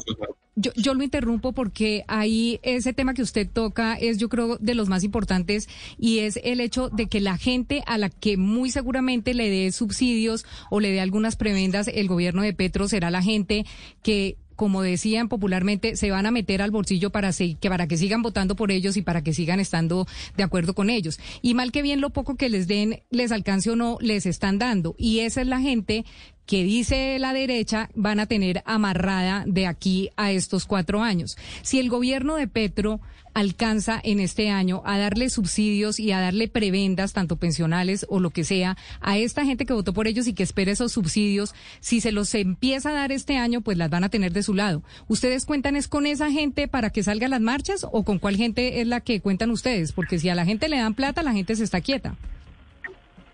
Yo, 0.56 0.72
yo, 0.76 0.94
lo 0.94 1.04
interrumpo 1.04 1.54
porque 1.54 2.06
ahí 2.08 2.60
ese 2.62 2.94
tema 2.94 3.16
que 3.16 3.24
usted 3.24 3.50
toca 3.52 3.96
es 3.96 4.20
yo 4.20 4.30
creo 4.30 4.58
de 4.58 4.76
los 4.76 4.88
más 4.88 5.04
importantes 5.04 5.68
y 5.98 6.20
es 6.20 6.40
el 6.44 6.60
hecho 6.60 6.90
de 6.90 7.08
que 7.08 7.22
la 7.22 7.40
gente 7.40 7.84
a 7.88 7.98
la 7.98 8.12
que 8.12 8.38
muy 8.38 8.70
seguramente 8.70 9.34
le 9.34 9.50
dé 9.50 9.72
subsidios 9.72 10.46
o 10.70 10.80
le 10.80 10.92
dé 10.92 11.02
algunas 11.02 11.38
prebendas 11.38 11.88
el 11.88 12.08
gobierno 12.08 12.44
de 12.44 12.54
Petro 12.54 12.88
será 12.88 13.10
la 13.10 13.24
gente 13.24 13.66
que 14.04 14.38
como 14.64 14.82
decían 14.82 15.28
popularmente, 15.28 15.98
se 15.98 16.10
van 16.10 16.26
a 16.26 16.32
meter 16.32 16.62
al 16.62 16.72
bolsillo 16.72 17.10
para, 17.10 17.34
que, 17.34 17.70
para 17.70 17.86
que 17.86 17.98
sigan 17.98 18.22
votando 18.22 18.56
por 18.56 18.72
ellos 18.72 18.96
y 18.96 19.02
para 19.02 19.22
que 19.22 19.34
sigan 19.34 19.60
estando 19.60 20.08
de 20.38 20.44
acuerdo 20.44 20.74
con 20.74 20.90
ellos. 20.90 21.20
Y 21.42 21.54
mal 21.54 21.74
que 21.74 21.82
bien 21.82 22.00
lo 22.00 22.12
poco 22.12 22.38
que 22.38 22.48
les 22.48 22.66
den, 22.66 23.02
les 23.10 23.34
alcance 23.34 23.72
o 23.72 23.76
no, 23.76 23.98
les 24.00 24.26
están 24.26 24.60
dando. 24.60 24.96
Y 24.98 25.20
esa 25.20 25.42
es 25.42 25.48
la 25.48 25.60
gente 25.60 26.06
que 26.46 26.64
dice 26.64 27.18
la 27.20 27.34
derecha 27.34 27.90
van 27.96 28.20
a 28.20 28.26
tener 28.26 28.64
amarrada 28.66 29.44
de 29.48 29.68
aquí 29.68 30.10
a 30.18 30.32
estos 30.32 30.66
cuatro 30.66 31.02
años. 31.02 31.38
Si 31.62 31.80
el 31.80 31.90
gobierno 31.90 32.36
de 32.36 32.48
Petro 32.48 33.00
alcanza 33.34 34.00
en 34.04 34.20
este 34.20 34.50
año 34.50 34.82
a 34.86 34.98
darle 34.98 35.30
subsidios 35.30 36.00
y 36.00 36.12
a 36.12 36.20
darle 36.20 36.48
prebendas, 36.48 37.14
tanto 37.14 37.36
pensionales 37.36 38.06
o 38.10 38.20
lo 38.20 38.30
que 38.30 38.44
sea, 38.44 38.78
a 39.02 39.18
esta 39.18 39.46
gente 39.46 39.66
que 39.66 39.74
votó 39.74 39.94
por 39.94 40.08
ellos 40.08 40.28
y 40.28 40.34
que 40.34 40.44
espera 40.44 40.72
esos 40.72 40.92
subsidios, 40.92 41.54
si 41.80 42.02
se 42.02 42.12
los 42.12 42.34
empieza 42.36 42.90
a 42.90 42.94
dar 42.94 43.12
este 43.12 43.38
año, 43.38 43.62
pues 43.62 43.78
las 43.78 43.90
van 43.90 44.04
a 44.04 44.10
tener 44.10 44.34
de 44.34 44.44
su 44.44 44.54
lado. 44.54 44.84
¿Ustedes 45.08 45.46
cuentan 45.46 45.76
es 45.76 45.88
con 45.88 46.06
esa 46.06 46.32
gente 46.32 46.68
para 46.68 46.90
que 46.90 47.04
salgan 47.04 47.32
las 47.32 47.42
marchas 47.42 47.86
o 47.92 48.04
con 48.04 48.20
cuál 48.20 48.36
gente 48.36 48.82
es 48.82 48.88
la 48.88 49.02
que 49.02 49.22
cuentan 49.22 49.52
ustedes? 49.52 49.92
Porque 49.92 50.20
si 50.20 50.30
a 50.30 50.36
la 50.36 50.46
gente 50.46 50.70
le 50.70 50.78
dan 50.78 50.94
plata, 50.94 51.24
la 51.24 51.34
gente 51.34 51.56
se 51.56 51.64
está 51.64 51.82
quieta. 51.82 52.16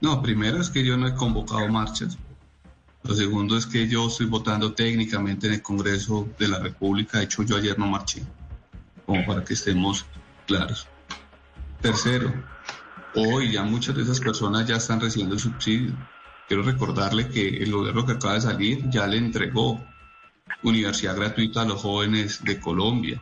No, 0.01 0.21
primero 0.21 0.61
es 0.61 0.69
que 0.69 0.85
yo 0.85 0.95
no 0.95 1.07
he 1.07 1.13
convocado 1.13 1.67
marchas. 1.67 2.17
Lo 3.09 3.15
segundo 3.15 3.57
es 3.57 3.65
que 3.65 3.87
yo 3.87 4.07
estoy 4.07 4.27
votando 4.27 4.73
técnicamente 4.73 5.47
en 5.47 5.53
el 5.53 5.63
Congreso 5.63 6.29
de 6.37 6.47
la 6.47 6.59
República. 6.59 7.17
De 7.17 7.23
hecho, 7.23 7.41
yo 7.41 7.57
ayer 7.57 7.79
no 7.79 7.87
marché 7.87 8.21
como 9.03 9.25
para 9.25 9.43
que 9.43 9.55
estemos 9.55 10.05
claros. 10.45 10.87
Tercero, 11.81 12.31
hoy 13.15 13.53
ya 13.53 13.63
muchas 13.63 13.95
de 13.95 14.03
esas 14.03 14.19
personas 14.19 14.67
ya 14.67 14.75
están 14.75 15.01
recibiendo 15.01 15.39
subsidio. 15.39 15.93
Quiero 16.47 16.61
recordarle 16.61 17.29
que 17.29 17.47
el 17.47 17.71
gobierno 17.71 18.05
que 18.05 18.11
acaba 18.11 18.35
de 18.35 18.41
salir 18.41 18.87
ya 18.91 19.07
le 19.07 19.17
entregó 19.17 19.83
universidad 20.61 21.15
gratuita 21.15 21.63
a 21.63 21.65
los 21.65 21.81
jóvenes 21.81 22.43
de 22.43 22.59
Colombia. 22.59 23.19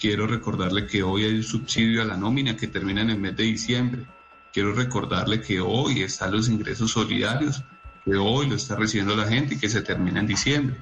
Quiero 0.00 0.26
recordarle 0.26 0.88
que 0.88 1.04
hoy 1.04 1.26
hay 1.26 1.36
un 1.36 1.44
subsidio 1.44 2.02
a 2.02 2.06
la 2.06 2.16
nómina 2.16 2.56
que 2.56 2.66
termina 2.66 3.02
en 3.02 3.10
el 3.10 3.20
mes 3.20 3.36
de 3.36 3.44
diciembre. 3.44 4.04
Quiero 4.52 4.74
recordarle 4.74 5.40
que 5.40 5.60
hoy 5.60 6.02
están 6.02 6.32
los 6.32 6.48
ingresos 6.48 6.90
solidarios, 6.90 7.62
que 8.04 8.16
hoy 8.16 8.48
lo 8.48 8.56
está 8.56 8.76
recibiendo 8.76 9.16
la 9.16 9.26
gente 9.26 9.54
y 9.54 9.58
que 9.58 9.68
se 9.68 9.82
termina 9.82 10.20
en 10.20 10.26
diciembre. 10.26 10.76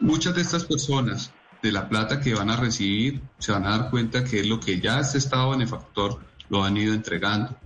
Muchas 0.00 0.34
de 0.34 0.42
estas 0.42 0.64
personas 0.64 1.32
de 1.62 1.72
la 1.72 1.88
plata 1.88 2.20
que 2.20 2.34
van 2.34 2.50
a 2.50 2.56
recibir 2.56 3.20
se 3.38 3.52
van 3.52 3.66
a 3.66 3.76
dar 3.76 3.90
cuenta 3.90 4.24
que 4.24 4.40
es 4.40 4.46
lo 4.46 4.60
que 4.60 4.80
ya 4.80 5.00
este 5.00 5.18
Estado 5.18 5.50
benefactor 5.50 6.20
lo 6.48 6.64
han 6.64 6.76
ido 6.76 6.94
entregando. 6.94 7.56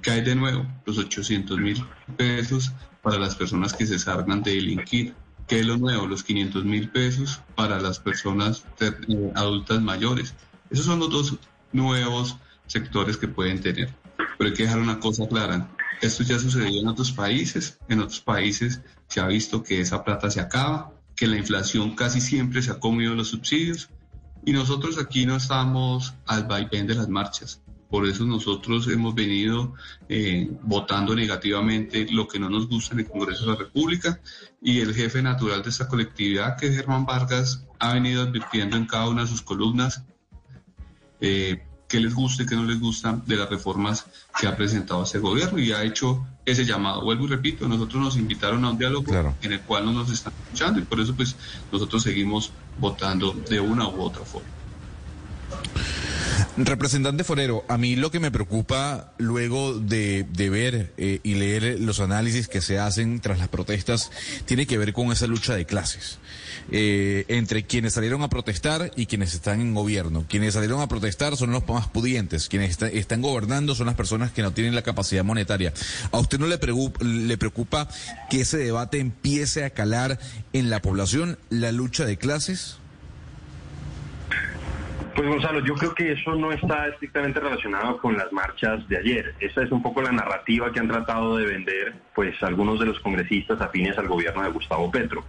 Cae 0.00 0.22
de 0.22 0.34
nuevo 0.34 0.66
los 0.84 0.98
800 0.98 1.58
mil 1.58 1.84
pesos 2.16 2.72
para 3.02 3.18
las 3.18 3.34
personas 3.34 3.72
que 3.72 3.86
se 3.86 3.98
salgan 3.98 4.42
de 4.42 4.54
delinquir. 4.54 5.14
¿Qué 5.46 5.60
es 5.60 5.66
lo 5.66 5.78
nuevo? 5.78 6.06
Los 6.06 6.22
500 6.22 6.64
mil 6.64 6.90
pesos 6.90 7.40
para 7.54 7.80
las 7.80 7.98
personas 7.98 8.64
eh, 8.80 8.92
adultas 9.34 9.80
mayores. 9.80 10.34
Esos 10.70 10.84
son 10.84 10.98
los 10.98 11.10
dos 11.10 11.38
nuevos 11.72 12.36
sectores 12.66 13.16
que 13.16 13.28
pueden 13.28 13.60
tener. 13.60 13.94
Pero 14.36 14.50
hay 14.50 14.54
que 14.54 14.64
dejar 14.64 14.78
una 14.78 15.00
cosa 15.00 15.26
clara. 15.26 15.68
Esto 16.00 16.22
ya 16.22 16.38
sucedió 16.38 16.80
en 16.80 16.88
otros 16.88 17.12
países. 17.12 17.78
En 17.88 18.00
otros 18.00 18.20
países 18.20 18.80
se 19.08 19.20
ha 19.20 19.26
visto 19.26 19.62
que 19.62 19.80
esa 19.80 20.04
plata 20.04 20.30
se 20.30 20.40
acaba, 20.40 20.92
que 21.16 21.26
la 21.26 21.36
inflación 21.36 21.94
casi 21.94 22.20
siempre 22.20 22.62
se 22.62 22.70
ha 22.70 22.78
comido 22.78 23.14
los 23.14 23.28
subsidios. 23.28 23.90
Y 24.44 24.52
nosotros 24.52 24.98
aquí 24.98 25.26
no 25.26 25.36
estamos 25.36 26.14
al 26.26 26.44
vaivén 26.44 26.86
de 26.86 26.94
las 26.94 27.08
marchas. 27.08 27.60
Por 27.90 28.06
eso 28.06 28.24
nosotros 28.24 28.86
hemos 28.88 29.14
venido 29.14 29.74
eh, 30.08 30.50
votando 30.62 31.14
negativamente 31.14 32.06
lo 32.10 32.28
que 32.28 32.38
no 32.38 32.50
nos 32.50 32.68
gusta 32.68 32.94
en 32.94 33.00
el 33.00 33.08
Congreso 33.08 33.46
de 33.46 33.52
la 33.52 33.56
República 33.56 34.20
y 34.60 34.80
el 34.80 34.94
jefe 34.94 35.22
natural 35.22 35.62
de 35.62 35.70
esta 35.70 35.88
colectividad, 35.88 36.58
que 36.58 36.66
es 36.66 36.76
Germán 36.76 37.06
Vargas, 37.06 37.66
ha 37.78 37.94
venido 37.94 38.22
advirtiendo 38.22 38.76
en 38.76 38.86
cada 38.86 39.08
una 39.08 39.22
de 39.22 39.28
sus 39.28 39.40
columnas 39.40 40.04
eh, 41.20 41.64
qué 41.88 41.98
les 41.98 42.14
gusta 42.14 42.42
y 42.42 42.46
qué 42.46 42.54
no 42.54 42.64
les 42.64 42.78
gusta 42.78 43.20
de 43.26 43.36
las 43.36 43.48
reformas 43.48 44.06
que 44.38 44.46
ha 44.46 44.54
presentado 44.54 45.02
este 45.02 45.18
gobierno 45.18 45.58
y 45.58 45.72
ha 45.72 45.82
hecho 45.82 46.24
ese 46.44 46.64
llamado. 46.64 47.02
Vuelvo 47.02 47.24
y 47.24 47.28
repito, 47.28 47.66
nosotros 47.66 48.02
nos 48.02 48.16
invitaron 48.16 48.64
a 48.64 48.70
un 48.70 48.78
diálogo 48.78 49.12
en 49.42 49.52
el 49.52 49.60
cual 49.62 49.86
no 49.86 49.92
nos 49.92 50.10
están 50.10 50.32
escuchando 50.44 50.78
y 50.80 50.82
por 50.84 51.00
eso 51.00 51.14
pues 51.14 51.34
nosotros 51.72 52.02
seguimos 52.02 52.52
votando 52.78 53.32
de 53.32 53.58
una 53.58 53.88
u 53.88 54.02
otra 54.02 54.24
forma. 54.24 54.48
Representante 56.64 57.22
Forero, 57.22 57.64
a 57.68 57.78
mí 57.78 57.94
lo 57.94 58.10
que 58.10 58.18
me 58.18 58.32
preocupa 58.32 59.12
luego 59.18 59.78
de, 59.78 60.26
ver 60.50 60.92
eh, 60.96 61.20
y 61.22 61.34
leer 61.34 61.78
los 61.78 62.00
análisis 62.00 62.48
que 62.48 62.60
se 62.60 62.80
hacen 62.80 63.20
tras 63.20 63.38
las 63.38 63.46
protestas 63.46 64.10
tiene 64.44 64.66
que 64.66 64.76
ver 64.76 64.92
con 64.92 65.12
esa 65.12 65.28
lucha 65.28 65.54
de 65.54 65.66
clases. 65.66 66.18
Eh, 66.72 67.24
entre 67.28 67.62
quienes 67.62 67.94
salieron 67.94 68.22
a 68.22 68.28
protestar 68.28 68.90
y 68.96 69.06
quienes 69.06 69.34
están 69.34 69.60
en 69.60 69.72
gobierno. 69.72 70.26
Quienes 70.28 70.54
salieron 70.54 70.80
a 70.80 70.88
protestar 70.88 71.36
son 71.36 71.52
los 71.52 71.66
más 71.68 71.86
pudientes, 71.86 72.48
quienes 72.48 72.82
están 72.82 73.22
gobernando 73.22 73.76
son 73.76 73.86
las 73.86 73.94
personas 73.94 74.32
que 74.32 74.42
no 74.42 74.52
tienen 74.52 74.74
la 74.74 74.82
capacidad 74.82 75.22
monetaria. 75.22 75.72
¿A 76.10 76.18
usted 76.18 76.40
no 76.40 76.48
le 76.48 76.58
le 76.58 77.38
preocupa 77.38 77.88
que 78.30 78.40
ese 78.40 78.58
debate 78.58 78.98
empiece 78.98 79.64
a 79.64 79.70
calar 79.70 80.18
en 80.52 80.70
la 80.70 80.82
población, 80.82 81.38
la 81.50 81.70
lucha 81.70 82.04
de 82.04 82.18
clases? 82.18 82.78
Pues 85.18 85.30
Gonzalo, 85.30 85.58
yo 85.64 85.74
creo 85.74 85.92
que 85.96 86.12
eso 86.12 86.36
no 86.36 86.52
está 86.52 86.86
estrictamente 86.86 87.40
relacionado 87.40 87.98
con 87.98 88.16
las 88.16 88.32
marchas 88.32 88.88
de 88.88 88.98
ayer. 88.98 89.34
Esa 89.40 89.64
es 89.64 89.72
un 89.72 89.82
poco 89.82 90.00
la 90.00 90.12
narrativa 90.12 90.70
que 90.70 90.78
han 90.78 90.86
tratado 90.86 91.36
de 91.36 91.44
vender 91.44 91.92
pues 92.14 92.40
algunos 92.40 92.78
de 92.78 92.86
los 92.86 93.00
congresistas 93.00 93.60
afines 93.60 93.98
al 93.98 94.06
gobierno 94.06 94.44
de 94.44 94.50
Gustavo 94.50 94.88
Petro. 94.92 95.24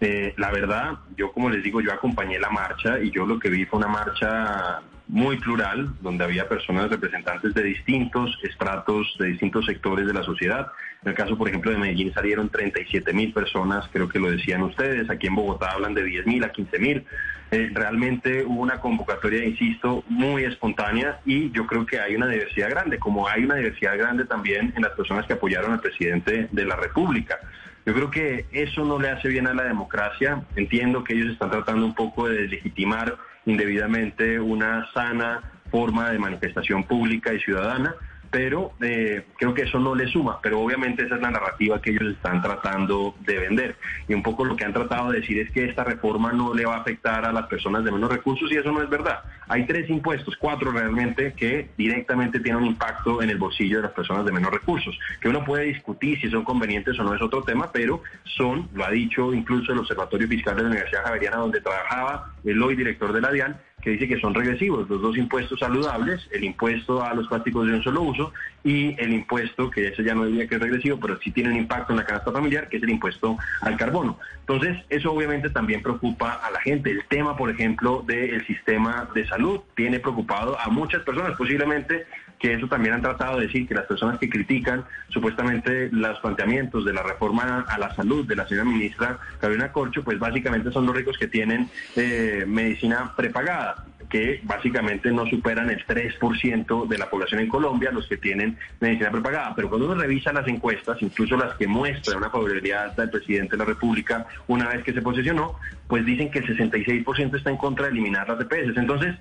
Eh, 0.00 0.32
la 0.36 0.52
verdad, 0.52 0.92
yo 1.16 1.32
como 1.32 1.50
les 1.50 1.64
digo, 1.64 1.80
yo 1.80 1.92
acompañé 1.92 2.38
la 2.38 2.50
marcha 2.50 3.00
y 3.00 3.10
yo 3.10 3.26
lo 3.26 3.40
que 3.40 3.50
vi 3.50 3.64
fue 3.64 3.80
una 3.80 3.88
marcha 3.88 4.80
muy 5.08 5.36
plural, 5.38 5.90
donde 6.00 6.24
había 6.24 6.48
personas 6.48 6.90
representantes 6.90 7.54
de 7.54 7.62
distintos 7.62 8.38
estratos, 8.42 9.14
de 9.18 9.28
distintos 9.28 9.66
sectores 9.66 10.06
de 10.06 10.12
la 10.12 10.22
sociedad. 10.22 10.68
En 11.02 11.10
el 11.10 11.14
caso, 11.14 11.38
por 11.38 11.48
ejemplo, 11.48 11.70
de 11.70 11.78
Medellín 11.78 12.12
salieron 12.12 12.48
37 12.48 13.12
mil 13.12 13.32
personas, 13.32 13.88
creo 13.92 14.08
que 14.08 14.18
lo 14.18 14.30
decían 14.30 14.62
ustedes. 14.62 15.08
Aquí 15.08 15.28
en 15.28 15.36
Bogotá 15.36 15.70
hablan 15.70 15.94
de 15.94 16.02
10 16.02 16.26
mil 16.26 16.44
a 16.44 16.50
15 16.50 16.78
mil. 16.78 17.04
Eh, 17.52 17.70
realmente 17.72 18.44
hubo 18.44 18.60
una 18.60 18.80
convocatoria, 18.80 19.44
insisto, 19.44 20.02
muy 20.08 20.42
espontánea 20.42 21.20
y 21.24 21.52
yo 21.52 21.64
creo 21.66 21.86
que 21.86 22.00
hay 22.00 22.16
una 22.16 22.26
diversidad 22.26 22.70
grande, 22.70 22.98
como 22.98 23.28
hay 23.28 23.44
una 23.44 23.54
diversidad 23.54 23.96
grande 23.96 24.24
también 24.24 24.72
en 24.74 24.82
las 24.82 24.92
personas 24.92 25.26
que 25.26 25.34
apoyaron 25.34 25.72
al 25.72 25.80
presidente 25.80 26.48
de 26.50 26.64
la 26.64 26.74
República. 26.74 27.38
Yo 27.84 27.94
creo 27.94 28.10
que 28.10 28.46
eso 28.50 28.84
no 28.84 28.98
le 28.98 29.10
hace 29.10 29.28
bien 29.28 29.46
a 29.46 29.54
la 29.54 29.62
democracia. 29.62 30.42
Entiendo 30.56 31.04
que 31.04 31.14
ellos 31.14 31.32
están 31.32 31.52
tratando 31.52 31.86
un 31.86 31.94
poco 31.94 32.28
de 32.28 32.42
deslegitimar 32.42 33.16
indebidamente 33.46 34.38
una 34.38 34.86
sana 34.92 35.40
forma 35.70 36.10
de 36.10 36.18
manifestación 36.18 36.84
pública 36.84 37.32
y 37.32 37.40
ciudadana, 37.40 37.94
pero 38.36 38.72
eh, 38.82 39.24
creo 39.38 39.54
que 39.54 39.62
eso 39.62 39.78
no 39.78 39.94
le 39.94 40.06
suma, 40.08 40.40
pero 40.42 40.60
obviamente 40.60 41.06
esa 41.06 41.14
es 41.14 41.22
la 41.22 41.30
narrativa 41.30 41.80
que 41.80 41.92
ellos 41.92 42.12
están 42.12 42.42
tratando 42.42 43.14
de 43.20 43.38
vender. 43.38 43.76
Y 44.06 44.12
un 44.12 44.22
poco 44.22 44.44
lo 44.44 44.54
que 44.56 44.66
han 44.66 44.74
tratado 44.74 45.10
de 45.10 45.20
decir 45.20 45.38
es 45.38 45.50
que 45.52 45.64
esta 45.64 45.84
reforma 45.84 46.34
no 46.34 46.52
le 46.52 46.66
va 46.66 46.74
a 46.74 46.80
afectar 46.80 47.24
a 47.24 47.32
las 47.32 47.46
personas 47.46 47.82
de 47.82 47.92
menos 47.92 48.12
recursos 48.12 48.52
y 48.52 48.56
eso 48.56 48.70
no 48.70 48.82
es 48.82 48.90
verdad. 48.90 49.20
Hay 49.48 49.64
tres 49.64 49.88
impuestos, 49.88 50.36
cuatro 50.36 50.70
realmente, 50.70 51.32
que 51.32 51.70
directamente 51.78 52.38
tienen 52.40 52.60
un 52.60 52.68
impacto 52.68 53.22
en 53.22 53.30
el 53.30 53.38
bolsillo 53.38 53.78
de 53.78 53.84
las 53.84 53.92
personas 53.92 54.26
de 54.26 54.32
menos 54.32 54.52
recursos, 54.52 54.98
que 55.18 55.30
uno 55.30 55.42
puede 55.42 55.64
discutir 55.64 56.20
si 56.20 56.28
son 56.28 56.44
convenientes 56.44 56.98
o 56.98 57.04
no 57.04 57.14
es 57.14 57.22
otro 57.22 57.42
tema, 57.42 57.70
pero 57.72 58.02
son, 58.24 58.68
lo 58.74 58.84
ha 58.84 58.90
dicho 58.90 59.32
incluso 59.32 59.72
el 59.72 59.78
Observatorio 59.78 60.28
Fiscal 60.28 60.56
de 60.56 60.62
la 60.62 60.68
Universidad 60.68 61.04
Javeriana 61.04 61.38
donde 61.38 61.62
trabajaba 61.62 62.34
el 62.44 62.62
hoy 62.62 62.76
director 62.76 63.14
de 63.14 63.20
la 63.22 63.32
DIAN, 63.32 63.56
que 63.86 63.92
dice 63.92 64.08
que 64.08 64.18
son 64.18 64.34
regresivos, 64.34 64.90
los 64.90 65.00
dos 65.00 65.16
impuestos 65.16 65.60
saludables, 65.60 66.28
el 66.32 66.42
impuesto 66.42 67.04
a 67.04 67.14
los 67.14 67.28
plásticos 67.28 67.68
de 67.68 67.74
un 67.74 67.84
solo 67.84 68.02
uso 68.02 68.32
y 68.64 69.00
el 69.00 69.12
impuesto, 69.12 69.70
que 69.70 69.86
ese 69.86 70.02
ya 70.02 70.12
no 70.12 70.24
diría 70.26 70.48
que 70.48 70.56
es 70.56 70.60
regresivo, 70.60 70.98
pero 70.98 71.16
sí 71.20 71.30
tiene 71.30 71.50
un 71.50 71.56
impacto 71.56 71.92
en 71.92 71.98
la 71.98 72.04
canasta 72.04 72.32
familiar, 72.32 72.68
que 72.68 72.78
es 72.78 72.82
el 72.82 72.90
impuesto 72.90 73.36
al 73.60 73.76
carbono. 73.76 74.18
Entonces, 74.40 74.76
eso 74.88 75.12
obviamente 75.12 75.50
también 75.50 75.82
preocupa 75.82 76.32
a 76.32 76.50
la 76.50 76.60
gente. 76.62 76.90
El 76.90 77.04
tema, 77.04 77.36
por 77.36 77.48
ejemplo, 77.48 78.02
del 78.04 78.44
sistema 78.48 79.08
de 79.14 79.24
salud 79.28 79.60
tiene 79.76 80.00
preocupado 80.00 80.58
a 80.58 80.68
muchas 80.68 81.04
personas, 81.04 81.36
posiblemente 81.38 82.06
que 82.38 82.54
eso 82.54 82.68
también 82.68 82.94
han 82.94 83.02
tratado 83.02 83.38
de 83.38 83.46
decir 83.46 83.66
que 83.66 83.74
las 83.74 83.86
personas 83.86 84.18
que 84.18 84.28
critican 84.28 84.84
supuestamente 85.08 85.88
los 85.90 86.18
planteamientos 86.20 86.84
de 86.84 86.92
la 86.92 87.02
reforma 87.02 87.64
a 87.68 87.78
la 87.78 87.94
salud 87.94 88.26
de 88.26 88.36
la 88.36 88.46
señora 88.46 88.68
ministra 88.68 89.18
Carolina 89.40 89.72
Corcho, 89.72 90.04
pues 90.04 90.18
básicamente 90.18 90.70
son 90.70 90.86
los 90.86 90.94
ricos 90.94 91.16
que 91.18 91.28
tienen 91.28 91.68
eh, 91.96 92.44
medicina 92.46 93.12
prepagada 93.16 93.86
que 94.08 94.40
básicamente 94.44 95.10
no 95.10 95.26
superan 95.26 95.70
el 95.70 95.84
3% 95.84 96.88
de 96.88 96.98
la 96.98 97.10
población 97.10 97.40
en 97.40 97.48
Colombia, 97.48 97.90
los 97.90 98.06
que 98.06 98.16
tienen 98.16 98.56
medicina 98.80 99.10
prepagada. 99.10 99.54
Pero 99.54 99.68
cuando 99.68 99.86
uno 99.86 100.00
revisa 100.00 100.32
las 100.32 100.46
encuestas, 100.46 101.00
incluso 101.00 101.36
las 101.36 101.54
que 101.56 101.66
muestran 101.66 102.18
una 102.18 102.30
favorabilidad 102.30 102.94
del 102.96 103.10
presidente 103.10 103.52
de 103.52 103.58
la 103.58 103.64
República 103.64 104.26
una 104.46 104.68
vez 104.68 104.82
que 104.84 104.92
se 104.92 105.02
posesionó, 105.02 105.58
pues 105.88 106.04
dicen 106.04 106.30
que 106.30 106.38
el 106.38 106.46
66% 106.46 107.36
está 107.36 107.50
en 107.50 107.56
contra 107.56 107.86
de 107.86 107.92
eliminar 107.92 108.28
las 108.28 108.40
EPS. 108.40 108.76
Entonces, 108.76 109.16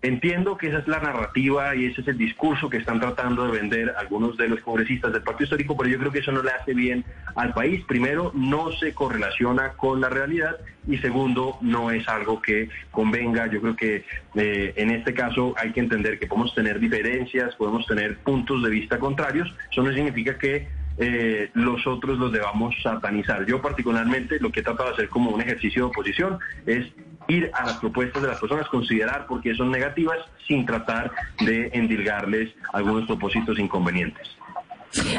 Entiendo 0.00 0.56
que 0.56 0.68
esa 0.68 0.78
es 0.78 0.86
la 0.86 1.00
narrativa 1.00 1.74
y 1.74 1.86
ese 1.86 2.02
es 2.02 2.08
el 2.08 2.16
discurso 2.16 2.70
que 2.70 2.76
están 2.76 3.00
tratando 3.00 3.46
de 3.46 3.58
vender 3.58 3.94
algunos 3.98 4.36
de 4.36 4.48
los 4.48 4.60
congresistas 4.60 5.12
del 5.12 5.22
Partido 5.22 5.46
Histórico, 5.46 5.76
pero 5.76 5.90
yo 5.90 5.98
creo 5.98 6.12
que 6.12 6.20
eso 6.20 6.30
no 6.30 6.40
le 6.40 6.52
hace 6.52 6.72
bien 6.72 7.04
al 7.34 7.52
país. 7.52 7.84
Primero, 7.84 8.30
no 8.32 8.70
se 8.70 8.94
correlaciona 8.94 9.72
con 9.72 10.00
la 10.00 10.08
realidad 10.08 10.56
y 10.86 10.98
segundo, 10.98 11.58
no 11.62 11.90
es 11.90 12.08
algo 12.08 12.40
que 12.40 12.68
convenga. 12.92 13.48
Yo 13.48 13.60
creo 13.60 13.74
que 13.74 14.04
eh, 14.36 14.72
en 14.76 14.90
este 14.90 15.14
caso 15.14 15.54
hay 15.56 15.72
que 15.72 15.80
entender 15.80 16.20
que 16.20 16.28
podemos 16.28 16.54
tener 16.54 16.78
diferencias, 16.78 17.56
podemos 17.56 17.84
tener 17.88 18.18
puntos 18.18 18.62
de 18.62 18.70
vista 18.70 19.00
contrarios. 19.00 19.52
Eso 19.68 19.82
no 19.82 19.92
significa 19.92 20.38
que 20.38 20.68
eh, 20.98 21.50
los 21.54 21.86
otros 21.88 22.18
los 22.18 22.32
debamos 22.32 22.74
satanizar. 22.82 23.46
Yo 23.46 23.60
particularmente 23.60 24.38
lo 24.38 24.52
que 24.52 24.60
he 24.60 24.62
tratado 24.62 24.90
de 24.90 24.94
hacer 24.94 25.08
como 25.08 25.30
un 25.30 25.40
ejercicio 25.40 25.82
de 25.82 25.88
oposición 25.88 26.38
es 26.66 26.86
ir 27.28 27.50
a 27.54 27.66
las 27.66 27.76
propuestas 27.76 28.22
de 28.22 28.28
las 28.28 28.40
personas, 28.40 28.66
considerar 28.68 29.26
por 29.26 29.40
qué 29.40 29.54
son 29.54 29.70
negativas 29.70 30.18
sin 30.46 30.66
tratar 30.66 31.12
de 31.40 31.70
endilgarles 31.72 32.54
algunos 32.72 33.06
propósitos 33.06 33.58
inconvenientes. 33.58 34.26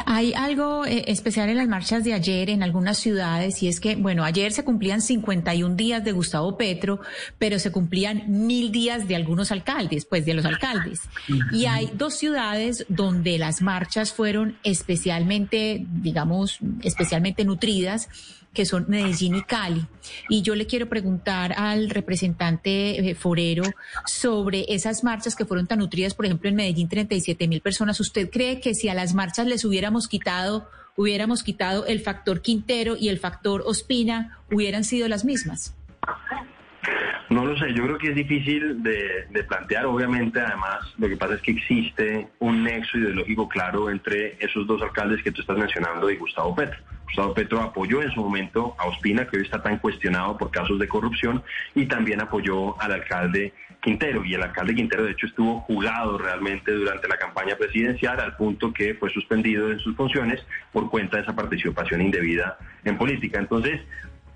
Hay 0.04 0.32
algo 0.34 0.84
eh, 0.84 1.04
especial 1.06 1.48
en 1.48 1.56
las 1.56 1.68
marchas 1.68 2.02
de 2.02 2.12
ayer 2.12 2.50
en 2.50 2.62
algunas 2.62 2.98
ciudades 2.98 3.62
y 3.62 3.68
es 3.68 3.80
que, 3.80 3.96
bueno, 3.96 4.24
ayer 4.24 4.52
se 4.52 4.64
cumplían 4.64 5.00
51 5.00 5.76
días 5.76 6.04
de 6.04 6.12
Gustavo 6.12 6.56
Petro, 6.56 7.00
pero 7.38 7.58
se 7.58 7.70
cumplían 7.70 8.24
mil 8.26 8.72
días 8.72 9.06
de 9.06 9.16
algunos 9.16 9.52
alcaldes, 9.52 10.06
pues 10.06 10.26
de 10.26 10.34
los 10.34 10.44
alcaldes. 10.44 11.02
Y 11.52 11.66
hay 11.66 11.90
dos 11.94 12.14
ciudades 12.14 12.84
donde 12.88 13.38
las 13.38 13.62
marchas 13.62 14.12
fueron 14.12 14.56
especialmente, 14.64 15.86
digamos, 15.88 16.58
especialmente 16.82 17.44
nutridas 17.44 18.08
que 18.52 18.64
son 18.64 18.86
Medellín 18.88 19.36
y 19.36 19.42
Cali. 19.42 19.86
Y 20.28 20.42
yo 20.42 20.54
le 20.54 20.66
quiero 20.66 20.88
preguntar 20.88 21.52
al 21.56 21.90
representante 21.90 23.10
eh, 23.10 23.14
Forero 23.14 23.64
sobre 24.06 24.64
esas 24.68 25.04
marchas 25.04 25.36
que 25.36 25.44
fueron 25.44 25.66
tan 25.66 25.78
nutridas, 25.78 26.14
por 26.14 26.26
ejemplo, 26.26 26.48
en 26.48 26.56
Medellín 26.56 26.88
37 26.88 27.48
mil 27.48 27.60
personas. 27.60 28.00
¿Usted 28.00 28.30
cree 28.30 28.60
que 28.60 28.74
si 28.74 28.88
a 28.88 28.94
las 28.94 29.14
marchas 29.14 29.46
les 29.46 29.64
hubiéramos 29.64 30.08
quitado, 30.08 30.68
hubiéramos 30.96 31.42
quitado 31.42 31.86
el 31.86 32.00
factor 32.00 32.42
Quintero 32.42 32.96
y 32.96 33.08
el 33.08 33.18
factor 33.18 33.62
Ospina, 33.66 34.38
hubieran 34.50 34.84
sido 34.84 35.08
las 35.08 35.24
mismas? 35.24 35.76
No 37.30 37.44
lo 37.44 37.56
sé, 37.56 37.72
yo 37.74 37.84
creo 37.84 37.96
que 37.96 38.08
es 38.08 38.16
difícil 38.16 38.82
de, 38.82 39.44
plantear. 39.48 39.86
Obviamente, 39.86 40.40
además, 40.40 40.80
lo 40.98 41.08
que 41.08 41.16
pasa 41.16 41.34
es 41.34 41.42
que 41.42 41.52
existe 41.52 42.28
un 42.40 42.64
nexo 42.64 42.98
ideológico 42.98 43.48
claro 43.48 43.88
entre 43.88 44.36
esos 44.40 44.66
dos 44.66 44.82
alcaldes 44.82 45.22
que 45.22 45.30
tú 45.30 45.40
estás 45.40 45.56
mencionando 45.56 46.10
y 46.10 46.16
Gustavo 46.16 46.54
Petro. 46.56 46.78
Gustavo 47.10 47.34
Petro 47.34 47.60
apoyó 47.60 48.02
en 48.02 48.12
su 48.12 48.20
momento 48.20 48.76
a 48.78 48.86
Ospina, 48.86 49.26
que 49.26 49.38
hoy 49.38 49.42
está 49.42 49.60
tan 49.60 49.78
cuestionado 49.78 50.38
por 50.38 50.50
casos 50.50 50.78
de 50.78 50.86
corrupción, 50.86 51.42
y 51.74 51.86
también 51.86 52.20
apoyó 52.20 52.80
al 52.80 52.92
alcalde 52.92 53.52
Quintero. 53.80 54.24
Y 54.24 54.34
el 54.34 54.42
alcalde 54.42 54.74
Quintero, 54.74 55.04
de 55.04 55.12
hecho, 55.12 55.26
estuvo 55.26 55.60
jugado 55.62 56.18
realmente 56.18 56.70
durante 56.70 57.08
la 57.08 57.16
campaña 57.16 57.56
presidencial 57.56 58.20
al 58.20 58.36
punto 58.36 58.72
que 58.72 58.94
fue 58.94 59.10
suspendido 59.10 59.72
en 59.72 59.80
sus 59.80 59.96
funciones 59.96 60.40
por 60.72 60.88
cuenta 60.88 61.16
de 61.16 61.24
esa 61.24 61.34
participación 61.34 62.00
indebida 62.00 62.58
en 62.84 62.96
política. 62.96 63.40
Entonces, 63.40 63.80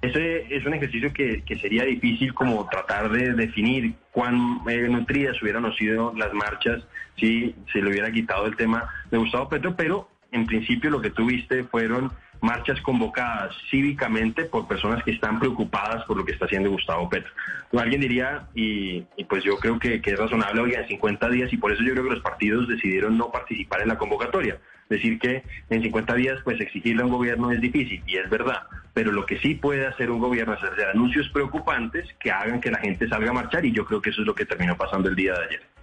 ese 0.02 0.54
es 0.54 0.66
un 0.66 0.74
ejercicio 0.74 1.12
que, 1.12 1.42
sería 1.60 1.84
difícil 1.84 2.34
como 2.34 2.68
tratar 2.68 3.10
de 3.10 3.34
definir 3.34 3.94
cuán 4.10 4.60
eh, 4.68 4.88
nutridas 4.88 5.40
hubieran 5.40 5.72
sido 5.74 6.12
las 6.16 6.32
marchas 6.34 6.82
si 7.16 7.54
se 7.72 7.80
le 7.80 7.90
hubiera 7.90 8.10
quitado 8.10 8.46
el 8.46 8.56
tema 8.56 8.88
de 9.10 9.18
Gustavo 9.18 9.48
Petro, 9.48 9.76
pero 9.76 10.08
en 10.32 10.46
principio 10.46 10.90
lo 10.90 11.00
que 11.00 11.10
tuviste 11.10 11.62
fueron 11.64 12.10
marchas 12.44 12.80
convocadas 12.82 13.54
cívicamente 13.70 14.44
por 14.44 14.68
personas 14.68 15.02
que 15.02 15.12
están 15.12 15.40
preocupadas 15.40 16.04
por 16.04 16.16
lo 16.16 16.24
que 16.24 16.32
está 16.32 16.44
haciendo 16.44 16.70
Gustavo 16.70 17.08
Petro. 17.08 17.30
Alguien 17.76 18.00
diría, 18.00 18.46
y, 18.54 19.00
pues 19.28 19.42
yo 19.42 19.56
creo 19.56 19.78
que, 19.78 20.00
es 20.04 20.18
razonable, 20.18 20.60
oiga, 20.60 20.80
en 20.80 20.88
50 20.88 21.28
días, 21.30 21.52
y 21.52 21.56
por 21.56 21.72
eso 21.72 21.82
yo 21.82 21.92
creo 21.92 22.04
que 22.04 22.14
los 22.14 22.22
partidos 22.22 22.68
decidieron 22.68 23.18
no 23.18 23.32
participar 23.32 23.82
en 23.82 23.88
la 23.88 23.98
convocatoria. 23.98 24.58
Decir 24.88 25.18
que 25.18 25.42
en 25.70 25.82
50 25.82 26.14
días, 26.14 26.38
pues 26.44 26.60
exigirle 26.60 27.02
a 27.02 27.06
un 27.06 27.12
gobierno 27.12 27.50
es 27.50 27.60
difícil, 27.60 28.02
y 28.06 28.16
es 28.16 28.30
verdad 28.30 28.62
pero 28.94 29.10
lo 29.10 29.26
que 29.26 29.38
sí 29.40 29.56
puede 29.56 29.86
hacer 29.86 30.10
un 30.10 30.20
gobierno 30.20 30.54
es 30.54 30.62
hacer 30.62 30.86
anuncios 30.86 31.28
preocupantes 31.30 32.06
que 32.20 32.30
hagan 32.30 32.60
que 32.60 32.70
la 32.70 32.78
gente 32.78 33.08
salga 33.08 33.30
a 33.30 33.34
marchar 33.34 33.64
y 33.66 33.72
yo 33.72 33.84
creo 33.84 34.00
que 34.00 34.10
eso 34.10 34.20
es 34.20 34.26
lo 34.26 34.36
que 34.36 34.46
terminó 34.46 34.76
pasando 34.76 35.08
el 35.08 35.16
día 35.16 35.34
de 35.34 35.44
ayer. 35.44 35.73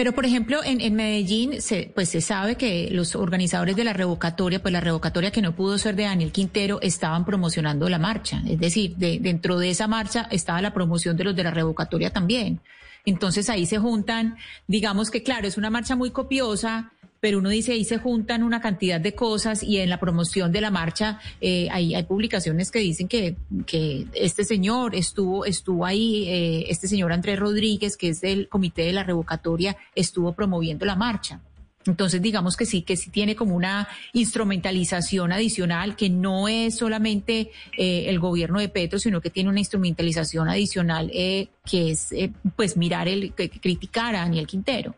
Pero, 0.00 0.14
por 0.14 0.24
ejemplo, 0.24 0.60
en, 0.64 0.94
Medellín, 0.94 1.60
se, 1.60 1.92
pues 1.94 2.08
se 2.08 2.22
sabe 2.22 2.54
que 2.54 2.88
los 2.90 3.14
organizadores 3.14 3.76
de 3.76 3.84
la 3.84 3.92
revocatoria, 3.92 4.62
pues 4.62 4.72
la 4.72 4.80
revocatoria 4.80 5.30
que 5.30 5.42
no 5.42 5.54
pudo 5.54 5.76
ser 5.76 5.94
de 5.94 6.04
Daniel 6.04 6.32
Quintero, 6.32 6.80
estaban 6.80 7.26
promocionando 7.26 7.86
la 7.86 7.98
marcha. 7.98 8.42
Es 8.48 8.58
decir, 8.58 8.96
dentro 8.96 9.58
de 9.58 9.68
esa 9.68 9.88
marcha 9.88 10.26
estaba 10.30 10.62
la 10.62 10.72
promoción 10.72 11.18
de 11.18 11.24
los 11.24 11.36
de 11.36 11.44
la 11.44 11.50
revocatoria 11.50 12.08
también. 12.08 12.62
Entonces 13.04 13.50
ahí 13.50 13.66
se 13.66 13.76
juntan, 13.76 14.38
digamos 14.66 15.10
que 15.10 15.22
claro, 15.22 15.46
es 15.46 15.58
una 15.58 15.68
marcha 15.68 15.96
muy 15.96 16.12
copiosa, 16.12 16.92
pero 17.20 17.38
uno 17.38 17.48
dice 17.50 17.72
ahí 17.72 17.84
se 17.84 17.98
juntan 17.98 18.42
una 18.42 18.60
cantidad 18.60 19.00
de 19.00 19.14
cosas 19.14 19.62
y 19.62 19.78
en 19.78 19.90
la 19.90 20.00
promoción 20.00 20.52
de 20.52 20.60
la 20.60 20.70
marcha 20.70 21.20
eh, 21.40 21.68
hay, 21.70 21.94
hay, 21.94 22.02
publicaciones 22.04 22.70
que 22.70 22.80
dicen 22.80 23.08
que, 23.08 23.36
que 23.66 24.06
este 24.14 24.44
señor 24.44 24.94
estuvo, 24.94 25.44
estuvo 25.44 25.86
ahí, 25.86 26.28
eh, 26.28 26.64
este 26.68 26.88
señor 26.88 27.12
Andrés 27.12 27.38
Rodríguez, 27.38 27.96
que 27.96 28.08
es 28.08 28.20
del 28.20 28.48
comité 28.48 28.82
de 28.82 28.92
la 28.92 29.04
revocatoria, 29.04 29.76
estuvo 29.94 30.32
promoviendo 30.32 30.84
la 30.86 30.96
marcha. 30.96 31.40
Entonces, 31.86 32.20
digamos 32.20 32.56
que 32.56 32.66
sí, 32.66 32.82
que 32.82 32.96
sí 32.96 33.10
tiene 33.10 33.34
como 33.34 33.54
una 33.54 33.88
instrumentalización 34.12 35.32
adicional, 35.32 35.96
que 35.96 36.10
no 36.10 36.46
es 36.46 36.76
solamente 36.76 37.52
eh, 37.76 38.04
el 38.08 38.18
gobierno 38.18 38.60
de 38.60 38.68
Petro, 38.68 38.98
sino 38.98 39.20
que 39.20 39.30
tiene 39.30 39.48
una 39.48 39.60
instrumentalización 39.60 40.48
adicional 40.48 41.10
eh, 41.14 41.48
que 41.64 41.92
es, 41.92 42.12
eh, 42.12 42.32
pues, 42.54 42.76
mirar 42.76 43.08
el, 43.08 43.32
criticar 43.32 44.14
a 44.14 44.20
Daniel 44.20 44.46
Quintero. 44.46 44.94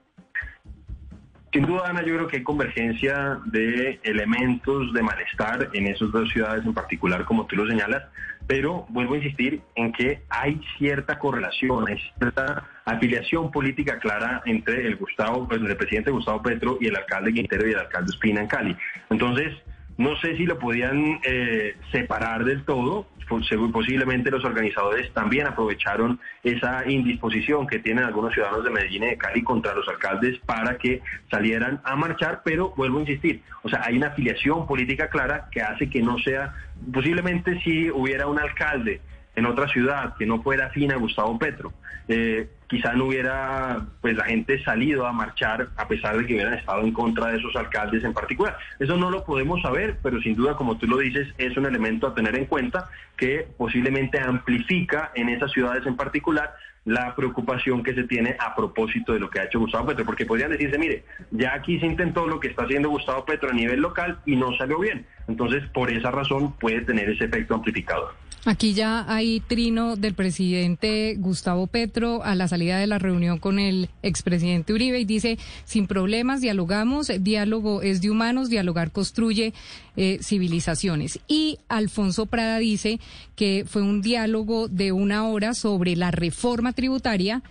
Sin 1.53 1.67
duda, 1.67 1.83
Ana, 1.87 2.01
yo 2.01 2.15
creo 2.15 2.29
que 2.29 2.39
hay 2.39 2.43
convergencia 2.43 3.39
de 3.45 4.01
elementos 4.05 4.91
de 4.95 5.03
malestar 5.03 5.69
en 5.75 5.87
esas 5.87 6.11
dos 6.11 6.31
ciudades 6.31 6.65
en 6.65 6.73
particular, 6.73 7.27
como 7.27 7.45
tú 7.47 7.57
lo 7.57 7.67
señalas, 7.67 8.05
pero 8.47 8.87
vuelvo 8.89 9.15
a 9.15 9.17
insistir 9.19 9.61
en 9.75 9.93
que 9.93 10.23
hay 10.31 10.59
cierta 10.79 11.19
correlación, 11.19 11.89
hay 11.89 11.99
cierta 12.19 12.65
afiliación 12.87 13.51
política 13.51 13.99
clara 13.99 14.43
entre 14.47 14.87
el 14.87 14.97
Gustavo, 14.97 15.47
pues, 15.47 15.61
el 15.61 15.77
presidente 15.77 16.11
Gustavo 16.11 16.43
Petro 16.43 16.79
y 16.81 16.87
el 16.87 16.97
alcalde 16.97 17.35
Quintero 17.35 17.69
y 17.69 17.73
el 17.73 17.79
alcalde 17.79 18.11
Espina 18.13 18.41
en 18.41 18.47
Cali. 18.47 18.77
Entonces, 19.11 19.53
no 19.99 20.17
sé 20.17 20.37
si 20.39 20.47
lo 20.47 20.59
podían 20.59 21.21
eh, 21.23 21.77
separar 21.93 22.45
del 22.45 22.65
todo, 22.65 23.07
posiblemente 23.25 24.31
los 24.31 24.45
organizadores 24.45 25.13
también 25.13 25.47
aprovecharon 25.47 26.21
esa 26.43 26.89
indisposición 26.89 27.67
que 27.67 27.79
tienen 27.79 28.05
algunos 28.05 28.33
ciudadanos 28.33 28.65
de 28.65 28.71
Medellín 28.71 29.05
y 29.05 29.07
de 29.07 29.19
Cali 29.19 29.43
contra 29.43 29.75
los 29.75 29.87
alcaldes 29.89 30.39
para 30.47 30.77
que 30.79 31.01
salieran 31.31 31.81
a 31.85 31.97
marchar, 31.97 32.43
pero 32.45 32.73
vuelvo 32.77 32.99
a 32.99 33.03
insistir, 33.03 33.43
o 33.63 33.69
sea, 33.69 33.83
hay 33.85 33.97
una 33.97 34.09
afiliación 34.09 34.67
política 34.67 35.09
clara 35.09 35.49
que 35.51 35.63
hace 35.63 35.89
que 35.89 36.03
no 36.03 36.19
sea, 36.19 36.55
posiblemente 36.93 37.61
si 37.63 37.91
hubiera 37.91 38.27
un 38.27 38.39
alcalde 38.39 39.01
en 39.35 39.47
otra 39.47 39.69
ciudad 39.69 40.15
que 40.17 40.27
no 40.27 40.43
fuera 40.43 40.67
afín 40.67 40.93
a 40.93 40.97
Gustavo 40.97 41.39
Petro, 41.39 41.73
eh, 42.09 42.49
quizá 42.67 42.95
no 42.95 43.07
hubiera 43.07 43.87
pues 44.01 44.17
la 44.17 44.25
gente 44.25 44.63
salido 44.65 45.07
a 45.07 45.13
marchar 45.13 45.69
a 45.77 45.87
pesar 45.87 46.17
de 46.17 46.27
que 46.27 46.35
hubieran 46.35 46.55
estado 46.55 46.83
en 46.83 46.93
contra 46.93 47.29
de 47.29 47.39
esos 47.39 47.55
alcaldes 47.55 48.03
en 48.05 48.13
particular. 48.13 48.57
Eso 48.79 48.97
no 48.97 49.11
lo 49.11 49.25
podemos 49.25 49.63
saber, 49.63 49.99
pero 50.03 50.21
sin 50.21 50.35
duda, 50.35 50.57
como 50.57 50.79
tú 50.79 50.87
lo 50.87 50.99
dices, 50.99 51.29
es 51.39 51.57
un 51.57 51.67
elemento 51.67 52.07
a 52.07 52.15
tener 52.15 52.35
en 52.37 52.47
cuenta 52.47 52.89
que 53.17 53.47
posiblemente 53.57 54.19
amplifica 54.21 55.13
en 55.15 55.29
esas 55.29 55.53
ciudades 55.53 55.87
en 55.87 55.97
particular 55.97 56.55
la 56.85 57.15
preocupación 57.15 57.83
que 57.83 57.95
se 57.95 58.05
tiene 58.05 58.37
a 58.41 58.57
propósito 58.57 59.13
de 59.13 59.21
lo 59.21 59.31
que 59.31 59.39
ha 59.39 59.45
hecho 59.45 59.61
Gustavo 59.61 59.87
Petro, 59.87 60.05
porque 60.05 60.27
podrían 60.27 60.51
decirse, 60.51 60.79
mire, 60.79 61.05
ya 61.31 61.55
aquí 61.55 61.79
se 61.79 61.87
intentó 61.87 62.27
lo 62.27 62.41
que 62.41 62.49
está 62.49 62.65
haciendo 62.65 62.89
Gustavo 62.89 63.25
Petro 63.25 63.51
a 63.51 63.55
nivel 63.55 63.81
local 63.81 64.19
y 64.27 64.35
no 64.35 64.57
salió 64.57 64.81
bien. 64.81 65.07
Entonces, 65.29 65.63
por 65.73 65.91
esa 65.91 66.11
razón 66.11 66.55
puede 66.55 66.81
tener 66.81 67.09
ese 67.09 67.25
efecto 67.25 67.55
amplificador. 67.55 68.15
Aquí 68.45 68.75
ya 68.75 69.05
hay 69.07 69.39
trino 69.39 69.95
del 69.95 70.15
presidente 70.15 71.15
Gustavo 71.17 71.69
Petro 71.69 72.25
a 72.25 72.35
la 72.35 72.49
salida 72.49 72.77
de 72.79 72.89
la 72.89 72.99
reunión 72.99 73.39
con 73.39 73.61
el 73.61 73.89
expresidente 74.03 74.73
Uribe 74.73 74.99
y 74.99 75.05
dice, 75.05 75.39
sin 75.65 75.87
problemas, 75.87 76.41
dialogamos, 76.41 77.13
diálogo 77.21 77.83
es 77.83 78.01
de 78.01 78.11
humanos, 78.11 78.51
dialogar 78.51 78.91
construye 78.91 79.55
eh, 79.97 80.19
civilizaciones. 80.21 81.21
Y 81.29 81.61
Alfonso 81.69 82.27
Prada 82.27 82.59
dice 82.59 82.99
que 83.37 83.65
fue 83.65 83.83
un 83.83 84.03
diálogo 84.03 84.67
de 84.67 84.91
una 84.91 85.29
hora 85.29 85.55
sobre 85.55 85.95
la 85.95 86.11
reforma 86.11 86.73
tributaria 86.73 87.45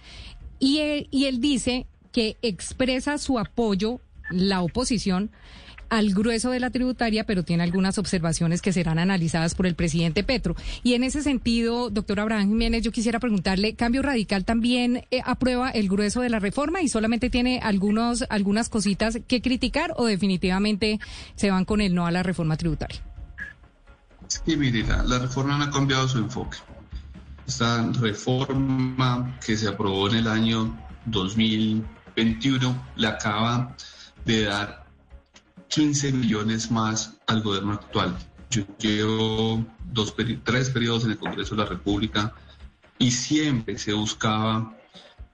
y 0.59 1.07
y 1.09 1.25
él 1.25 1.39
dice 1.39 1.85
que 2.11 2.35
expresa 2.41 3.17
su 3.17 3.39
apoyo, 3.39 4.01
la 4.29 4.61
oposición, 4.61 5.31
al 5.91 6.13
grueso 6.13 6.51
de 6.51 6.61
la 6.61 6.69
tributaria, 6.69 7.25
pero 7.25 7.43
tiene 7.43 7.63
algunas 7.63 7.97
observaciones 7.97 8.61
que 8.61 8.71
serán 8.71 8.97
analizadas 8.97 9.55
por 9.55 9.67
el 9.67 9.75
presidente 9.75 10.23
Petro. 10.23 10.55
Y 10.83 10.93
en 10.93 11.03
ese 11.03 11.21
sentido, 11.21 11.89
doctor 11.89 12.21
Abraham 12.21 12.47
Jiménez, 12.47 12.81
yo 12.81 12.93
quisiera 12.93 13.19
preguntarle, 13.19 13.75
¿Cambio 13.75 14.01
Radical 14.01 14.45
también 14.45 15.05
eh, 15.11 15.21
aprueba 15.25 15.69
el 15.69 15.89
grueso 15.89 16.21
de 16.21 16.29
la 16.29 16.39
reforma 16.39 16.81
y 16.81 16.87
solamente 16.87 17.29
tiene 17.29 17.59
algunos, 17.61 18.23
algunas 18.29 18.69
cositas 18.69 19.19
que 19.27 19.41
criticar 19.41 19.93
o 19.97 20.05
definitivamente 20.05 21.01
se 21.35 21.51
van 21.51 21.65
con 21.65 21.81
el 21.81 21.93
no 21.93 22.07
a 22.07 22.11
la 22.11 22.23
reforma 22.23 22.55
tributaria? 22.55 23.01
Sí, 24.27 24.55
mire, 24.55 24.85
la, 24.87 25.19
reforma 25.19 25.57
no 25.57 25.65
ha 25.65 25.71
cambiado 25.71 26.07
su 26.07 26.19
enfoque. 26.19 26.57
Esta 27.45 27.85
reforma 27.99 29.37
que 29.45 29.57
se 29.57 29.67
aprobó 29.67 30.07
en 30.07 30.15
el 30.15 30.27
año 30.27 30.73
2021 31.07 32.85
le 32.95 33.07
acaba 33.07 33.75
de 34.23 34.43
dar 34.45 34.80
15 35.71 36.11
millones 36.11 36.69
más 36.69 37.17
al 37.27 37.41
gobierno 37.41 37.73
actual. 37.73 38.15
Yo 38.49 38.63
llevo 38.77 39.65
dos, 39.85 40.13
tres 40.43 40.69
periodos 40.69 41.05
en 41.05 41.11
el 41.11 41.17
Congreso 41.17 41.55
de 41.55 41.63
la 41.63 41.69
República 41.69 42.33
y 42.99 43.11
siempre 43.11 43.77
se 43.77 43.93
buscaba 43.93 44.77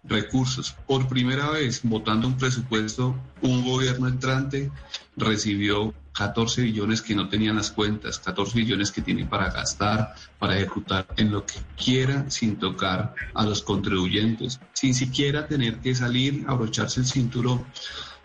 recursos. 0.04 0.76
Por 0.86 1.08
primera 1.08 1.50
vez, 1.50 1.82
votando 1.84 2.28
un 2.28 2.38
presupuesto, 2.38 3.16
un 3.42 3.66
gobierno 3.66 4.08
entrante 4.08 4.72
recibió 5.16 5.94
14 6.14 6.62
billones 6.62 7.02
que 7.02 7.16
no 7.16 7.30
tenían 7.30 7.56
las 7.56 7.72
cuentas, 7.72 8.20
14 8.20 8.58
billones 8.58 8.92
que 8.92 9.02
tienen 9.02 9.28
para 9.28 9.50
gastar, 9.50 10.16
para 10.40 10.56
ejecutar 10.56 11.08
en 11.18 11.32
lo 11.32 11.46
que 11.46 11.56
quiera 11.76 12.30
sin 12.30 12.58
tocar 12.58 13.14
a 13.34 13.44
los 13.44 13.62
contribuyentes, 13.62 14.60
sin 14.74 14.94
siquiera 14.94 15.48
tener 15.48 15.80
que 15.80 15.94
salir 15.94 16.46
abrocharse 16.48 17.00
el 17.00 17.06
cinturón. 17.08 17.66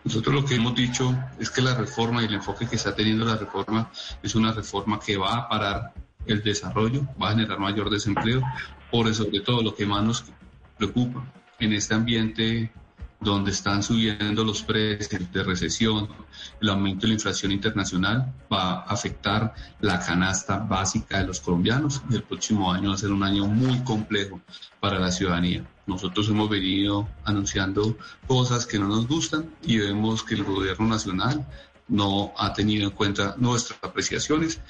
Nosotros 0.04 0.34
lo 0.34 0.44
que 0.44 0.56
hemos 0.56 0.74
dicho 0.74 1.16
es 1.38 1.50
que 1.50 1.62
la 1.62 1.74
reforma 1.74 2.22
y 2.22 2.26
el 2.26 2.34
enfoque 2.34 2.66
que 2.66 2.76
está 2.76 2.94
teniendo 2.94 3.24
la 3.24 3.36
reforma 3.36 3.90
es 4.22 4.34
una 4.34 4.52
reforma 4.52 4.98
que 4.98 5.16
va 5.16 5.36
a 5.36 5.48
parar 5.48 5.92
el 6.26 6.42
desarrollo, 6.42 7.06
va 7.20 7.28
a 7.28 7.32
generar 7.32 7.58
mayor 7.58 7.90
desempleo, 7.90 8.42
por 8.90 9.12
sobre 9.14 9.40
todo 9.40 9.62
lo 9.62 9.74
que 9.74 9.86
más 9.86 10.02
nos 10.02 10.24
preocupa 10.76 11.24
en 11.58 11.72
este 11.72 11.94
ambiente 11.94 12.72
donde 13.20 13.52
están 13.52 13.82
subiendo 13.82 14.44
los 14.44 14.62
precios 14.62 15.30
de 15.32 15.44
recesión, 15.44 16.08
el 16.60 16.68
aumento 16.68 17.02
de 17.02 17.08
la 17.08 17.14
inflación 17.14 17.52
internacional 17.52 18.32
va 18.52 18.80
a 18.80 18.82
afectar 18.82 19.54
la 19.80 20.00
canasta 20.00 20.58
básica 20.58 21.18
de 21.18 21.26
los 21.26 21.40
colombianos 21.40 22.02
y 22.10 22.16
el 22.16 22.24
próximo 22.24 22.72
año 22.72 22.88
va 22.88 22.96
a 22.96 22.98
ser 22.98 23.12
un 23.12 23.22
año 23.22 23.46
muy 23.46 23.78
complejo 23.84 24.40
para 24.80 24.98
la 24.98 25.12
ciudadanía. 25.12 25.64
Nosotros 25.86 26.28
hemos 26.28 26.48
venido 26.48 27.08
anunciando 27.24 27.96
cosas 28.26 28.66
que 28.66 28.78
no 28.78 28.88
nos 28.88 29.08
gustan 29.08 29.54
y 29.62 29.78
vemos 29.78 30.22
que 30.22 30.34
el 30.34 30.44
gobierno 30.44 30.86
nacional 30.86 31.46
no 31.88 32.32
ha 32.38 32.52
tenido 32.52 32.88
en 32.88 32.94
cuenta 32.94 33.34
nuestras 33.38 33.78
apreciaciones 33.82 34.60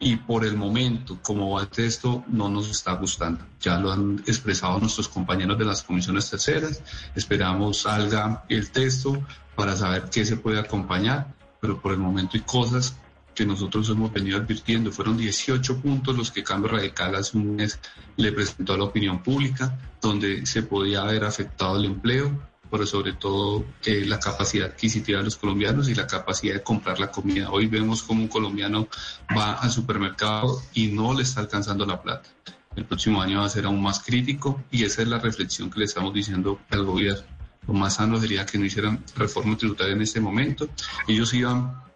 y 0.00 0.16
por 0.16 0.44
el 0.44 0.56
momento, 0.56 1.18
como 1.22 1.50
va 1.50 1.62
el 1.62 1.68
texto, 1.68 2.24
no 2.28 2.48
nos 2.48 2.70
está 2.70 2.92
gustando. 2.92 3.44
Ya 3.60 3.78
lo 3.78 3.90
han 3.90 4.22
expresado 4.26 4.78
nuestros 4.78 5.08
compañeros 5.08 5.58
de 5.58 5.64
las 5.64 5.82
comisiones 5.82 6.30
terceras. 6.30 6.82
Esperamos 7.16 7.78
salga 7.78 8.44
el 8.48 8.70
texto 8.70 9.20
para 9.56 9.74
saber 9.74 10.08
qué 10.10 10.24
se 10.24 10.36
puede 10.36 10.60
acompañar, 10.60 11.34
pero 11.60 11.80
por 11.80 11.92
el 11.92 11.98
momento 11.98 12.32
hay 12.34 12.42
cosas 12.42 12.94
que 13.38 13.46
nosotros 13.46 13.88
hemos 13.88 14.12
venido 14.12 14.36
advirtiendo. 14.36 14.90
Fueron 14.90 15.16
18 15.16 15.80
puntos 15.80 16.16
los 16.16 16.32
que 16.32 16.42
Cambio 16.42 16.72
Radical 16.72 17.14
hace 17.14 17.36
un 17.36 17.54
mes 17.54 17.78
le 18.16 18.32
presentó 18.32 18.74
a 18.74 18.78
la 18.78 18.82
opinión 18.82 19.22
pública, 19.22 19.78
donde 20.02 20.44
se 20.44 20.64
podía 20.64 21.02
haber 21.02 21.22
afectado 21.22 21.76
el 21.76 21.84
empleo, 21.84 22.36
pero 22.68 22.84
sobre 22.84 23.12
todo 23.12 23.64
eh, 23.84 24.04
la 24.04 24.18
capacidad 24.18 24.70
adquisitiva 24.70 25.18
de 25.18 25.26
los 25.26 25.36
colombianos 25.36 25.88
y 25.88 25.94
la 25.94 26.08
capacidad 26.08 26.54
de 26.54 26.64
comprar 26.64 26.98
la 26.98 27.12
comida. 27.12 27.48
Hoy 27.50 27.68
vemos 27.68 28.02
como 28.02 28.22
un 28.22 28.28
colombiano 28.28 28.88
va 29.36 29.52
al 29.52 29.70
supermercado 29.70 30.60
y 30.74 30.88
no 30.88 31.14
le 31.14 31.22
está 31.22 31.40
alcanzando 31.40 31.86
la 31.86 32.02
plata. 32.02 32.28
El 32.74 32.86
próximo 32.86 33.22
año 33.22 33.38
va 33.38 33.46
a 33.46 33.50
ser 33.50 33.66
aún 33.66 33.80
más 33.80 34.00
crítico 34.00 34.64
y 34.72 34.82
esa 34.82 35.02
es 35.02 35.08
la 35.08 35.20
reflexión 35.20 35.70
que 35.70 35.78
le 35.78 35.84
estamos 35.84 36.12
diciendo 36.12 36.58
al 36.70 36.84
gobierno. 36.84 37.22
Lo 37.68 37.74
más 37.74 37.94
sano 37.94 38.20
sería 38.20 38.44
que 38.44 38.58
no 38.58 38.64
hicieran 38.64 39.04
reforma 39.14 39.56
tributaria 39.56 39.92
en 39.92 40.02
este 40.02 40.20
momento. 40.20 40.68
Ellos 41.06 41.32
iban 41.34 41.87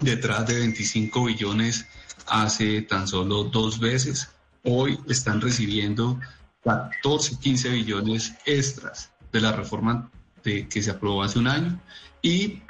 detrás 0.00 0.46
de 0.46 0.58
25 0.58 1.24
billones 1.24 1.86
hace 2.26 2.82
tan 2.82 3.08
solo 3.08 3.44
dos 3.44 3.78
veces. 3.78 4.30
Hoy 4.64 4.98
están 5.08 5.40
recibiendo 5.40 6.18
14, 6.64 7.38
15 7.38 7.70
billones 7.70 8.34
extras 8.46 9.10
de 9.32 9.40
la 9.40 9.52
reforma 9.52 10.10
que 10.42 10.82
se 10.82 10.90
aprobó 10.90 11.22
hace 11.22 11.38
un 11.38 11.46
año 11.46 11.78
y 12.22 12.62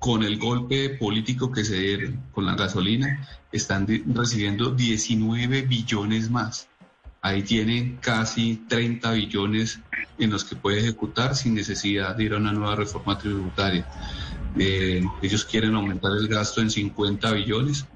con 0.00 0.22
el 0.22 0.38
golpe 0.38 0.88
político 0.90 1.52
que 1.52 1.62
se 1.62 1.76
dieron 1.76 2.24
con 2.32 2.46
la 2.46 2.56
gasolina, 2.56 3.28
están 3.52 3.86
recibiendo 4.14 4.70
19 4.70 5.62
billones 5.62 6.30
más. 6.30 6.68
Ahí 7.20 7.42
tienen 7.42 7.98
casi 7.98 8.64
30 8.66 9.12
billones 9.12 9.78
en 10.18 10.30
los 10.30 10.44
que 10.44 10.56
puede 10.56 10.80
ejecutar 10.80 11.36
sin 11.36 11.54
necesidad 11.54 12.16
de 12.16 12.24
ir 12.24 12.32
a 12.32 12.38
una 12.38 12.50
nueva 12.50 12.76
reforma 12.76 13.18
tributaria. 13.18 13.86
Eh, 14.58 15.04
ellos 15.22 15.44
quieren 15.44 15.74
aumentar 15.74 16.12
el 16.12 16.28
gasto 16.28 16.60
en 16.60 16.70
50 16.70 17.32
billones 17.32 17.86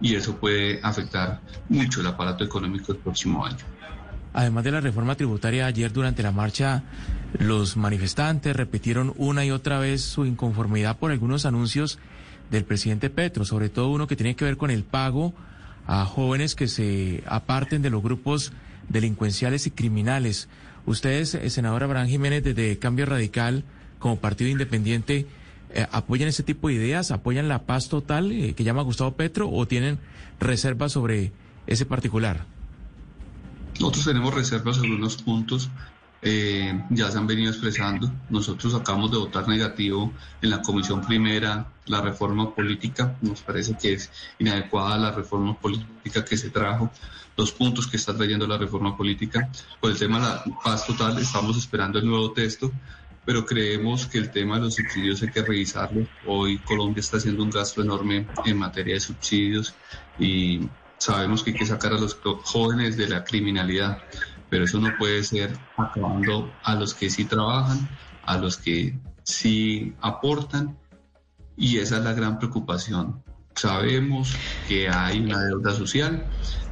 y 0.00 0.14
eso 0.14 0.36
puede 0.36 0.80
afectar 0.82 1.40
mucho 1.68 2.00
el 2.00 2.06
aparato 2.06 2.44
económico 2.44 2.92
el 2.92 2.98
próximo 2.98 3.44
año. 3.44 3.58
Además 4.32 4.64
de 4.64 4.72
la 4.72 4.80
reforma 4.80 5.16
tributaria, 5.16 5.66
ayer 5.66 5.92
durante 5.92 6.22
la 6.22 6.30
marcha 6.30 6.84
los 7.38 7.76
manifestantes 7.76 8.54
repitieron 8.54 9.12
una 9.16 9.44
y 9.44 9.50
otra 9.50 9.78
vez 9.78 10.02
su 10.02 10.24
inconformidad 10.24 10.98
por 10.98 11.10
algunos 11.10 11.46
anuncios 11.46 11.98
del 12.50 12.64
presidente 12.64 13.10
Petro, 13.10 13.44
sobre 13.44 13.68
todo 13.68 13.90
uno 13.90 14.06
que 14.06 14.16
tiene 14.16 14.36
que 14.36 14.44
ver 14.44 14.56
con 14.56 14.70
el 14.70 14.84
pago 14.84 15.34
a 15.86 16.04
jóvenes 16.04 16.54
que 16.54 16.68
se 16.68 17.22
aparten 17.26 17.82
de 17.82 17.90
los 17.90 18.02
grupos 18.02 18.52
delincuenciales 18.88 19.66
y 19.66 19.70
criminales. 19.70 20.48
Ustedes, 20.86 21.34
eh, 21.34 21.50
senador 21.50 21.82
Abraham 21.82 22.08
Jiménez, 22.08 22.44
desde 22.44 22.78
Cambio 22.78 23.06
Radical, 23.06 23.64
como 23.98 24.16
partido 24.16 24.50
independiente, 24.50 25.26
eh, 25.72 25.86
¿apoyan 25.90 26.28
ese 26.28 26.42
tipo 26.42 26.68
de 26.68 26.74
ideas? 26.74 27.10
¿Apoyan 27.10 27.48
la 27.48 27.62
paz 27.62 27.88
total 27.88 28.32
eh, 28.32 28.54
que 28.54 28.64
llama 28.64 28.82
Gustavo 28.82 29.12
Petro 29.12 29.50
o 29.50 29.66
tienen 29.66 29.98
reservas 30.38 30.92
sobre 30.92 31.32
ese 31.66 31.86
particular? 31.86 32.44
Nosotros 33.78 34.04
tenemos 34.04 34.34
reservas 34.34 34.76
sobre 34.76 34.94
unos 34.94 35.16
puntos, 35.16 35.70
eh, 36.22 36.84
ya 36.90 37.10
se 37.10 37.18
han 37.18 37.26
venido 37.26 37.50
expresando. 37.50 38.12
Nosotros 38.28 38.74
acabamos 38.74 39.10
de 39.10 39.18
votar 39.18 39.48
negativo 39.48 40.12
en 40.42 40.50
la 40.50 40.60
comisión 40.60 41.00
primera 41.00 41.66
la 41.86 42.00
reforma 42.00 42.54
política. 42.54 43.16
Nos 43.22 43.40
parece 43.40 43.76
que 43.76 43.94
es 43.94 44.10
inadecuada 44.38 44.98
la 44.98 45.12
reforma 45.12 45.58
política 45.58 46.24
que 46.24 46.36
se 46.36 46.50
trajo, 46.50 46.90
los 47.36 47.52
puntos 47.52 47.86
que 47.86 47.96
está 47.96 48.14
trayendo 48.14 48.46
la 48.46 48.58
reforma 48.58 48.96
política. 48.96 49.50
Por 49.80 49.90
el 49.90 49.98
tema 49.98 50.18
de 50.18 50.24
la 50.24 50.60
paz 50.62 50.86
total, 50.86 51.18
estamos 51.18 51.56
esperando 51.56 51.98
el 51.98 52.06
nuevo 52.06 52.32
texto 52.32 52.70
pero 53.24 53.44
creemos 53.44 54.06
que 54.06 54.18
el 54.18 54.30
tema 54.30 54.56
de 54.56 54.62
los 54.62 54.74
subsidios 54.74 55.22
hay 55.22 55.30
que 55.30 55.42
revisarlo. 55.42 56.06
Hoy 56.26 56.58
Colombia 56.58 57.00
está 57.00 57.18
haciendo 57.18 57.42
un 57.42 57.50
gasto 57.50 57.82
enorme 57.82 58.26
en 58.44 58.58
materia 58.58 58.94
de 58.94 59.00
subsidios 59.00 59.74
y 60.18 60.68
sabemos 60.98 61.42
que 61.42 61.50
hay 61.50 61.56
que 61.56 61.66
sacar 61.66 61.92
a 61.92 61.98
los 61.98 62.18
jóvenes 62.44 62.96
de 62.96 63.08
la 63.08 63.24
criminalidad, 63.24 63.98
pero 64.48 64.64
eso 64.64 64.80
no 64.80 64.90
puede 64.98 65.22
ser 65.22 65.56
acabando 65.76 66.52
a 66.62 66.74
los 66.74 66.94
que 66.94 67.10
sí 67.10 67.24
trabajan, 67.24 67.88
a 68.24 68.36
los 68.38 68.56
que 68.56 68.98
sí 69.22 69.94
aportan, 70.00 70.76
y 71.56 71.78
esa 71.78 71.98
es 71.98 72.04
la 72.04 72.14
gran 72.14 72.38
preocupación. 72.38 73.22
Sabemos 73.54 74.34
que 74.66 74.88
hay 74.88 75.20
una 75.20 75.44
deuda 75.44 75.74
social 75.74 76.26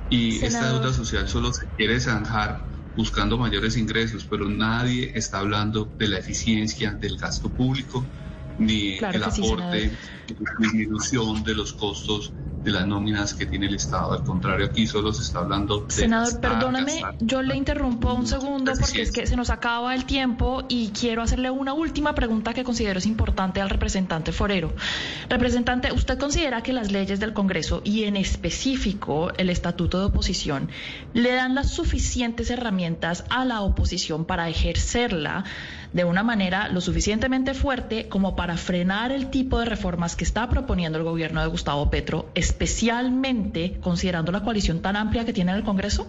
y 0.08 0.42
esta 0.42 0.72
deuda 0.72 0.92
social 0.92 1.28
solo 1.28 1.52
se 1.52 1.66
quiere 1.76 2.00
zanjar 2.00 2.64
buscando 2.98 3.38
mayores 3.38 3.76
ingresos, 3.76 4.26
pero 4.28 4.48
nadie 4.48 5.12
está 5.14 5.38
hablando 5.38 5.88
de 6.00 6.08
la 6.08 6.18
eficiencia 6.18 6.90
del 7.00 7.16
gasto 7.16 7.48
público 7.48 8.04
ni 8.58 8.98
el 8.98 9.22
aporte, 9.22 9.92
disminución 10.58 11.42
de 11.44 11.54
los 11.54 11.72
costos 11.72 12.32
de 12.62 12.72
las 12.72 12.86
nóminas 12.86 13.34
que 13.34 13.46
tiene 13.46 13.66
el 13.66 13.74
Estado. 13.74 14.12
Al 14.12 14.24
contrario, 14.24 14.66
aquí 14.66 14.86
solo 14.86 15.12
se 15.12 15.22
está 15.22 15.40
hablando 15.40 15.80
de... 15.80 15.90
Senador, 15.92 16.40
perdóname, 16.40 17.02
yo 17.20 17.42
le 17.42 17.56
interrumpo 17.56 18.12
un 18.12 18.26
segundo 18.26 18.72
porque 18.78 19.02
es 19.02 19.12
que 19.12 19.26
se 19.26 19.36
nos 19.36 19.50
acaba 19.50 19.94
el 19.94 20.04
tiempo 20.04 20.64
y 20.68 20.88
quiero 20.88 21.22
hacerle 21.22 21.50
una 21.50 21.72
última 21.72 22.14
pregunta 22.14 22.54
que 22.54 22.64
considero 22.64 22.98
es 22.98 23.06
importante 23.06 23.60
al 23.60 23.70
representante 23.70 24.32
Forero. 24.32 24.74
Representante, 25.28 25.92
¿usted 25.92 26.18
considera 26.18 26.62
que 26.62 26.72
las 26.72 26.90
leyes 26.90 27.20
del 27.20 27.32
Congreso 27.32 27.80
y 27.84 28.04
en 28.04 28.16
específico 28.16 29.32
el 29.36 29.50
Estatuto 29.50 30.00
de 30.00 30.06
Oposición 30.06 30.68
le 31.14 31.32
dan 31.32 31.54
las 31.54 31.70
suficientes 31.70 32.50
herramientas 32.50 33.24
a 33.30 33.44
la 33.44 33.60
oposición 33.60 34.24
para 34.24 34.48
ejercerla 34.48 35.44
de 35.92 36.04
una 36.04 36.22
manera 36.22 36.68
lo 36.68 36.80
suficientemente 36.80 37.54
fuerte 37.54 38.08
como 38.08 38.36
para 38.36 38.56
frenar 38.56 39.12
el 39.12 39.30
tipo 39.30 39.58
de 39.58 39.66
reformas 39.66 40.16
que 40.16 40.24
está 40.24 40.48
proponiendo 40.48 40.98
el 40.98 41.04
gobierno 41.04 41.40
de 41.40 41.46
Gustavo 41.48 41.90
Petro, 41.90 42.30
especialmente 42.34 43.78
considerando 43.80 44.32
la 44.32 44.42
coalición 44.42 44.82
tan 44.82 44.96
amplia 44.96 45.24
que 45.24 45.32
tiene 45.32 45.52
en 45.52 45.58
el 45.58 45.64
Congreso? 45.64 46.06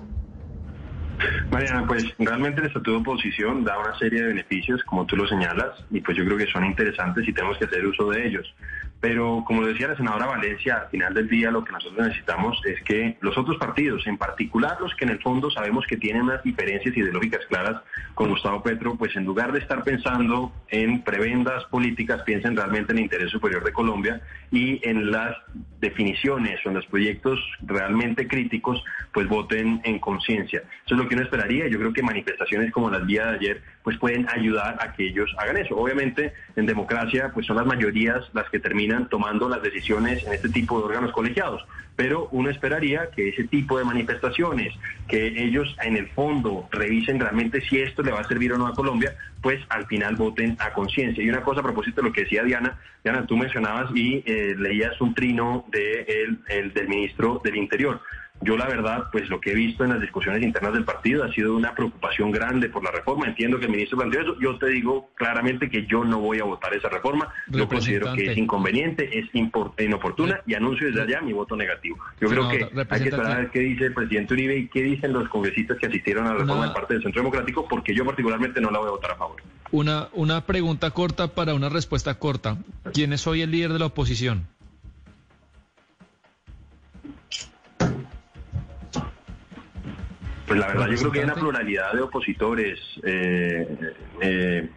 Mariana, 1.51 1.85
pues 1.87 2.05
realmente 2.17 2.61
el 2.61 2.67
estatuto 2.67 2.91
de 2.91 2.97
oposición 2.97 3.63
da 3.63 3.77
una 3.79 3.97
serie 3.97 4.21
de 4.21 4.27
beneficios, 4.27 4.83
como 4.83 5.05
tú 5.05 5.15
lo 5.15 5.27
señalas, 5.27 5.83
y 5.89 5.99
pues 5.99 6.17
yo 6.17 6.23
creo 6.23 6.37
que 6.37 6.47
son 6.47 6.65
interesantes 6.65 7.27
y 7.27 7.33
tenemos 7.33 7.57
que 7.57 7.65
hacer 7.65 7.85
uso 7.85 8.09
de 8.09 8.27
ellos. 8.27 8.53
Pero 9.01 9.43
como 9.47 9.65
decía 9.65 9.87
la 9.87 9.95
senadora 9.95 10.25
Valencia, 10.25 10.81
al 10.83 10.89
final 10.89 11.13
del 11.13 11.29
día 11.29 11.51
lo 11.51 11.63
que 11.63 11.71
nosotros 11.71 12.07
necesitamos 12.07 12.61
es 12.65 12.81
que 12.83 13.17
los 13.21 13.37
otros 13.37 13.57
partidos, 13.57 14.05
en 14.07 14.17
particular 14.17 14.77
los 14.81 14.93
que 14.95 15.05
en 15.05 15.11
el 15.11 15.21
fondo 15.21 15.49
sabemos 15.49 15.85
que 15.87 15.95
tienen 15.95 16.23
unas 16.23 16.43
diferencias 16.43 16.95
ideológicas 16.95 17.45
claras 17.47 17.81
con 18.13 18.29
Gustavo 18.29 18.61
Petro, 18.61 18.95
pues 18.95 19.15
en 19.15 19.23
lugar 19.23 19.53
de 19.53 19.59
estar 19.59 19.83
pensando 19.85 20.51
en 20.67 21.01
prebendas 21.03 21.63
políticas, 21.65 22.23
piensen 22.23 22.57
realmente 22.57 22.91
en 22.91 22.97
el 22.97 23.03
interés 23.05 23.31
superior 23.31 23.63
de 23.63 23.71
Colombia 23.71 24.21
y 24.51 24.85
en 24.87 25.11
las 25.11 25.37
definiciones 25.79 26.59
o 26.65 26.69
en 26.69 26.75
los 26.75 26.85
proyectos 26.87 27.39
realmente 27.61 28.27
críticos, 28.27 28.83
pues 29.13 29.29
voten 29.29 29.79
en 29.85 29.99
conciencia. 29.99 30.63
Eso 30.85 30.95
es 30.95 31.01
lo 31.01 31.07
que 31.07 31.15
uno 31.15 31.23
esperaría. 31.23 31.67
Yo 31.69 31.79
creo 31.79 31.93
que 31.93 32.03
manifestaciones 32.03 32.71
como 32.73 32.89
las 32.89 33.07
días 33.07 33.29
de 33.29 33.35
ayer, 33.37 33.61
pues 33.83 33.97
pueden 33.97 34.27
ayudar 34.29 34.77
a 34.79 34.93
que 34.93 35.07
ellos 35.07 35.33
hagan 35.37 35.57
eso. 35.57 35.75
Obviamente, 35.75 36.33
en 36.55 36.65
democracia, 36.65 37.31
pues 37.33 37.45
son 37.45 37.55
las 37.57 37.65
mayorías 37.65 38.23
las 38.33 38.49
que 38.49 38.59
terminan 38.59 39.09
tomando 39.09 39.47
las 39.47 39.61
decisiones 39.61 40.23
en 40.25 40.33
este 40.33 40.49
tipo 40.49 40.79
de 40.79 40.85
órganos 40.85 41.11
colegiados. 41.11 41.65
Pero 41.95 42.29
uno 42.31 42.49
esperaría 42.49 43.09
que 43.11 43.29
ese 43.29 43.43
tipo 43.45 43.77
de 43.77 43.83
manifestaciones, 43.83 44.73
que 45.07 45.43
ellos 45.43 45.75
en 45.83 45.97
el 45.97 46.07
fondo 46.09 46.67
revisen 46.71 47.19
realmente 47.19 47.61
si 47.61 47.79
esto 47.79 48.03
le 48.03 48.11
va 48.11 48.21
a 48.21 48.27
servir 48.27 48.53
o 48.53 48.57
no 48.57 48.67
a 48.67 48.73
Colombia, 48.73 49.15
pues 49.41 49.59
al 49.69 49.85
final 49.85 50.15
voten 50.15 50.55
a 50.59 50.71
conciencia. 50.71 51.23
Y 51.23 51.29
una 51.29 51.41
cosa 51.41 51.61
a 51.61 51.63
propósito 51.63 52.01
de 52.01 52.07
lo 52.07 52.13
que 52.13 52.23
decía 52.23 52.43
Diana, 52.43 52.77
Diana, 53.03 53.25
tú 53.25 53.37
mencionabas 53.37 53.89
y 53.95 54.23
eh, 54.25 54.55
leías 54.57 54.99
un 55.01 55.13
trino 55.13 55.65
de 55.71 56.05
el, 56.49 56.73
del 56.73 56.87
ministro 56.87 57.41
del 57.43 57.55
Interior. 57.55 58.01
Yo 58.41 58.55
la 58.55 58.67
verdad, 58.67 59.09
pues 59.11 59.29
lo 59.29 59.41
que 59.41 59.51
he 59.51 59.55
visto 59.55 59.83
en 59.83 59.91
las 59.91 60.01
discusiones 60.01 60.41
internas 60.41 60.73
del 60.73 60.85
partido 60.85 61.23
ha 61.23 61.33
sido 61.33 61.55
una 61.55 61.75
preocupación 61.75 62.31
grande 62.31 62.69
por 62.69 62.83
la 62.83 62.91
reforma. 62.91 63.27
Entiendo 63.27 63.59
que 63.59 63.65
el 63.65 63.71
ministro 63.71 63.97
planteó 63.97 64.21
eso. 64.21 64.39
Yo 64.39 64.57
te 64.57 64.67
digo 64.67 65.09
claramente 65.15 65.69
que 65.69 65.85
yo 65.85 66.05
no 66.05 66.19
voy 66.19 66.39
a 66.39 66.45
votar 66.45 66.73
esa 66.73 66.87
reforma. 66.89 67.33
Yo 67.47 67.67
considero 67.67 68.13
que 68.13 68.31
es 68.31 68.37
inconveniente, 68.37 69.19
es 69.19 69.29
inoportuna 69.77 70.41
y 70.45 70.53
anuncio 70.53 70.87
desde 70.87 71.01
allá 71.01 71.21
mi 71.21 71.33
voto 71.33 71.55
negativo. 71.55 71.97
Yo 72.21 72.29
creo 72.29 72.49
que 72.49 72.69
hay 72.89 73.01
que 73.01 73.09
esperar 73.09 73.31
a 73.31 73.37
ver 73.37 73.51
qué 73.51 73.59
dice 73.59 73.85
el 73.85 73.93
presidente 73.93 74.33
Uribe 74.33 74.57
y 74.57 74.67
qué 74.69 74.83
dicen 74.83 75.11
los 75.11 75.27
congresistas 75.27 75.77
que 75.77 75.87
asistieron 75.87 76.27
a 76.27 76.33
la 76.33 76.39
reforma 76.39 76.67
de 76.67 76.73
parte 76.73 76.93
del 76.93 77.03
Centro 77.03 77.21
Democrático, 77.21 77.67
porque 77.67 77.93
yo 77.93 78.05
particularmente 78.05 78.61
no 78.61 78.71
la 78.71 78.79
voy 78.79 78.87
a 78.87 78.91
votar 78.91 79.11
a 79.11 79.15
favor. 79.15 79.41
Una, 79.71 80.07
una 80.13 80.45
pregunta 80.45 80.91
corta 80.91 81.27
para 81.27 81.53
una 81.53 81.69
respuesta 81.69 82.15
corta. 82.15 82.57
¿Quién 82.93 83.13
es 83.13 83.27
hoy 83.27 83.41
el 83.41 83.51
líder 83.51 83.73
de 83.73 83.79
la 83.79 83.87
oposición? 83.87 84.47
Pues 90.49 90.59
la 90.59 90.65
verdad, 90.65 90.87
yo 90.87 90.97
creo 90.97 91.11
que 91.11 91.19
hay 91.19 91.25
una 91.25 91.35
pluralidad 91.35 91.93
de 91.93 92.01
opositores. 92.01 92.79
Eh, 93.03 93.93
eh, 94.19 94.67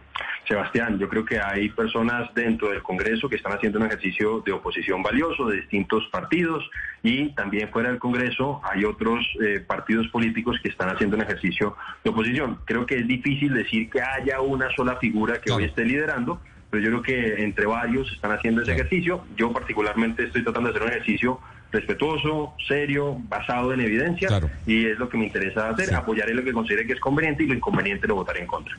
Sebastián, 0.47 0.99
yo 0.99 1.09
creo 1.09 1.25
que 1.25 1.39
hay 1.39 1.69
personas 1.69 2.31
dentro 2.35 2.69
del 2.69 2.83
Congreso 2.83 3.27
que 3.27 3.37
están 3.37 3.53
haciendo 3.53 3.79
un 3.79 3.87
ejercicio 3.87 4.43
de 4.45 4.51
oposición 4.51 5.01
valioso 5.01 5.47
de 5.47 5.61
distintos 5.61 6.07
partidos 6.11 6.63
y 7.01 7.29
también 7.29 7.69
fuera 7.69 7.89
del 7.89 7.97
Congreso 7.97 8.61
hay 8.63 8.85
otros 8.85 9.25
eh, 9.41 9.61
partidos 9.65 10.07
políticos 10.09 10.57
que 10.61 10.69
están 10.69 10.89
haciendo 10.89 11.15
un 11.15 11.23
ejercicio 11.23 11.75
de 12.03 12.11
oposición. 12.11 12.59
Creo 12.65 12.85
que 12.85 12.97
es 12.97 13.07
difícil 13.07 13.51
decir 13.55 13.89
que 13.89 13.99
haya 13.99 14.41
una 14.41 14.69
sola 14.75 14.97
figura 14.97 15.41
que 15.41 15.51
hoy 15.51 15.63
esté 15.63 15.85
liderando, 15.85 16.39
pero 16.69 16.83
yo 16.83 16.89
creo 16.89 17.01
que 17.01 17.43
entre 17.43 17.65
varios 17.65 18.11
están 18.11 18.31
haciendo 18.31 18.61
ese 18.61 18.73
ejercicio. 18.73 19.25
Yo 19.35 19.51
particularmente 19.51 20.25
estoy 20.25 20.43
tratando 20.43 20.69
de 20.69 20.75
hacer 20.75 20.87
un 20.87 20.93
ejercicio 20.93 21.39
respetuoso, 21.73 22.53
serio, 22.67 23.17
basado 23.27 23.73
en 23.73 23.81
evidencia, 23.81 24.29
y 24.65 24.85
es 24.85 24.97
lo 24.97 25.09
que 25.09 25.17
me 25.17 25.25
interesa 25.25 25.69
hacer, 25.69 25.93
apoyar 25.93 26.29
en 26.29 26.37
lo 26.37 26.43
que 26.43 26.53
considere 26.53 26.85
que 26.85 26.93
es 26.93 26.99
conveniente 26.99 27.43
y 27.43 27.47
lo 27.47 27.55
inconveniente 27.55 28.07
lo 28.07 28.15
votaré 28.15 28.41
en 28.41 28.47
contra. 28.47 28.77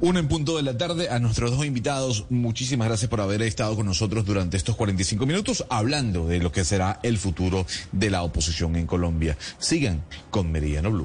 Uno 0.00 0.18
en 0.18 0.28
punto 0.28 0.56
de 0.56 0.62
la 0.62 0.76
tarde 0.76 1.08
a 1.08 1.18
nuestros 1.18 1.50
dos 1.50 1.64
invitados. 1.64 2.26
Muchísimas 2.28 2.88
gracias 2.88 3.08
por 3.08 3.20
haber 3.20 3.40
estado 3.42 3.76
con 3.76 3.86
nosotros 3.86 4.26
durante 4.26 4.56
estos 4.58 4.76
45 4.76 5.24
minutos 5.24 5.64
hablando 5.70 6.26
de 6.26 6.38
lo 6.38 6.52
que 6.52 6.64
será 6.64 7.00
el 7.02 7.16
futuro 7.16 7.64
de 7.92 8.10
la 8.10 8.22
oposición 8.22 8.76
en 8.76 8.86
Colombia. 8.86 9.38
Sigan 9.58 10.02
con 10.30 10.52
Meridiano 10.52 10.90
Blue. 10.90 11.04